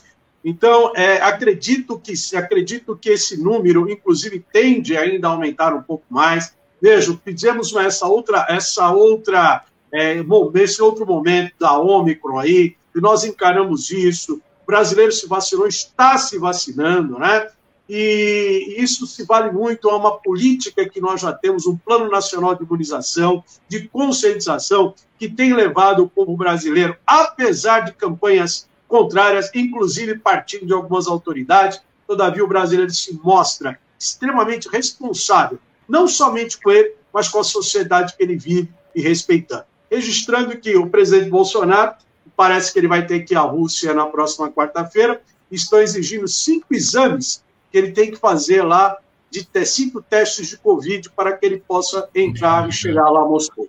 Então, 0.43 0.91
é, 0.95 1.21
acredito, 1.21 1.99
que, 1.99 2.13
acredito 2.35 2.95
que 2.95 3.09
esse 3.09 3.37
número, 3.37 3.89
inclusive, 3.89 4.43
tende 4.51 4.97
ainda 4.97 5.27
a 5.27 5.31
aumentar 5.31 5.73
um 5.73 5.81
pouco 5.81 6.05
mais. 6.09 6.53
Veja, 6.81 7.19
fizemos 7.23 7.75
essa 7.75 8.07
outra, 8.07 8.45
essa 8.49 8.89
outra 8.91 9.63
é, 9.93 10.23
esse 10.55 10.81
outro 10.81 11.05
momento 11.05 11.53
da 11.59 11.77
Ômicron 11.77 12.39
aí, 12.39 12.75
e 12.95 13.01
nós 13.01 13.23
encaramos 13.23 13.91
isso. 13.91 14.41
O 14.63 14.65
brasileiro 14.65 15.11
se 15.11 15.27
vacinou, 15.27 15.67
está 15.67 16.17
se 16.17 16.37
vacinando, 16.37 17.17
né? 17.19 17.49
E 17.89 18.75
isso 18.77 19.07
se 19.07 19.23
vale 19.23 19.51
muito 19.51 19.89
a 19.89 19.95
uma 19.95 20.17
política 20.17 20.88
que 20.88 20.99
nós 20.99 21.21
já 21.21 21.31
temos, 21.31 21.65
um 21.65 21.77
Plano 21.77 22.09
Nacional 22.09 22.53
de 22.55 22.63
Imunização, 22.63 23.43
de 23.67 23.88
conscientização, 23.88 24.93
que 25.17 25.29
tem 25.29 25.53
levado 25.53 26.03
o 26.03 26.09
povo 26.09 26.35
brasileiro, 26.35 26.97
apesar 27.05 27.81
de 27.81 27.93
campanhas 27.93 28.67
contrárias, 28.88 29.49
inclusive 29.53 30.19
partindo 30.19 30.65
de 30.65 30.73
algumas 30.73 31.07
autoridades, 31.07 31.81
todavia 32.05 32.43
o 32.43 32.47
brasileiro 32.47 32.91
se 32.93 33.19
mostra 33.23 33.79
extremamente 33.99 34.69
responsável, 34.69 35.59
não 35.88 36.07
somente 36.07 36.59
com 36.59 36.71
ele, 36.71 36.93
mas 37.13 37.27
com 37.27 37.39
a 37.39 37.43
sociedade 37.43 38.15
que 38.15 38.23
ele 38.23 38.38
vive 38.38 38.69
e 38.93 39.01
respeitando. 39.01 39.63
Registrando 39.89 40.57
que 40.57 40.75
o 40.75 40.89
presidente 40.89 41.29
Bolsonaro, 41.29 41.93
parece 42.35 42.71
que 42.71 42.79
ele 42.79 42.88
vai 42.88 43.05
ter 43.05 43.21
que 43.21 43.33
ir 43.33 43.38
à 43.38 43.41
Rússia 43.41 43.93
na 43.93 44.05
próxima 44.05 44.51
quarta-feira, 44.51 45.21
estão 45.49 45.79
exigindo 45.79 46.27
cinco 46.27 46.67
exames 46.71 47.41
que 47.72 47.78
ele 47.78 47.91
tem 47.91 48.11
que 48.11 48.18
fazer 48.18 48.61
lá, 48.61 48.97
de 49.30 49.45
ter 49.45 49.65
cinco 49.65 50.01
testes 50.01 50.47
de 50.47 50.57
Covid 50.57 51.09
para 51.11 51.36
que 51.36 51.45
ele 51.45 51.57
possa 51.59 52.07
entrar 52.15 52.68
e 52.68 52.72
chegar 52.72 53.09
lá 53.09 53.22
a 53.22 53.26
Moscou. 53.26 53.68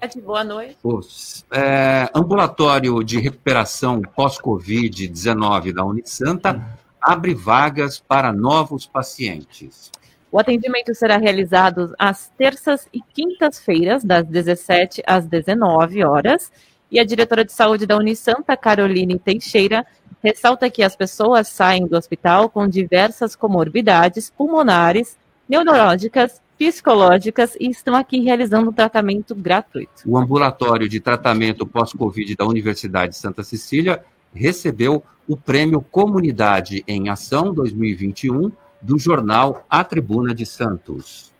Ed, 0.00 0.20
boa 0.20 0.44
noite. 0.44 0.76
É, 1.52 2.08
ambulatório 2.14 3.02
de 3.02 3.18
recuperação 3.18 4.00
pós-Covid-19 4.00 5.72
da 5.72 5.84
Unisanta 5.84 6.78
abre 7.00 7.34
vagas 7.34 7.98
para 7.98 8.32
novos 8.32 8.86
pacientes. 8.86 9.90
O 10.30 10.38
atendimento 10.38 10.94
será 10.94 11.16
realizado 11.16 11.94
às 11.98 12.28
terças 12.30 12.88
e 12.92 13.00
quintas-feiras, 13.00 14.04
das 14.04 14.24
17 14.26 15.02
às 15.06 15.26
19 15.26 16.04
horas. 16.04 16.52
E 16.90 17.00
a 17.00 17.04
diretora 17.04 17.44
de 17.44 17.52
saúde 17.52 17.86
da 17.86 17.96
Unisanta, 17.96 18.56
Caroline 18.56 19.18
Teixeira, 19.18 19.84
ressalta 20.22 20.70
que 20.70 20.82
as 20.82 20.96
pessoas 20.96 21.48
saem 21.48 21.86
do 21.86 21.96
hospital 21.96 22.48
com 22.48 22.66
diversas 22.66 23.36
comorbidades 23.36 24.30
pulmonares, 24.30 25.16
neurológicas, 25.48 26.40
psicológicas 26.58 27.54
e 27.60 27.68
estão 27.68 27.94
aqui 27.94 28.20
realizando 28.20 28.70
um 28.70 28.72
tratamento 28.72 29.34
gratuito. 29.34 30.02
O 30.06 30.16
ambulatório 30.16 30.88
de 30.88 31.00
tratamento 31.00 31.66
pós-Covid 31.66 32.34
da 32.34 32.46
Universidade 32.46 33.12
de 33.12 33.18
Santa 33.18 33.42
Cecília 33.42 34.02
recebeu 34.34 35.02
o 35.28 35.36
prêmio 35.36 35.80
Comunidade 35.82 36.84
em 36.86 37.08
Ação 37.08 37.52
2021 37.52 38.50
do 38.80 38.98
jornal 38.98 39.64
A 39.68 39.82
Tribuna 39.82 40.34
de 40.34 40.46
Santos. 40.46 41.32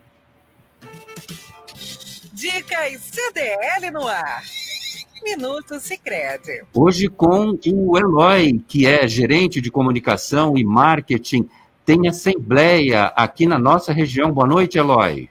Dicas 2.33 3.01
CDL 3.01 3.91
no 3.93 4.07
ar. 4.07 4.43
Minuto 5.23 5.79
Sicredi. 5.81 6.63
Hoje 6.75 7.09
com 7.09 7.59
o 7.73 7.99
Eloy, 7.99 8.59
que 8.67 8.87
é 8.87 9.07
gerente 9.09 9.61
de 9.61 9.71
comunicação 9.71 10.57
e 10.57 10.65
marketing, 10.65 11.49
tem 11.85 12.09
assembleia 12.09 13.07
aqui 13.17 13.47
na 13.47 13.59
nossa 13.59 13.93
região. 13.93 14.33
Boa 14.33 14.47
noite, 14.47 14.79
Eloy. 14.79 15.29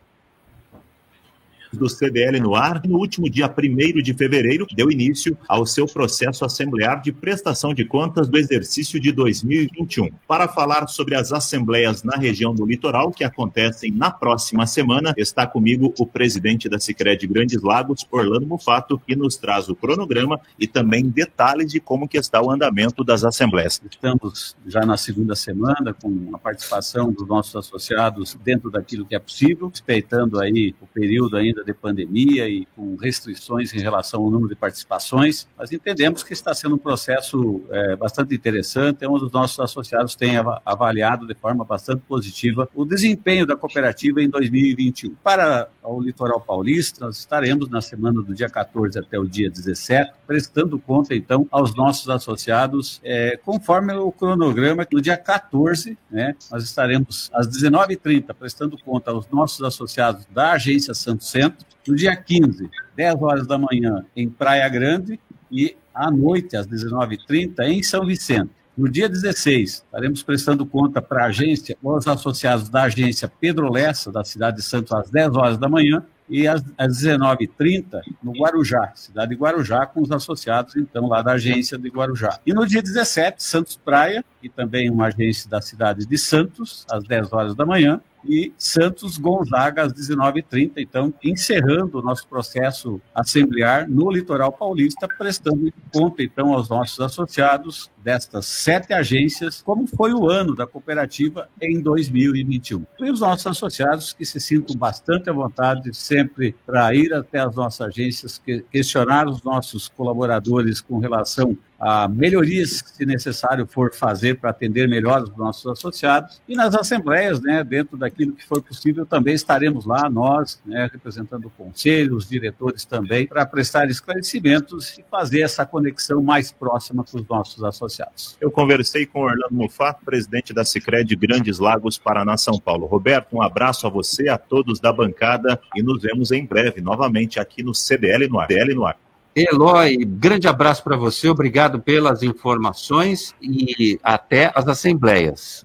Do 1.75 1.89
CDL 1.89 2.39
no 2.39 2.55
ar, 2.55 2.81
no 2.85 2.97
último 2.97 3.29
dia 3.29 3.47
1 3.47 4.01
de 4.01 4.13
fevereiro, 4.13 4.65
deu 4.75 4.91
início 4.91 5.37
ao 5.47 5.65
seu 5.65 5.85
processo 5.85 6.45
assemblear 6.45 7.01
de 7.01 7.11
prestação 7.11 7.73
de 7.73 7.85
contas 7.85 8.27
do 8.27 8.37
exercício 8.37 8.99
de 8.99 9.11
2021. 9.11 10.09
Para 10.27 10.47
falar 10.47 10.87
sobre 10.87 11.15
as 11.15 11.31
assembleias 11.31 12.03
na 12.03 12.15
região 12.15 12.53
do 12.53 12.65
litoral, 12.65 13.11
que 13.11 13.23
acontecem 13.23 13.91
na 13.91 14.11
próxima 14.11 14.65
semana, 14.65 15.13
está 15.17 15.45
comigo 15.45 15.93
o 15.99 16.05
presidente 16.05 16.69
da 16.69 16.79
Sicredi 16.79 17.27
Grandes 17.27 17.61
Lagos, 17.61 18.05
Orlando 18.11 18.47
Mufato, 18.47 18.99
que 18.99 19.15
nos 19.15 19.37
traz 19.37 19.69
o 19.69 19.75
cronograma 19.75 20.39
e 20.59 20.67
também 20.67 21.09
detalhes 21.09 21.71
de 21.71 21.79
como 21.79 22.07
que 22.07 22.17
está 22.17 22.41
o 22.41 22.51
andamento 22.51 23.03
das 23.03 23.23
assembleias. 23.23 23.81
Estamos 23.89 24.55
já 24.65 24.85
na 24.85 24.97
segunda 24.97 25.35
semana 25.35 25.93
com 25.93 26.29
a 26.33 26.37
participação 26.37 27.11
dos 27.11 27.27
nossos 27.27 27.55
associados 27.55 28.37
dentro 28.43 28.69
daquilo 28.69 29.05
que 29.05 29.15
é 29.15 29.19
possível, 29.19 29.67
respeitando 29.67 30.39
aí 30.39 30.75
o 30.81 30.87
período 30.87 31.37
ainda 31.37 31.63
de 31.65 31.73
pandemia 31.73 32.47
e 32.47 32.65
com 32.75 32.95
restrições 32.95 33.73
em 33.73 33.79
relação 33.79 34.21
ao 34.23 34.29
número 34.29 34.49
de 34.49 34.55
participações, 34.55 35.47
mas 35.57 35.71
entendemos 35.71 36.23
que 36.23 36.33
está 36.33 36.53
sendo 36.53 36.75
um 36.75 36.77
processo 36.77 37.61
é, 37.71 37.95
bastante 37.95 38.33
interessante, 38.35 39.05
onde 39.05 39.25
os 39.25 39.31
nossos 39.31 39.59
associados 39.59 40.15
ava- 40.37 40.61
avaliado 40.65 41.27
de 41.27 41.33
forma 41.33 41.63
bastante 41.65 42.01
positiva 42.07 42.69
o 42.73 42.85
desempenho 42.85 43.45
da 43.45 43.55
cooperativa 43.55 44.21
em 44.21 44.29
2021. 44.29 45.15
Para 45.23 45.67
o 45.83 46.01
litoral 46.01 46.39
paulista, 46.41 47.05
nós 47.05 47.17
estaremos 47.17 47.69
na 47.69 47.81
semana 47.81 48.21
do 48.21 48.33
dia 48.33 48.49
14 48.49 48.97
até 48.99 49.19
o 49.19 49.27
dia 49.27 49.49
17, 49.49 50.11
prestando 50.27 50.79
conta, 50.79 51.15
então, 51.15 51.47
aos 51.51 51.75
nossos 51.75 52.09
associados, 52.09 52.99
é, 53.03 53.37
conforme 53.43 53.93
o 53.93 54.11
cronograma, 54.11 54.85
no 54.91 55.01
dia 55.01 55.17
14, 55.17 55.97
né, 56.09 56.35
nós 56.51 56.63
estaremos 56.63 57.29
às 57.33 57.47
19h30 57.47 58.33
prestando 58.33 58.77
conta 58.77 59.11
aos 59.11 59.27
nossos 59.29 59.61
associados 59.63 60.25
da 60.31 60.51
Agência 60.53 60.93
Santo 60.93 61.23
Centro, 61.23 61.44
no 61.87 61.95
dia 61.95 62.15
15, 62.15 62.69
10 62.95 63.21
horas 63.21 63.47
da 63.47 63.57
manhã, 63.57 64.05
em 64.15 64.29
Praia 64.29 64.67
Grande, 64.69 65.19
e 65.51 65.75
à 65.93 66.09
noite, 66.11 66.57
às 66.57 66.67
19h30, 66.67 67.59
em 67.61 67.81
São 67.83 68.05
Vicente. 68.05 68.49
No 68.77 68.89
dia 68.89 69.07
16, 69.07 69.85
estaremos 69.85 70.21
prestando 70.21 70.65
conta 70.65 71.01
para 71.01 71.23
a 71.23 71.27
agência, 71.27 71.77
os 71.81 72.07
associados 72.07 72.67
da 72.67 72.83
agência 72.83 73.31
Pedro 73.39 73.71
Lessa, 73.71 74.11
da 74.11 74.23
cidade 74.23 74.57
de 74.57 74.63
Santos, 74.63 74.91
às 74.91 75.09
10 75.09 75.35
horas 75.35 75.57
da 75.57 75.69
manhã, 75.69 76.03
e 76.29 76.47
às, 76.47 76.61
às 76.77 76.97
19h30 76.97 78.01
no 78.21 78.33
Guarujá, 78.33 78.91
cidade 78.95 79.29
de 79.29 79.35
Guarujá, 79.35 79.85
com 79.85 80.01
os 80.01 80.11
associados, 80.11 80.75
então, 80.75 81.07
lá 81.07 81.21
da 81.21 81.33
agência 81.33 81.77
de 81.77 81.87
Guarujá. 81.87 82.39
E 82.45 82.53
no 82.53 82.65
dia 82.65 82.81
17, 82.81 83.41
Santos 83.41 83.77
Praia, 83.77 84.25
e 84.41 84.49
também 84.49 84.89
uma 84.89 85.07
agência 85.07 85.49
da 85.49 85.61
cidade 85.61 86.05
de 86.05 86.17
Santos, 86.17 86.85
às 86.91 87.03
10 87.05 87.31
horas 87.31 87.55
da 87.55 87.65
manhã, 87.65 88.01
e 88.27 88.53
Santos 88.57 89.17
Gonzaga 89.17 89.83
às 89.83 89.93
19h30. 89.93 90.73
Então, 90.77 91.13
encerrando 91.23 91.99
o 91.99 92.01
nosso 92.01 92.27
processo 92.27 93.01
assemblear 93.13 93.89
no 93.89 94.11
litoral 94.11 94.51
paulista, 94.51 95.07
prestando 95.07 95.71
conta, 95.91 96.23
então, 96.23 96.53
aos 96.53 96.69
nossos 96.69 96.99
associados 96.99 97.89
destas 98.03 98.45
sete 98.45 98.93
agências, 98.93 99.61
como 99.63 99.87
foi 99.87 100.13
o 100.13 100.29
ano 100.29 100.55
da 100.55 100.67
cooperativa 100.67 101.49
em 101.59 101.81
2021. 101.81 102.85
E 102.99 103.09
os 103.09 103.19
nossos 103.19 103.47
associados 103.47 104.13
que 104.13 104.25
se 104.25 104.39
sintam 104.39 104.75
bastante 104.75 105.29
à 105.29 105.33
vontade 105.33 105.91
sempre 105.93 106.55
para 106.65 106.93
ir 106.93 107.13
até 107.13 107.39
as 107.39 107.55
nossas 107.55 107.87
agências, 107.87 108.41
questionar 108.71 109.27
os 109.27 109.41
nossos 109.41 109.87
colaboradores 109.87 110.81
com 110.81 110.99
relação 110.99 111.57
a 111.79 112.07
melhorias 112.07 112.81
que, 112.81 112.89
se 112.89 113.05
necessário 113.05 113.67
for 113.67 113.93
fazer 113.93 114.39
para 114.39 114.49
atender 114.49 114.87
melhor 114.87 115.23
os 115.23 115.35
nossos 115.35 115.65
associados. 115.65 116.41
E 116.47 116.55
nas 116.55 116.73
assembleias, 116.75 117.41
né, 117.41 117.63
dentro 117.63 117.97
daquilo 117.97 118.33
que 118.33 118.45
for 118.45 118.61
possível, 118.61 119.05
também 119.05 119.33
estaremos 119.33 119.85
lá, 119.85 120.09
nós, 120.09 120.61
né, 120.65 120.89
representando 120.91 121.45
o 121.45 121.49
conselho, 121.49 122.15
os 122.15 122.27
diretores 122.27 122.85
também, 122.85 123.27
para 123.27 123.45
prestar 123.45 123.89
esclarecimentos 123.89 124.97
e 124.97 125.05
fazer 125.09 125.41
essa 125.41 125.65
conexão 125.65 126.21
mais 126.21 126.51
próxima 126.51 127.03
com 127.03 127.17
os 127.17 127.27
nossos 127.27 127.63
associados. 127.63 128.37
Eu 128.39 128.51
conversei 128.51 129.05
com 129.05 129.21
Orlando 129.21 129.53
Mufá, 129.53 129.93
presidente 129.93 130.53
da 130.53 130.63
Sicredi 130.63 131.15
Grandes 131.15 131.59
Lagos, 131.59 131.97
Paraná, 131.97 132.37
São 132.37 132.59
Paulo. 132.59 132.85
Roberto, 132.85 133.35
um 133.35 133.41
abraço 133.41 133.85
a 133.87 133.89
você, 133.89 134.29
a 134.29 134.37
todos 134.37 134.79
da 134.79 134.91
bancada 134.91 135.59
e 135.75 135.83
nos 135.83 136.01
vemos 136.01 136.31
em 136.31 136.45
breve 136.45 136.81
novamente 136.81 137.39
aqui 137.39 137.63
no 137.63 137.73
CDL 137.73 138.27
no 138.27 138.39
ar. 138.39 138.47
CDL 138.47 138.75
no 138.75 138.85
ar. 138.85 138.97
Eloy, 139.35 139.97
grande 139.97 140.47
abraço 140.47 140.81
para 140.81 140.95
você, 140.95 141.27
obrigado 141.27 141.81
pelas 141.81 142.23
informações 142.23 143.35
e 143.41 143.99
até 144.01 144.49
as 144.55 144.65
assembleias. 144.65 145.64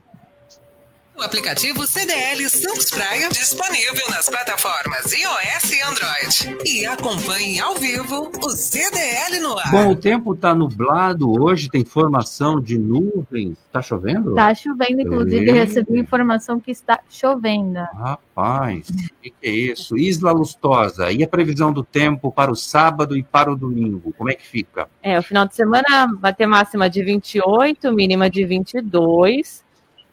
O 1.21 1.23
aplicativo 1.23 1.87
CDL 1.87 2.49
Santos 2.49 2.91
Praia 2.91 3.29
disponível 3.29 4.09
nas 4.09 4.27
plataformas 4.27 5.13
iOS 5.13 5.71
e 5.71 5.83
Android. 5.83 6.65
E 6.65 6.87
acompanhe 6.87 7.61
ao 7.61 7.75
vivo 7.75 8.33
o 8.43 8.49
CDL 8.49 9.39
no 9.41 9.59
ar. 9.59 9.71
Bom, 9.71 9.91
o 9.91 9.97
tempo 9.97 10.33
está 10.33 10.55
nublado 10.55 11.31
hoje, 11.31 11.69
tem 11.69 11.85
formação 11.85 12.59
de 12.59 12.79
nuvens. 12.79 13.59
Está 13.67 13.83
chovendo? 13.83 14.31
Está 14.31 14.55
chovendo, 14.55 15.03
inclusive, 15.03 15.45
e... 15.45 15.53
recebi 15.53 15.99
informação 15.99 16.59
que 16.59 16.71
está 16.71 17.01
chovendo. 17.11 17.81
Rapaz, 17.81 18.89
o 18.89 19.21
que, 19.21 19.31
que 19.31 19.47
é 19.47 19.51
isso? 19.51 19.99
Isla 19.99 20.33
Lustosa, 20.33 21.13
e 21.13 21.23
a 21.23 21.29
previsão 21.29 21.71
do 21.71 21.85
tempo 21.85 22.33
para 22.33 22.51
o 22.51 22.57
sábado 22.57 23.15
e 23.15 23.23
para 23.23 23.53
o 23.53 23.57
domingo? 23.57 24.15
Como 24.17 24.31
é 24.31 24.35
que 24.35 24.47
fica? 24.47 24.89
É, 25.03 25.19
o 25.19 25.23
final 25.23 25.47
de 25.47 25.55
semana 25.55 26.17
vai 26.19 26.33
ter 26.33 26.47
máxima 26.47 26.89
de 26.89 27.03
28, 27.05 27.93
mínima 27.93 28.31
de 28.31 28.43
22 28.47 29.69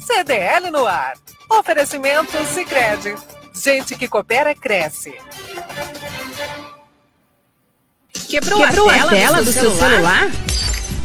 CDL 0.00 0.70
no 0.70 0.86
ar. 0.86 1.14
Oferecimento 1.50 2.32
Sicredi. 2.46 3.14
Gente 3.54 3.96
que 3.96 4.08
coopera 4.08 4.54
cresce. 4.54 5.14
Quebrou, 8.28 8.60
Quebrou 8.60 8.88
a 8.88 9.08
tela, 9.08 9.42
do, 9.42 9.52
seu 9.52 9.70
celular? 9.70 10.30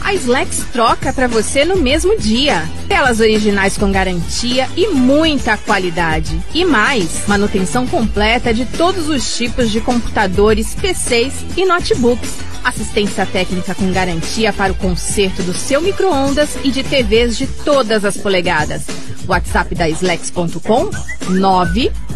A 0.08 0.14
Slex 0.14 0.64
troca 0.72 1.12
para 1.12 1.28
você 1.28 1.66
no 1.66 1.76
mesmo 1.76 2.18
dia. 2.18 2.64
Telas 2.88 3.20
originais 3.20 3.78
com 3.78 3.92
garantia 3.92 4.70
e 4.74 4.88
muita 4.88 5.58
qualidade. 5.58 6.40
E 6.54 6.64
mais, 6.64 7.28
manutenção 7.28 7.86
completa 7.86 8.54
de 8.54 8.64
todos 8.64 9.10
os 9.10 9.36
tipos 9.36 9.70
de 9.70 9.82
computadores, 9.82 10.74
PCs 10.76 11.34
e 11.58 11.66
notebooks. 11.66 12.36
Assistência 12.68 13.26
técnica 13.26 13.74
com 13.74 13.90
garantia 13.94 14.52
para 14.52 14.74
o 14.74 14.76
conserto 14.76 15.42
do 15.42 15.54
seu 15.54 15.82
micro-ondas 15.82 16.50
e 16.66 16.72
de 16.72 16.84
TVs 16.84 17.38
de 17.38 17.48
todas 17.48 18.04
as 18.04 18.18
polegadas. 18.18 18.84
WhatsApp 19.26 19.74
da 19.74 19.88
Slex.com 19.88 20.90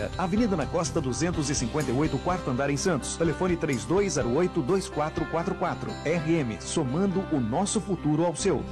Avenida 0.17 0.55
na 0.55 0.65
Costa 0.65 1.01
258, 1.01 2.17
quarto 2.19 2.49
andar 2.49 2.69
em 2.69 2.77
Santos. 2.77 3.17
Telefone 3.17 3.57
3208-2444. 3.57 5.89
RM, 6.05 6.61
somando 6.61 7.25
o 7.31 7.39
nosso 7.39 7.81
futuro 7.81 8.25
ao 8.25 8.35
seu. 8.35 8.63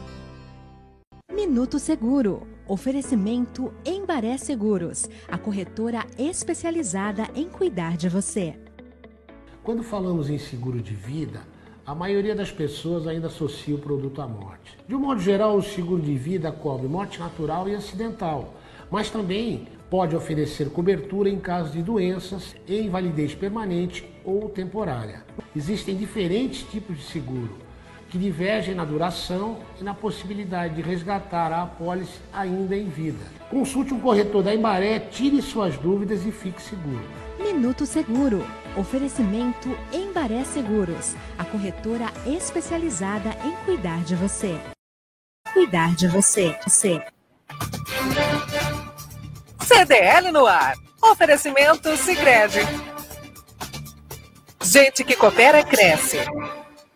Minuto 1.32 1.80
Seguro. 1.80 2.48
Oferecimento 2.68 3.74
Embaré 3.84 4.38
Seguros, 4.38 5.10
a 5.28 5.40
corretora 5.40 6.06
especializada 6.20 7.28
em 7.34 7.50
cuidar 7.50 7.98
de 7.98 8.08
você. 8.08 8.54
Quando 9.64 9.82
falamos 9.82 10.30
em 10.30 10.38
seguro 10.38 10.80
de 10.80 10.94
vida, 10.94 11.42
a 11.84 11.96
maioria 11.96 12.36
das 12.36 12.52
pessoas 12.52 13.08
ainda 13.08 13.26
associa 13.26 13.74
o 13.74 13.80
produto 13.80 14.22
à 14.22 14.28
morte. 14.28 14.78
De 14.88 14.94
um 14.94 15.00
modo 15.00 15.20
geral, 15.20 15.58
o 15.58 15.64
seguro 15.64 16.00
de 16.00 16.14
vida 16.14 16.52
cobre 16.52 16.88
morte 16.88 17.20
natural 17.20 17.68
e 17.68 17.74
acidental, 17.74 18.54
mas 18.92 19.10
também 19.10 19.68
pode 19.90 20.16
oferecer 20.16 20.70
cobertura 20.70 21.30
em 21.30 21.40
caso 21.40 21.72
de 21.72 21.82
doenças 21.82 22.56
e 22.68 22.80
invalidez 22.82 23.34
permanente 23.34 24.08
ou 24.24 24.50
temporária. 24.50 25.24
Existem 25.56 25.96
diferentes 25.96 26.64
tipos 26.64 26.98
de 26.98 27.04
seguro 27.04 27.70
que 28.10 28.18
divergem 28.18 28.74
na 28.74 28.84
duração 28.84 29.60
e 29.80 29.84
na 29.84 29.94
possibilidade 29.94 30.76
de 30.76 30.82
resgatar 30.82 31.52
a 31.52 31.64
apólice 31.64 32.20
ainda 32.34 32.76
em 32.76 32.90
vida. 32.90 33.24
Consulte 33.50 33.94
um 33.94 34.00
corretor 34.00 34.44
da 34.44 34.54
Embaré, 34.54 35.00
tire 35.00 35.42
suas 35.42 35.78
dúvidas 35.78 36.26
e 36.26 36.32
fique 36.32 36.62
seguro. 36.62 37.04
Minuto 37.40 37.86
Seguro. 37.86 38.46
Oferecimento 38.78 39.70
Embaré 39.92 40.44
Seguros, 40.44 41.16
a 41.38 41.46
corretora 41.46 42.06
especializada 42.26 43.30
em 43.44 43.66
cuidar 43.66 44.04
de 44.04 44.16
você. 44.16 44.60
Cuidar 45.54 45.96
de 45.96 46.08
você. 46.08 46.56
você. 46.64 47.02
CDL 49.70 50.32
no 50.32 50.48
ar. 50.48 50.74
Oferecimento 51.00 51.96
Sicredi. 51.96 52.58
Gente 54.64 55.04
que 55.04 55.16
coopera 55.16 55.64
cresce. 55.64 56.18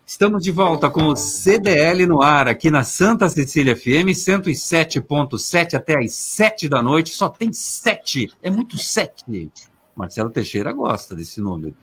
Estamos 0.04 0.44
de 0.44 0.52
volta 0.52 0.90
com 0.90 1.04
o 1.04 1.16
CDL 1.16 2.08
no 2.08 2.24
ar, 2.24 2.48
aqui 2.48 2.72
na 2.72 2.84
Santa 2.84 3.30
Cecília 3.30 3.76
FM, 3.76 4.10
107.7 4.10 5.76
até 5.76 6.00
às 6.00 6.14
7 6.14 6.68
da 6.68 6.82
noite. 6.82 7.12
Só 7.12 7.30
tem 7.30 7.54
7. 7.54 8.32
É 8.42 8.50
muito 8.50 8.76
7. 8.80 9.52
Marcelo 9.96 10.32
Teixeira 10.32 10.74
gosta 10.74 11.16
desse 11.16 11.40
número. 11.40 11.78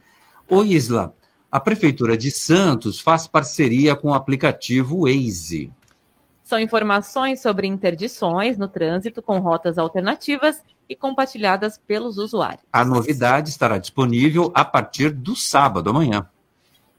Ô 0.49 0.65
Isla, 0.65 1.15
a 1.53 1.61
Prefeitura 1.61 2.19
de 2.19 2.33
Santos 2.33 2.99
faz 2.99 3.29
parceria 3.29 3.95
com 3.95 4.09
o 4.09 4.15
aplicativo 4.15 5.03
Waze. 5.03 5.73
São 6.43 6.59
informações 6.59 7.41
sobre 7.41 7.69
interdições 7.69 8.59
no 8.59 8.67
trânsito 8.67 9.23
com 9.23 9.39
rotas 9.39 9.79
alternativas 9.79 10.61
e 10.91 10.97
compartilhadas 10.97 11.79
pelos 11.87 12.19
usuários. 12.19 12.65
A 12.73 12.85
novidade 12.85 13.49
estará 13.49 13.79
disponível 13.79 14.51
a 14.53 14.65
partir 14.65 15.11
do 15.11 15.37
sábado 15.37 15.89
amanhã. 15.89 16.29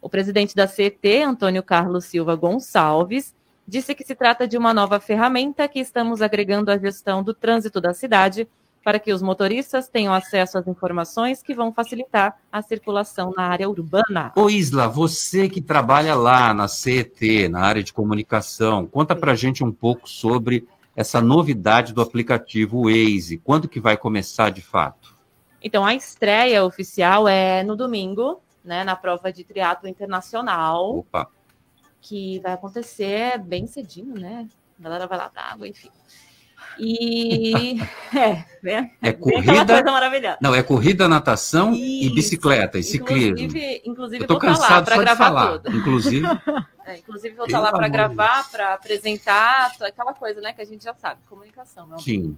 O 0.02 0.10
presidente 0.10 0.56
da 0.56 0.66
CET, 0.66 1.22
Antônio 1.22 1.62
Carlos 1.62 2.06
Silva 2.06 2.34
Gonçalves, 2.38 3.36
disse 3.68 3.94
que 3.94 4.06
se 4.06 4.16
trata 4.16 4.48
de 4.48 4.58
uma 4.58 4.74
nova 4.74 5.00
ferramenta 5.02 5.68
que 5.68 5.80
estamos 5.80 6.22
agregando 6.22 6.72
à 6.72 6.78
gestão 6.78 7.22
do 7.22 7.34
trânsito 7.34 7.82
da 7.82 7.94
cidade 7.94 8.48
para 8.84 8.98
que 8.98 9.14
os 9.14 9.22
motoristas 9.22 9.90
tenham 9.90 10.14
acesso 10.14 10.58
às 10.58 10.68
informações 10.68 11.44
que 11.44 11.54
vão 11.54 11.72
facilitar 11.72 12.38
a 12.52 12.62
circulação 12.62 13.32
na 13.36 13.44
área 13.44 13.70
urbana. 13.70 14.32
Ô 14.36 14.50
Isla, 14.50 14.88
você 14.88 15.50
que 15.50 15.62
trabalha 15.62 16.16
lá 16.16 16.54
na 16.54 16.68
CET, 16.68 17.48
na 17.50 17.60
área 17.60 17.84
de 17.84 17.94
comunicação, 17.94 18.88
conta 18.88 19.16
pra 19.16 19.36
gente 19.36 19.64
um 19.64 19.72
pouco 19.72 20.10
sobre 20.10 20.66
essa 20.96 21.22
novidade 21.22 21.94
do 21.94 22.02
aplicativo 22.02 22.84
Waze. 22.84 23.38
Quando 23.38 23.68
que 23.68 23.80
vai 23.80 23.98
começar 23.98 24.50
de 24.50 24.62
fato? 24.62 25.16
Então, 25.64 25.86
a 25.86 25.94
estreia 25.94 26.66
oficial 26.66 27.28
é 27.28 27.64
no 27.64 27.76
domingo, 27.76 28.42
né, 28.64 28.84
na 28.84 28.96
prova 28.96 29.32
de 29.32 29.44
triatlo 29.44 29.88
internacional. 29.88 30.98
Opa. 30.98 31.30
Que 32.02 32.40
vai 32.40 32.54
acontecer 32.54 33.38
bem 33.38 33.68
cedinho, 33.68 34.16
né? 34.16 34.48
A 34.80 34.84
galera 34.84 35.06
vai 35.06 35.18
lá 35.18 35.32
dar 35.34 35.52
água, 35.54 35.68
enfim. 35.68 35.92
E 36.80 37.80
é, 38.16 38.44
né? 38.64 38.92
É 39.02 39.12
corrida. 39.12 39.66
coisa 39.66 39.92
maravilhosa. 39.92 40.38
Não, 40.42 40.56
é 40.56 40.64
corrida, 40.64 41.08
natação 41.08 41.74
Isso. 41.74 41.84
e 41.84 42.10
bicicleta, 42.14 42.78
e 42.80 42.84
ciclismo. 42.84 43.38
Inclusive, 43.38 43.82
inclusive 43.86 44.24
Eu 44.24 44.28
tô 44.28 44.40
vou 44.40 44.52
estar 44.52 44.52
lá 44.52 44.68
cansado 44.68 44.86
para 44.86 44.98
gravar 44.98 45.26
falar. 45.26 45.60
tudo. 45.60 45.72
Inclusive, 45.78 46.28
É, 46.86 46.98
inclusive 46.98 47.36
vou 47.36 47.46
estar 47.46 47.60
lá 47.60 47.72
para 47.72 47.88
gravar, 47.88 48.50
para 48.50 48.74
apresentar, 48.74 49.72
aquela 49.82 50.14
coisa, 50.14 50.42
né, 50.42 50.52
que 50.54 50.62
a 50.62 50.66
gente 50.66 50.84
já 50.84 50.94
sabe, 50.96 51.22
comunicação. 51.30 51.98
Sim. 52.00 52.38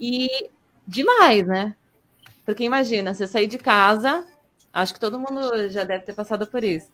E 0.00 0.48
demais, 0.86 1.46
né? 1.46 1.74
Porque 2.46 2.64
imagina, 2.64 3.12
você 3.12 3.26
sair 3.26 3.46
de 3.46 3.58
casa, 3.58 4.24
acho 4.72 4.94
que 4.94 5.00
todo 5.00 5.18
mundo 5.18 5.68
já 5.68 5.84
deve 5.84 6.04
ter 6.04 6.14
passado 6.14 6.46
por 6.46 6.62
isso. 6.64 6.88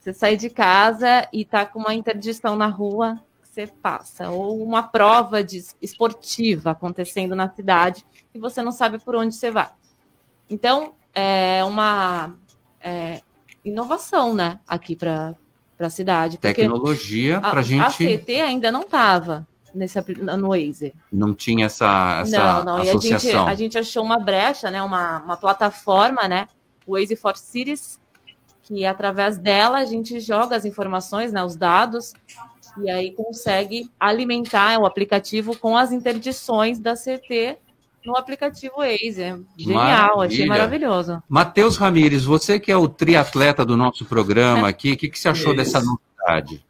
Você 0.00 0.12
sair 0.14 0.36
de 0.36 0.48
casa 0.50 1.28
e 1.32 1.44
tá 1.44 1.66
com 1.66 1.78
uma 1.78 1.94
interdição 1.94 2.56
na 2.56 2.68
rua, 2.68 3.20
você 3.54 3.66
passa. 3.66 4.30
Ou 4.30 4.62
uma 4.62 4.82
prova 4.82 5.42
de 5.44 5.62
esportiva 5.80 6.72
acontecendo 6.72 7.34
na 7.36 7.48
cidade 7.48 8.04
e 8.34 8.38
você 8.38 8.62
não 8.62 8.72
sabe 8.72 8.98
por 8.98 9.14
onde 9.14 9.34
você 9.34 9.50
vai. 9.50 9.70
Então, 10.50 10.94
é 11.14 11.64
uma 11.64 12.34
é, 12.80 13.22
inovação, 13.64 14.34
né, 14.34 14.58
aqui 14.68 14.94
para 14.96 15.34
a 15.78 15.88
cidade. 15.90 16.36
Tecnologia 16.38 17.38
a- 17.38 17.50
pra 17.50 17.60
A 17.60 17.62
gente- 17.62 17.96
CT 17.96 18.40
ainda 18.40 18.70
não 18.70 18.82
estava 18.82 19.46
nesse 19.74 19.98
no 20.20 20.48
Waze. 20.50 20.92
Não 21.10 21.34
tinha 21.34 21.66
essa, 21.66 22.20
essa 22.22 22.62
Não, 22.62 22.64
não. 22.64 22.78
E 22.78 22.82
a 22.90 22.92
gente, 22.92 23.14
associação. 23.14 23.46
a 23.48 23.54
gente 23.54 23.78
achou 23.78 24.04
uma 24.04 24.18
brecha, 24.18 24.70
né? 24.70 24.82
Uma, 24.82 25.18
uma 25.20 25.36
plataforma, 25.36 26.28
né? 26.28 26.46
Waze 26.86 27.16
for 27.16 27.36
Cities, 27.36 27.98
que 28.62 28.84
através 28.84 29.38
dela 29.38 29.78
a 29.78 29.84
gente 29.84 30.20
joga 30.20 30.54
as 30.56 30.64
informações, 30.64 31.32
né? 31.32 31.42
Os 31.42 31.56
dados, 31.56 32.12
e 32.82 32.90
aí 32.90 33.12
consegue 33.12 33.90
alimentar 33.98 34.78
o 34.78 34.86
aplicativo 34.86 35.56
com 35.58 35.76
as 35.76 35.92
interdições 35.92 36.78
da 36.78 36.94
CT 36.94 37.58
no 38.04 38.16
aplicativo 38.16 38.74
Waze. 38.78 39.22
É 39.22 39.38
genial, 39.56 40.20
achei 40.20 40.46
Maravilha. 40.46 40.88
maravilhoso. 40.88 41.22
Matheus 41.28 41.76
Ramires, 41.76 42.24
você 42.24 42.60
que 42.60 42.70
é 42.70 42.76
o 42.76 42.88
triatleta 42.88 43.64
do 43.64 43.76
nosso 43.76 44.04
programa 44.04 44.68
aqui, 44.68 44.92
o 44.92 44.96
que, 44.96 45.08
que 45.08 45.18
você 45.18 45.28
achou 45.28 45.54
Isso. 45.54 45.56
dessa 45.56 45.80
novidade? 45.80 46.64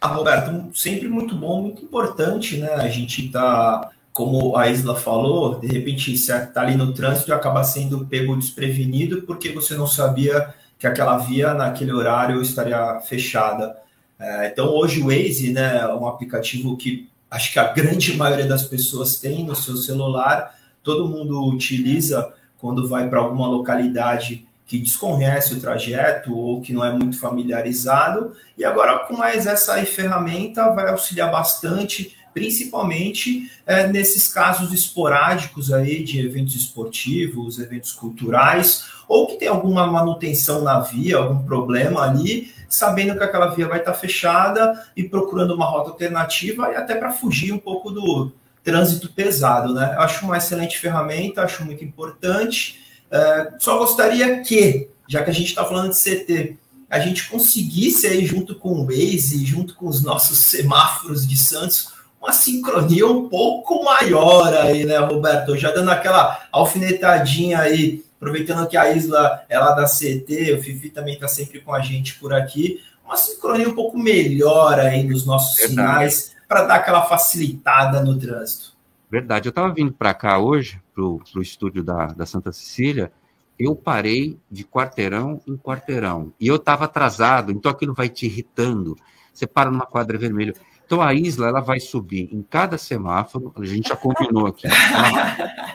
Ah, 0.00 0.08
Roberto, 0.08 0.76
sempre 0.76 1.08
muito 1.08 1.34
bom, 1.34 1.62
muito 1.62 1.84
importante, 1.84 2.56
né? 2.56 2.72
A 2.72 2.88
gente 2.88 3.28
tá, 3.28 3.90
como 4.12 4.56
a 4.56 4.68
Isla 4.68 4.96
falou, 4.96 5.60
de 5.60 5.66
repente 5.66 6.16
você 6.16 6.46
tá 6.46 6.62
ali 6.62 6.74
no 6.74 6.92
trânsito 6.94 7.30
e 7.30 7.34
acaba 7.34 7.62
sendo 7.62 8.06
pego 8.06 8.34
desprevenido 8.36 9.22
porque 9.22 9.50
você 9.50 9.74
não 9.74 9.86
sabia 9.86 10.54
que 10.78 10.86
aquela 10.86 11.18
via 11.18 11.52
naquele 11.52 11.92
horário 11.92 12.40
estaria 12.40 12.98
fechada. 13.00 13.76
É, 14.20 14.48
então 14.48 14.66
hoje 14.66 15.00
o 15.00 15.06
Waze, 15.06 15.50
né, 15.50 15.78
é 15.78 15.86
um 15.94 16.06
aplicativo 16.06 16.76
que 16.76 17.08
acho 17.30 17.52
que 17.52 17.58
a 17.58 17.72
grande 17.72 18.14
maioria 18.16 18.46
das 18.46 18.64
pessoas 18.64 19.16
tem 19.16 19.44
no 19.44 19.56
seu 19.56 19.76
celular, 19.76 20.54
todo 20.82 21.08
mundo 21.08 21.42
utiliza 21.48 22.32
quando 22.58 22.86
vai 22.86 23.08
para 23.08 23.20
alguma 23.20 23.48
localidade 23.48 24.46
que 24.66 24.78
desconhece 24.78 25.54
o 25.54 25.60
trajeto 25.60 26.36
ou 26.36 26.60
que 26.60 26.72
não 26.72 26.84
é 26.84 26.92
muito 26.92 27.18
familiarizado. 27.18 28.36
E 28.56 28.64
agora, 28.64 29.00
com 29.00 29.16
mais 29.16 29.46
essa 29.46 29.84
ferramenta, 29.84 30.70
vai 30.70 30.88
auxiliar 30.90 31.28
bastante, 31.28 32.16
principalmente 32.32 33.50
é, 33.66 33.88
nesses 33.88 34.32
casos 34.32 34.72
esporádicos 34.72 35.72
aí 35.72 36.04
de 36.04 36.24
eventos 36.24 36.54
esportivos, 36.54 37.58
eventos 37.58 37.92
culturais, 37.92 38.84
ou 39.10 39.26
que 39.26 39.38
tem 39.38 39.48
alguma 39.48 39.84
manutenção 39.88 40.62
na 40.62 40.78
via, 40.78 41.16
algum 41.16 41.42
problema 41.42 42.02
ali, 42.02 42.54
sabendo 42.68 43.18
que 43.18 43.24
aquela 43.24 43.48
via 43.48 43.66
vai 43.66 43.80
estar 43.80 43.92
fechada 43.92 44.86
e 44.96 45.02
procurando 45.02 45.52
uma 45.52 45.66
rota 45.66 45.90
alternativa 45.90 46.70
e 46.70 46.76
até 46.76 46.94
para 46.94 47.10
fugir 47.10 47.52
um 47.52 47.58
pouco 47.58 47.90
do 47.90 48.30
trânsito 48.62 49.10
pesado, 49.12 49.74
né? 49.74 49.94
Eu 49.96 50.02
acho 50.02 50.24
uma 50.24 50.38
excelente 50.38 50.78
ferramenta, 50.78 51.42
acho 51.42 51.64
muito 51.64 51.82
importante. 51.84 52.78
É, 53.10 53.54
só 53.58 53.78
gostaria 53.78 54.42
que, 54.42 54.88
já 55.08 55.24
que 55.24 55.30
a 55.30 55.34
gente 55.34 55.48
está 55.48 55.64
falando 55.64 55.90
de 55.90 56.00
CT, 56.00 56.56
a 56.88 57.00
gente 57.00 57.28
conseguisse 57.28 58.06
aí, 58.06 58.24
junto 58.24 58.54
com 58.54 58.74
o 58.74 58.86
Waze, 58.86 59.44
junto 59.44 59.74
com 59.74 59.88
os 59.88 60.04
nossos 60.04 60.38
semáforos 60.38 61.26
de 61.26 61.36
Santos, 61.36 61.88
uma 62.22 62.32
sincronia 62.32 63.08
um 63.08 63.28
pouco 63.28 63.82
maior 63.82 64.54
aí, 64.54 64.84
né, 64.84 64.98
Roberto? 64.98 65.56
Já 65.56 65.72
dando 65.72 65.90
aquela 65.90 66.46
alfinetadinha 66.52 67.58
aí, 67.58 68.04
aproveitando 68.20 68.68
que 68.68 68.76
a 68.76 68.92
Isla 68.92 69.42
é 69.48 69.58
lá 69.58 69.72
da 69.72 69.86
CT, 69.86 70.52
o 70.52 70.62
Fifi 70.62 70.90
também 70.90 71.14
está 71.14 71.26
sempre 71.26 71.60
com 71.62 71.72
a 71.72 71.80
gente 71.80 72.18
por 72.18 72.34
aqui, 72.34 72.78
uma 73.02 73.16
sincronia 73.16 73.66
um 73.66 73.74
pouco 73.74 73.98
melhor 73.98 74.78
aí 74.78 75.02
nos 75.02 75.24
nossos 75.24 75.56
Verdade. 75.56 75.70
sinais, 75.70 76.36
para 76.46 76.64
dar 76.64 76.74
aquela 76.74 77.02
facilitada 77.02 78.02
no 78.02 78.18
trânsito. 78.18 78.76
Verdade, 79.10 79.48
eu 79.48 79.50
estava 79.50 79.72
vindo 79.72 79.92
para 79.92 80.12
cá 80.12 80.38
hoje, 80.38 80.80
para 80.94 81.02
o 81.02 81.42
estúdio 81.42 81.82
da, 81.82 82.08
da 82.08 82.26
Santa 82.26 82.52
Cecília, 82.52 83.10
eu 83.58 83.74
parei 83.74 84.38
de 84.50 84.64
quarteirão 84.64 85.40
em 85.46 85.56
quarteirão. 85.56 86.32
E 86.38 86.46
eu 86.46 86.56
estava 86.56 86.84
atrasado, 86.84 87.50
então 87.50 87.70
aquilo 87.70 87.94
vai 87.94 88.08
te 88.08 88.26
irritando. 88.26 88.96
Você 89.32 89.46
para 89.46 89.70
numa 89.70 89.86
quadra 89.86 90.18
vermelha. 90.18 90.54
Então 90.84 91.00
a 91.00 91.14
Isla 91.14 91.48
ela 91.48 91.60
vai 91.60 91.80
subir 91.80 92.28
em 92.32 92.42
cada 92.42 92.76
semáforo, 92.76 93.52
a 93.56 93.64
gente 93.64 93.88
já 93.88 93.96
combinou 93.96 94.46
aqui. 94.46 94.66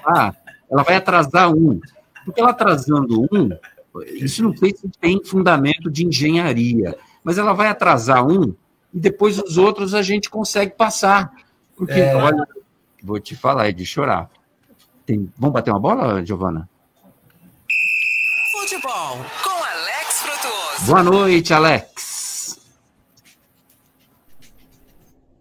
Ela, 0.05 0.29
ah, 0.29 0.33
ela 0.69 0.83
vai 0.83 0.95
atrasar 0.97 1.51
um. 1.51 1.79
Porque 2.25 2.41
ela 2.41 2.49
atrasando 2.49 3.21
um, 3.31 3.49
isso 4.07 4.43
não 4.43 4.55
sei 4.57 4.75
se 4.75 4.89
tem 4.99 5.23
fundamento 5.23 5.89
de 5.89 6.05
engenharia, 6.05 6.97
mas 7.23 7.37
ela 7.37 7.53
vai 7.53 7.67
atrasar 7.67 8.25
um 8.27 8.53
e 8.93 8.99
depois 8.99 9.37
os 9.39 9.57
outros 9.57 9.93
a 9.93 10.01
gente 10.01 10.29
consegue 10.29 10.71
passar. 10.75 11.31
Porque, 11.77 11.93
É. 11.93 12.15
olha, 12.15 12.45
vou 13.03 13.19
te 13.19 13.35
falar, 13.35 13.67
é 13.67 13.71
de 13.71 13.85
chorar. 13.85 14.29
Tem- 15.05 15.31
Vamos 15.37 15.53
bater 15.53 15.69
uma 15.71 15.79
bola, 15.79 16.25
Giovana? 16.25 16.67
Futebol 18.51 19.17
com 19.43 19.49
Alex 19.63 20.21
Frutuoso. 20.21 20.85
Boa 20.87 21.03
noite, 21.03 21.53
Alex. 21.53 22.14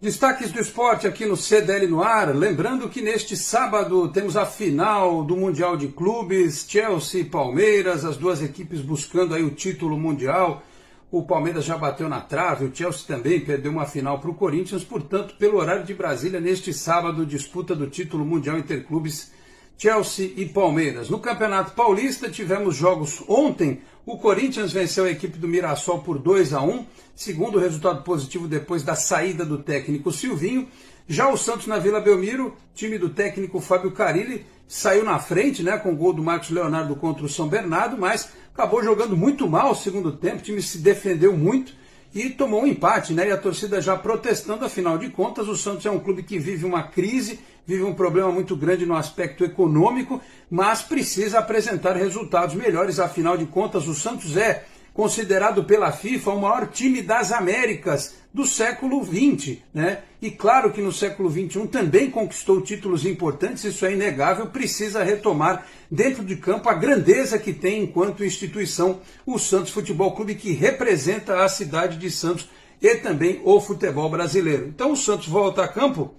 Destaques 0.04 0.52
do 0.52 0.60
esporte 0.60 1.06
aqui 1.06 1.24
no 1.24 1.34
CDL 1.34 1.86
no 1.86 2.02
ar. 2.02 2.36
Lembrando 2.36 2.90
que 2.90 3.00
neste 3.00 3.38
sábado 3.38 4.06
temos 4.08 4.36
a 4.36 4.44
final 4.44 5.24
do 5.24 5.34
Mundial 5.34 5.78
de 5.78 5.88
Clubes, 5.88 6.66
Chelsea 6.68 7.22
e 7.22 7.24
Palmeiras, 7.24 8.04
as 8.04 8.18
duas 8.18 8.42
equipes 8.42 8.82
buscando 8.82 9.34
aí 9.34 9.42
o 9.42 9.48
título 9.48 9.96
mundial. 9.96 10.62
O 11.10 11.22
Palmeiras 11.22 11.64
já 11.64 11.78
bateu 11.78 12.06
na 12.06 12.20
trave, 12.20 12.66
o 12.66 12.76
Chelsea 12.76 13.06
também 13.06 13.40
perdeu 13.40 13.72
uma 13.72 13.86
final 13.86 14.18
para 14.18 14.30
o 14.30 14.34
Corinthians, 14.34 14.84
portanto, 14.84 15.36
pelo 15.38 15.56
horário 15.56 15.86
de 15.86 15.94
Brasília, 15.94 16.38
neste 16.38 16.74
sábado, 16.74 17.24
disputa 17.24 17.74
do 17.74 17.86
título 17.86 18.26
mundial 18.26 18.58
interclubes 18.58 19.32
Chelsea 19.76 20.32
e 20.36 20.46
Palmeiras. 20.46 21.10
No 21.10 21.18
Campeonato 21.18 21.72
Paulista 21.72 22.30
tivemos 22.30 22.76
jogos 22.76 23.22
ontem. 23.28 23.80
O 24.06 24.18
Corinthians 24.18 24.72
venceu 24.72 25.04
a 25.04 25.10
equipe 25.10 25.38
do 25.38 25.48
Mirassol 25.48 26.00
por 26.00 26.18
2 26.18 26.52
a 26.52 26.62
1, 26.62 26.86
segundo 27.14 27.58
resultado 27.58 28.02
positivo 28.02 28.46
depois 28.46 28.82
da 28.82 28.94
saída 28.94 29.44
do 29.44 29.58
técnico 29.58 30.12
Silvinho. 30.12 30.68
Já 31.08 31.28
o 31.28 31.36
Santos 31.36 31.66
na 31.66 31.78
Vila 31.78 32.00
Belmiro, 32.00 32.56
time 32.74 32.98
do 32.98 33.10
técnico 33.10 33.60
Fábio 33.60 33.92
Carilli, 33.92 34.46
saiu 34.66 35.04
na 35.04 35.18
frente, 35.18 35.62
né, 35.62 35.76
com 35.76 35.92
o 35.92 35.96
gol 35.96 36.12
do 36.12 36.22
Marcos 36.22 36.50
Leonardo 36.50 36.96
contra 36.96 37.24
o 37.24 37.28
São 37.28 37.46
Bernardo, 37.46 37.98
mas 37.98 38.30
acabou 38.52 38.82
jogando 38.82 39.16
muito 39.16 39.48
mal 39.48 39.72
o 39.72 39.74
segundo 39.74 40.12
tempo, 40.12 40.38
o 40.38 40.42
time 40.42 40.62
se 40.62 40.78
defendeu 40.78 41.36
muito 41.36 41.74
e 42.14 42.30
tomou 42.30 42.62
um 42.62 42.66
empate, 42.66 43.12
né? 43.12 43.28
E 43.28 43.32
a 43.32 43.36
torcida 43.36 43.82
já 43.82 43.96
protestando, 43.96 44.64
afinal 44.64 44.96
de 44.96 45.10
contas, 45.10 45.48
o 45.48 45.56
Santos 45.56 45.84
é 45.84 45.90
um 45.90 45.98
clube 45.98 46.22
que 46.22 46.38
vive 46.38 46.64
uma 46.64 46.84
crise, 46.84 47.40
vive 47.66 47.82
um 47.82 47.92
problema 47.92 48.30
muito 48.30 48.54
grande 48.54 48.86
no 48.86 48.94
aspecto 48.94 49.44
econômico, 49.44 50.20
mas 50.48 50.82
precisa 50.82 51.40
apresentar 51.40 51.96
resultados 51.96 52.54
melhores, 52.54 53.00
afinal 53.00 53.36
de 53.36 53.46
contas, 53.46 53.88
o 53.88 53.94
Santos 53.94 54.36
é 54.36 54.64
considerado 54.92 55.64
pela 55.64 55.90
FIFA 55.90 56.30
o 56.30 56.40
maior 56.40 56.68
time 56.68 57.02
das 57.02 57.32
Américas 57.32 58.14
do 58.34 58.44
século 58.44 59.04
XX, 59.04 59.58
né? 59.72 60.02
E 60.20 60.28
claro 60.28 60.72
que 60.72 60.80
no 60.80 60.90
século 60.90 61.30
XXI 61.30 61.68
também 61.68 62.10
conquistou 62.10 62.60
títulos 62.60 63.06
importantes, 63.06 63.62
isso 63.62 63.86
é 63.86 63.92
inegável, 63.92 64.46
precisa 64.46 65.04
retomar 65.04 65.64
dentro 65.88 66.24
de 66.24 66.34
campo 66.34 66.68
a 66.68 66.74
grandeza 66.74 67.38
que 67.38 67.52
tem 67.52 67.84
enquanto 67.84 68.24
instituição 68.24 69.00
o 69.24 69.38
Santos 69.38 69.70
Futebol 69.70 70.16
Clube, 70.16 70.34
que 70.34 70.50
representa 70.50 71.44
a 71.44 71.48
cidade 71.48 71.96
de 71.96 72.10
Santos 72.10 72.48
e 72.82 72.96
também 72.96 73.40
o 73.44 73.60
futebol 73.60 74.10
brasileiro. 74.10 74.66
Então 74.66 74.90
o 74.90 74.96
Santos 74.96 75.28
volta 75.28 75.62
a 75.62 75.68
campo 75.68 76.12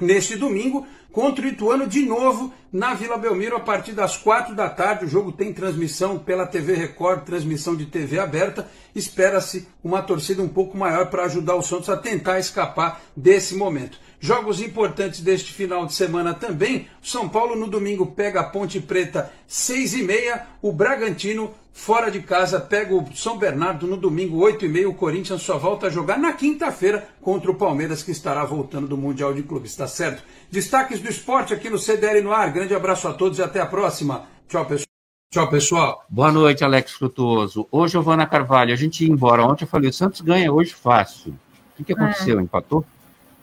neste 0.00 0.36
domingo 0.36 0.86
contra 1.12 1.46
o 1.46 1.48
Ituano 1.48 1.86
de 1.86 2.02
novo 2.02 2.52
na 2.70 2.92
Vila 2.92 3.16
Belmiro 3.16 3.56
a 3.56 3.60
partir 3.60 3.92
das 3.92 4.18
quatro 4.18 4.54
da 4.54 4.68
tarde. 4.68 5.06
O 5.06 5.08
jogo 5.08 5.32
tem 5.32 5.52
transmissão 5.52 6.18
pela 6.18 6.46
TV 6.46 6.74
Record, 6.74 7.24
transmissão 7.24 7.74
de 7.74 7.86
TV 7.86 8.18
aberta. 8.18 8.68
Espera-se 8.94 9.66
uma 9.82 10.02
torcida 10.02 10.42
um 10.42 10.48
pouco 10.48 10.76
maior 10.76 11.06
para 11.06 11.24
ajudar 11.24 11.54
o 11.54 11.62
Santos 11.62 11.88
a 11.88 11.96
tentar 11.96 12.38
escapar 12.38 13.00
desse 13.16 13.54
momento. 13.54 13.98
Jogos 14.20 14.60
importantes 14.60 15.20
deste 15.20 15.52
final 15.52 15.86
de 15.86 15.94
semana 15.94 16.34
também. 16.34 16.86
São 17.02 17.28
Paulo 17.28 17.56
no 17.56 17.66
domingo 17.66 18.06
pega 18.06 18.40
a 18.40 18.44
Ponte 18.44 18.80
Preta 18.80 19.32
6 19.46 19.94
e 19.94 20.02
meia. 20.02 20.46
O 20.60 20.72
Bragantino 20.72 21.54
fora 21.76 22.10
de 22.10 22.20
casa 22.20 22.58
pega 22.58 22.94
o 22.94 23.06
São 23.14 23.36
Bernardo 23.36 23.86
no 23.86 23.98
domingo 23.98 24.38
8 24.38 24.64
e 24.64 24.68
meia. 24.68 24.88
O 24.88 24.94
Corinthians 24.94 25.42
só 25.42 25.58
volta 25.58 25.86
a 25.86 25.90
jogar 25.90 26.18
na 26.18 26.32
quinta-feira 26.32 27.06
contra 27.20 27.50
o 27.50 27.54
Palmeiras 27.54 28.02
que 28.02 28.10
estará 28.10 28.44
voltando 28.44 28.88
do 28.88 28.96
Mundial 28.96 29.34
de 29.34 29.42
Clubes. 29.42 29.72
Está 29.72 29.86
certo? 29.86 30.24
Destaques 30.50 31.00
do 31.00 31.08
esporte 31.08 31.52
aqui 31.52 31.68
no 31.68 31.78
CDL 31.78 32.22
no 32.22 32.32
ar. 32.32 32.50
Grande 32.50 32.74
abraço 32.74 33.06
a 33.06 33.12
todos 33.12 33.38
e 33.38 33.42
até 33.42 33.60
a 33.60 33.66
próxima. 33.66 34.24
Tchau, 34.48 34.64
pessoal. 34.64 34.86
Tchau, 35.30 35.50
pessoal. 35.50 36.04
Boa 36.08 36.32
noite, 36.32 36.64
Alex 36.64 36.92
Frutuoso. 36.92 37.68
Hoje, 37.70 37.92
Giovana 37.92 38.26
Carvalho, 38.26 38.72
a 38.72 38.76
gente 38.76 39.04
ia 39.04 39.12
embora. 39.12 39.44
Ontem 39.44 39.64
eu 39.64 39.68
falei, 39.68 39.90
o 39.90 39.92
Santos 39.92 40.22
ganha 40.22 40.50
hoje 40.50 40.72
fácil. 40.72 41.32
O 41.32 41.76
que, 41.76 41.84
que 41.84 41.92
aconteceu? 41.92 42.40
É. 42.40 42.42
Empatou? 42.42 42.84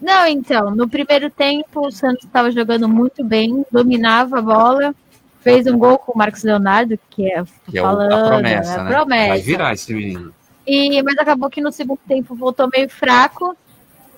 Não, 0.02 0.26
então, 0.28 0.76
no 0.76 0.90
primeiro 0.90 1.30
tempo 1.30 1.88
o 1.88 1.92
Santos 1.92 2.26
estava 2.26 2.52
jogando 2.52 2.90
muito 2.90 3.24
bem, 3.24 3.64
dominava 3.72 4.40
a 4.40 4.42
bola, 4.42 4.96
fez 5.44 5.68
um 5.68 5.78
gol 5.78 5.98
com 5.98 6.14
o 6.14 6.18
Marcos 6.18 6.44
Leonardo, 6.44 6.98
que 7.10 7.32
é, 7.32 7.44
que 7.70 7.80
falando, 7.80 8.12
é 8.12 8.16
a 8.16 8.28
promessa, 8.28 8.74
é 8.74 8.84
né? 8.84 8.90
promessa. 8.90 9.28
Vai 9.30 9.42
virar 9.42 9.74
esse 9.74 9.94
menino. 9.94 10.34
E, 10.66 11.04
mas 11.04 11.18
acabou 11.18 11.50
que 11.50 11.62
no 11.62 11.72
segundo 11.72 12.00
tempo 12.08 12.34
voltou 12.34 12.70
meio 12.74 12.90
fraco, 12.90 13.56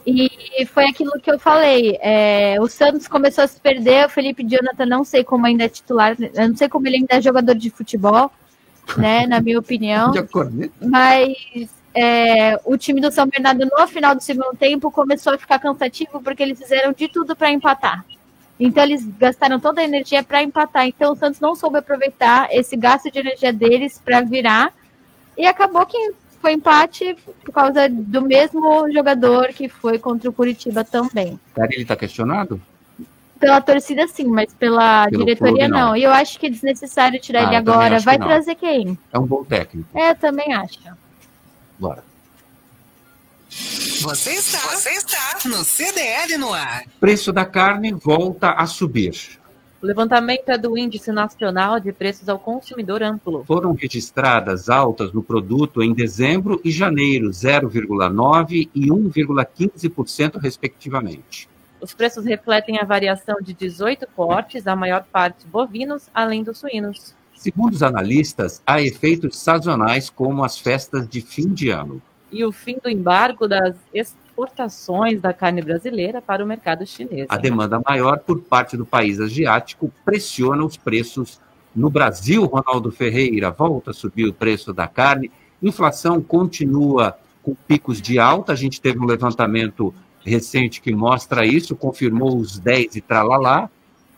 e 0.06 0.68
foi 0.68 0.86
aquilo 0.86 1.20
que 1.20 1.32
eu 1.32 1.40
falei. 1.40 1.98
É, 2.00 2.58
o 2.62 2.68
Santos 2.68 3.08
começou 3.08 3.44
a 3.44 3.48
se 3.48 3.60
perder, 3.60 4.06
o 4.06 4.10
Felipe 4.10 4.44
Jonathan 4.44 4.86
não 4.86 5.04
sei 5.04 5.24
como 5.24 5.48
ainda 5.48 5.64
é 5.64 5.70
titular, 5.70 6.16
eu 6.20 6.50
não 6.50 6.56
sei 6.56 6.70
como 6.70 6.88
ele 6.88 6.98
ainda 6.98 7.16
é 7.16 7.22
jogador 7.22 7.56
de 7.56 7.72
futebol, 7.72 8.32
né? 8.98 9.26
Na 9.28 9.42
minha 9.42 9.58
opinião. 9.58 10.14
Mas 10.80 11.34
é, 11.96 12.60
o 12.64 12.78
time 12.78 13.02
do 13.02 13.12
São 13.12 13.26
Bernardo 13.26 13.66
no 13.66 13.88
final 13.88 14.14
do 14.14 14.22
segundo 14.22 14.56
tempo 14.56 14.92
começou 14.92 15.34
a 15.34 15.40
ficar 15.40 15.58
cansativo 15.58 16.22
porque 16.22 16.44
eles 16.44 16.60
fizeram 16.60 16.94
de 16.94 17.08
tudo 17.08 17.36
para 17.36 17.50
empatar. 17.50 18.06
Então 18.60 18.84
eles 18.84 19.06
gastaram 19.18 19.60
toda 19.60 19.82
a 19.82 19.84
energia 19.84 20.24
para 20.24 20.42
empatar. 20.42 20.88
Então 20.88 21.14
o 21.14 21.16
Santos 21.16 21.40
não 21.40 21.56
soube 21.56 21.78
aproveitar 21.78 22.48
esse 22.52 22.76
gasto 22.76 23.12
de 23.12 23.20
energia 23.20 23.52
deles 23.52 24.02
para 24.04 24.22
virar 24.22 24.74
e 25.38 25.46
acabou 25.46 25.86
que 25.86 26.14
foi 26.42 26.54
empate 26.54 27.18
por 27.44 27.52
causa 27.52 27.90
do 27.90 28.22
mesmo 28.22 28.92
jogador 28.92 29.48
que 29.50 29.68
foi 29.68 30.00
contra 30.00 30.30
o 30.30 30.34
Curitiba 30.34 30.84
também. 30.84 31.40
Ele 31.58 31.82
está 31.82 31.96
questionado? 31.96 32.62
Pela 33.40 33.60
torcida, 33.60 34.08
sim, 34.08 34.28
mas 34.28 34.54
pela 34.54 35.10
Pelo 35.10 35.26
diretoria, 35.26 35.68
não. 35.68 35.88
não. 35.88 35.98
E 35.98 36.04
eu 36.04 36.12
acho 36.12 36.40
que 36.40 36.46
é 36.46 36.50
desnecessário 36.50 37.20
tirar 37.20 37.42
ah, 37.42 37.48
ele 37.48 37.56
agora. 37.58 38.00
Vai 38.00 38.18
trazer 38.18 38.56
quem? 38.56 38.98
É 39.12 39.20
um 39.20 39.26
bom 39.26 39.44
técnico. 39.44 39.90
É, 39.98 40.14
também 40.14 40.54
acho. 40.54 40.80
Bora. 41.78 42.04
Você 44.02 44.32
está, 44.32 44.60
você 44.76 44.90
está 44.90 45.40
no 45.46 45.64
CDL 45.64 46.38
no 46.38 46.54
ar. 46.54 46.84
Preço 47.00 47.32
da 47.32 47.46
carne 47.46 47.94
volta 47.94 48.52
a 48.52 48.68
subir. 48.68 49.40
O 49.82 49.86
levantamento 49.86 50.50
é 50.50 50.58
do 50.58 50.78
Índice 50.78 51.12
Nacional 51.12 51.80
de 51.80 51.94
Preços 51.94 52.28
ao 52.28 52.38
Consumidor 52.38 53.02
Amplo. 53.02 53.46
Foram 53.46 53.74
registradas 53.74 54.70
altas 54.70 55.14
no 55.14 55.24
produto 55.24 55.82
em 55.82 55.94
dezembro 55.94 56.60
e 56.66 56.72
janeiro, 56.72 57.30
0,9% 57.30 58.70
e 58.76 58.88
1,15%, 58.88 60.38
respectivamente. 60.38 61.48
Os 61.80 61.94
preços 61.94 62.26
refletem 62.26 62.78
a 62.80 62.84
variação 62.84 63.38
de 63.42 63.54
18 63.54 64.06
cortes, 64.16 64.68
a 64.68 64.76
maior 64.76 65.06
parte 65.06 65.46
bovinos, 65.48 66.10
além 66.14 66.44
dos 66.44 66.58
suínos. 66.58 67.16
Segundo 67.36 67.74
os 67.74 67.84
analistas, 67.84 68.62
há 68.66 68.82
efeitos 68.82 69.38
sazonais 69.38 70.10
como 70.10 70.44
as 70.44 70.58
festas 70.58 71.08
de 71.08 71.22
fim 71.22 71.54
de 71.54 71.70
ano. 71.70 72.02
E 72.32 72.44
o 72.44 72.52
fim 72.52 72.78
do 72.84 72.90
embargo 72.90 73.48
das 73.48 73.76
exportações 73.94 75.22
da 75.22 75.34
carne 75.34 75.62
brasileira 75.62 76.22
para 76.22 76.44
o 76.44 76.48
mercado 76.48 76.86
chinês. 76.86 77.28
A 77.30 77.38
demanda 77.38 77.82
maior 77.88 78.20
por 78.20 78.42
parte 78.42 78.76
do 78.76 78.86
país 78.86 79.20
asiático 79.20 79.92
pressiona 80.04 80.64
os 80.66 80.76
preços 80.76 81.40
no 81.76 81.90
Brasil. 81.90 82.46
Ronaldo 82.46 82.92
Ferreira 82.92 83.52
volta 83.52 83.92
a 83.92 83.94
subir 83.94 84.28
o 84.28 84.34
preço 84.34 84.74
da 84.74 84.88
carne. 84.88 85.32
Inflação 85.62 86.22
continua 86.22 87.18
com 87.42 87.56
picos 87.56 88.02
de 88.02 88.20
alta. 88.20 88.54
A 88.54 88.56
gente 88.56 88.82
teve 88.82 89.00
um 89.00 89.06
levantamento 89.06 89.94
recente 90.26 90.82
que 90.82 90.94
mostra 90.94 91.46
isso, 91.46 91.76
confirmou 91.76 92.38
os 92.38 92.58
10 92.58 92.96
e 92.96 93.02
tralalá, 93.02 93.70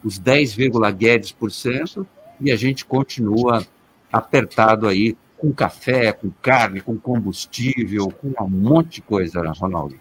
os 0.03 0.17
10, 0.17 0.55
guedes 0.97 1.31
por 1.33 1.51
cento 1.51 2.07
e 2.39 2.51
a 2.51 2.55
gente 2.55 2.85
continua 2.85 3.65
apertado 4.11 4.87
aí 4.87 5.17
com 5.37 5.53
café, 5.53 6.11
com 6.11 6.29
carne, 6.41 6.81
com 6.81 6.97
combustível, 6.97 8.11
com 8.11 8.33
um 8.43 8.49
monte 8.49 8.95
de 8.95 9.01
coisa, 9.01 9.41
Ronaldo. 9.51 9.95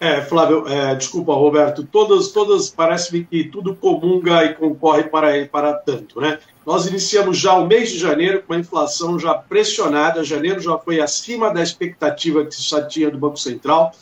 É, 0.00 0.20
Flávio, 0.20 0.66
é, 0.66 0.96
desculpa, 0.96 1.32
Roberto, 1.32 1.84
todas, 1.84 2.32
todas 2.32 2.68
parece-me 2.68 3.24
que 3.24 3.44
tudo 3.44 3.76
comunga 3.76 4.44
e 4.44 4.52
concorre 4.52 5.04
para, 5.04 5.46
para 5.46 5.74
tanto, 5.74 6.20
né? 6.20 6.40
Nós 6.66 6.86
iniciamos 6.86 7.38
já 7.38 7.54
o 7.54 7.68
mês 7.68 7.90
de 7.90 7.98
janeiro 7.98 8.42
com 8.42 8.52
a 8.52 8.58
inflação 8.58 9.16
já 9.16 9.32
pressionada, 9.34 10.24
janeiro 10.24 10.60
já 10.60 10.76
foi 10.76 11.00
acima 11.00 11.54
da 11.54 11.62
expectativa 11.62 12.44
que 12.44 12.52
se 12.52 12.88
tinha 12.88 13.12
do 13.12 13.18
Banco 13.18 13.36
Central. 13.36 13.92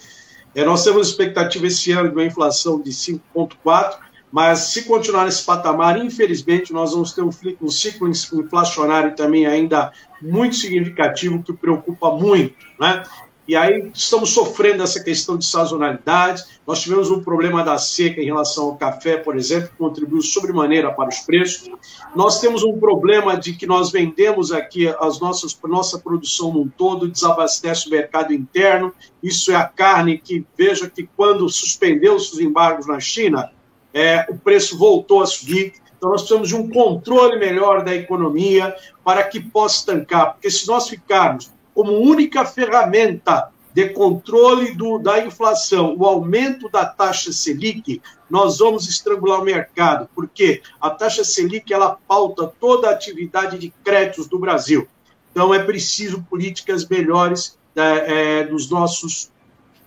É, 0.55 0.65
nós 0.65 0.83
temos 0.83 1.09
expectativa 1.09 1.67
esse 1.67 1.93
ano 1.93 2.09
de 2.09 2.15
uma 2.15 2.25
inflação 2.25 2.81
de 2.81 2.91
5,4%, 2.91 3.99
mas 4.31 4.61
se 4.73 4.85
continuar 4.85 5.25
nesse 5.25 5.45
patamar, 5.45 5.99
infelizmente, 5.99 6.73
nós 6.73 6.93
vamos 6.93 7.13
ter 7.13 7.23
um, 7.23 7.31
um 7.61 7.69
ciclo 7.69 8.09
inflacionário 8.09 9.15
também 9.15 9.47
ainda 9.47 9.93
muito 10.23 10.57
significativo 10.57 11.43
que 11.43 11.53
preocupa 11.53 12.13
muito, 12.13 12.55
né? 12.79 13.03
E 13.51 13.57
aí 13.57 13.91
estamos 13.93 14.31
sofrendo 14.31 14.81
essa 14.81 15.03
questão 15.03 15.37
de 15.37 15.45
sazonalidade. 15.45 16.45
Nós 16.65 16.81
tivemos 16.81 17.11
um 17.11 17.21
problema 17.21 17.65
da 17.65 17.79
seca 17.79 18.21
em 18.21 18.27
relação 18.27 18.67
ao 18.67 18.77
café, 18.77 19.17
por 19.17 19.37
exemplo, 19.37 19.71
que 19.71 19.75
contribuiu 19.75 20.23
sobremaneira 20.23 20.93
para 20.93 21.09
os 21.09 21.19
preços. 21.19 21.69
Nós 22.15 22.41
temos 22.41 22.63
um 22.63 22.79
problema 22.79 23.37
de 23.37 23.55
que 23.55 23.67
nós 23.67 23.91
vendemos 23.91 24.53
aqui 24.53 24.87
as 25.01 25.19
nossas 25.19 25.59
nossa 25.65 25.99
produção 25.99 26.53
num 26.53 26.69
todo, 26.69 27.09
desabastece 27.09 27.89
o 27.89 27.91
mercado 27.91 28.33
interno. 28.33 28.95
Isso 29.21 29.51
é 29.51 29.57
a 29.57 29.65
carne 29.65 30.17
que 30.19 30.47
veja 30.57 30.89
que 30.89 31.09
quando 31.17 31.49
suspendeu-se 31.49 32.33
os 32.33 32.39
embargos 32.39 32.87
na 32.87 33.01
China, 33.01 33.51
é, 33.93 34.27
o 34.29 34.37
preço 34.37 34.79
voltou 34.79 35.23
a 35.23 35.27
subir. 35.27 35.75
Então, 35.97 36.11
nós 36.11 36.23
precisamos 36.23 36.49
de 36.49 36.57
um 36.57 36.69
controle 36.71 37.39
melhor 37.39 37.85
da 37.85 37.95
economia 37.95 38.75
para 39.05 39.23
que 39.25 39.41
possa 39.41 39.79
estancar, 39.79 40.33
porque 40.33 40.51
se 40.51 40.67
nós 40.67 40.89
ficarmos 40.89 41.53
como 41.75 41.93
única 41.93 42.45
ferramenta 42.45 43.51
de 43.73 43.91
controle 43.91 44.75
do, 44.75 44.99
da 44.99 45.25
inflação, 45.25 45.95
o 45.97 46.05
aumento 46.05 46.69
da 46.69 46.85
taxa 46.85 47.33
Selic, 47.33 48.03
nós 48.29 48.59
vamos 48.59 48.89
estrangular 48.89 49.41
o 49.41 49.45
mercado, 49.45 50.09
porque 50.15 50.63
a 50.81 50.91
taxa 50.91 51.25
Selic 51.25 51.73
ela 51.73 51.97
pauta 52.09 52.53
toda 52.59 52.89
a 52.89 52.93
atividade 52.93 53.59
de 53.59 53.73
créditos 53.85 54.27
do 54.27 54.39
Brasil. 54.39 54.89
Então, 55.31 55.55
é 55.55 55.63
preciso 55.63 56.23
políticas 56.29 56.87
melhores 56.89 57.59
é, 57.77 58.41
é, 58.41 58.45
dos 58.45 58.69
nossos 58.69 59.31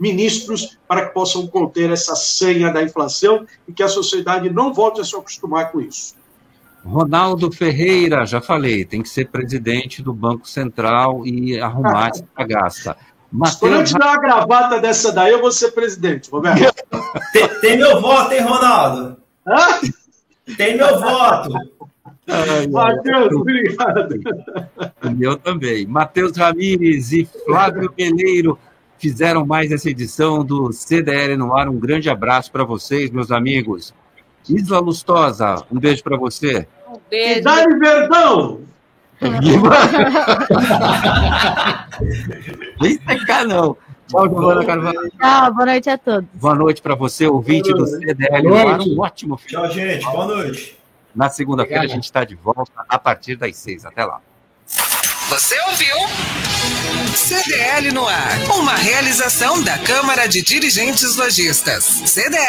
ministros 0.03 0.77
para 0.85 1.05
que 1.05 1.13
possam 1.13 1.47
conter 1.47 1.89
essa 1.89 2.13
senha 2.13 2.69
da 2.69 2.83
inflação 2.83 3.45
e 3.65 3.71
que 3.71 3.81
a 3.81 3.87
sociedade 3.87 4.49
não 4.49 4.73
volte 4.73 4.99
a 4.99 5.03
se 5.05 5.15
acostumar 5.15 5.71
com 5.71 5.79
isso. 5.79 6.15
Ronaldo 6.83 7.49
Ferreira, 7.49 8.25
já 8.25 8.41
falei, 8.41 8.83
tem 8.83 9.01
que 9.01 9.07
ser 9.07 9.29
presidente 9.29 10.03
do 10.03 10.13
Banco 10.13 10.45
Central 10.45 11.25
e 11.25 11.57
arrumar 11.57 12.09
essa 12.09 12.25
bagaça. 12.37 12.97
Mateus... 13.31 13.59
Quando 13.59 13.75
eu 13.75 13.83
te 13.85 13.93
dar 13.93 14.07
uma 14.07 14.17
gravata 14.19 14.79
dessa 14.81 15.13
daí, 15.13 15.31
eu 15.31 15.39
vou 15.39 15.51
ser 15.51 15.71
presidente, 15.71 16.29
Roberto. 16.29 16.83
tem, 17.31 17.47
tem 17.61 17.77
meu 17.77 18.01
voto, 18.01 18.33
hein, 18.33 18.41
Ronaldo? 18.41 19.17
Hã? 19.47 19.79
Tem 20.57 20.75
meu 20.75 20.99
voto. 20.99 21.53
Matheus, 22.69 23.33
obrigado. 23.33 24.15
Eu 25.19 25.37
também. 25.37 25.85
Matheus 25.85 26.35
Ramires 26.37 27.11
e 27.11 27.27
Flávio 27.45 27.93
Meleiro 27.97 28.57
fizeram 29.03 29.45
mais 29.45 29.69
essa 29.69 29.89
edição 29.89 30.45
do 30.45 30.71
CDL 30.71 31.35
no 31.35 31.53
ar. 31.53 31.67
Um 31.67 31.77
grande 31.77 32.09
abraço 32.09 32.49
para 32.49 32.63
vocês, 32.63 33.11
meus 33.11 33.31
amigos. 33.31 33.93
Isla 34.47 34.79
Lustosa, 34.79 35.61
um 35.69 35.77
beijo 35.77 36.01
para 36.01 36.15
você. 36.15 36.65
Um 36.87 36.97
beijo. 37.09 37.43
Dá-lhe 37.43 37.77
Verdão! 37.77 38.61
Nem 42.81 42.97
secar, 42.97 43.45
não. 43.45 43.75
Tchau, 44.07 44.29
Giovana 44.29 44.65
Carvalho. 44.65 45.11
Tchau, 45.19 45.53
boa 45.53 45.65
noite 45.65 45.89
a 45.89 45.97
todos. 45.97 46.29
Boa 46.33 46.55
noite 46.55 46.81
para 46.81 46.95
você, 46.95 47.27
ouvinte 47.27 47.73
do 47.73 47.85
CDL. 47.85 48.47
Um 48.47 49.01
ótimo 49.01 49.35
final. 49.35 49.63
Tchau, 49.63 49.73
gente. 49.73 50.05
Boa 50.05 50.27
noite. 50.27 50.79
Na 51.13 51.29
segunda-feira 51.29 51.83
a 51.83 51.87
gente 51.87 52.05
está 52.05 52.23
de 52.23 52.35
volta 52.35 52.71
a 52.87 52.97
partir 52.97 53.35
das 53.35 53.57
seis. 53.57 53.85
Até 53.85 54.05
lá. 54.05 54.21
Você 54.65 55.59
ouviu? 55.67 55.97
CDL 57.15 57.91
no 57.91 58.07
ar. 58.07 58.39
Uma 58.57 58.75
realização 58.75 59.61
da 59.61 59.77
Câmara 59.77 60.25
de 60.25 60.41
Dirigentes 60.41 61.15
Lojistas. 61.15 62.01
CDL. 62.05 62.41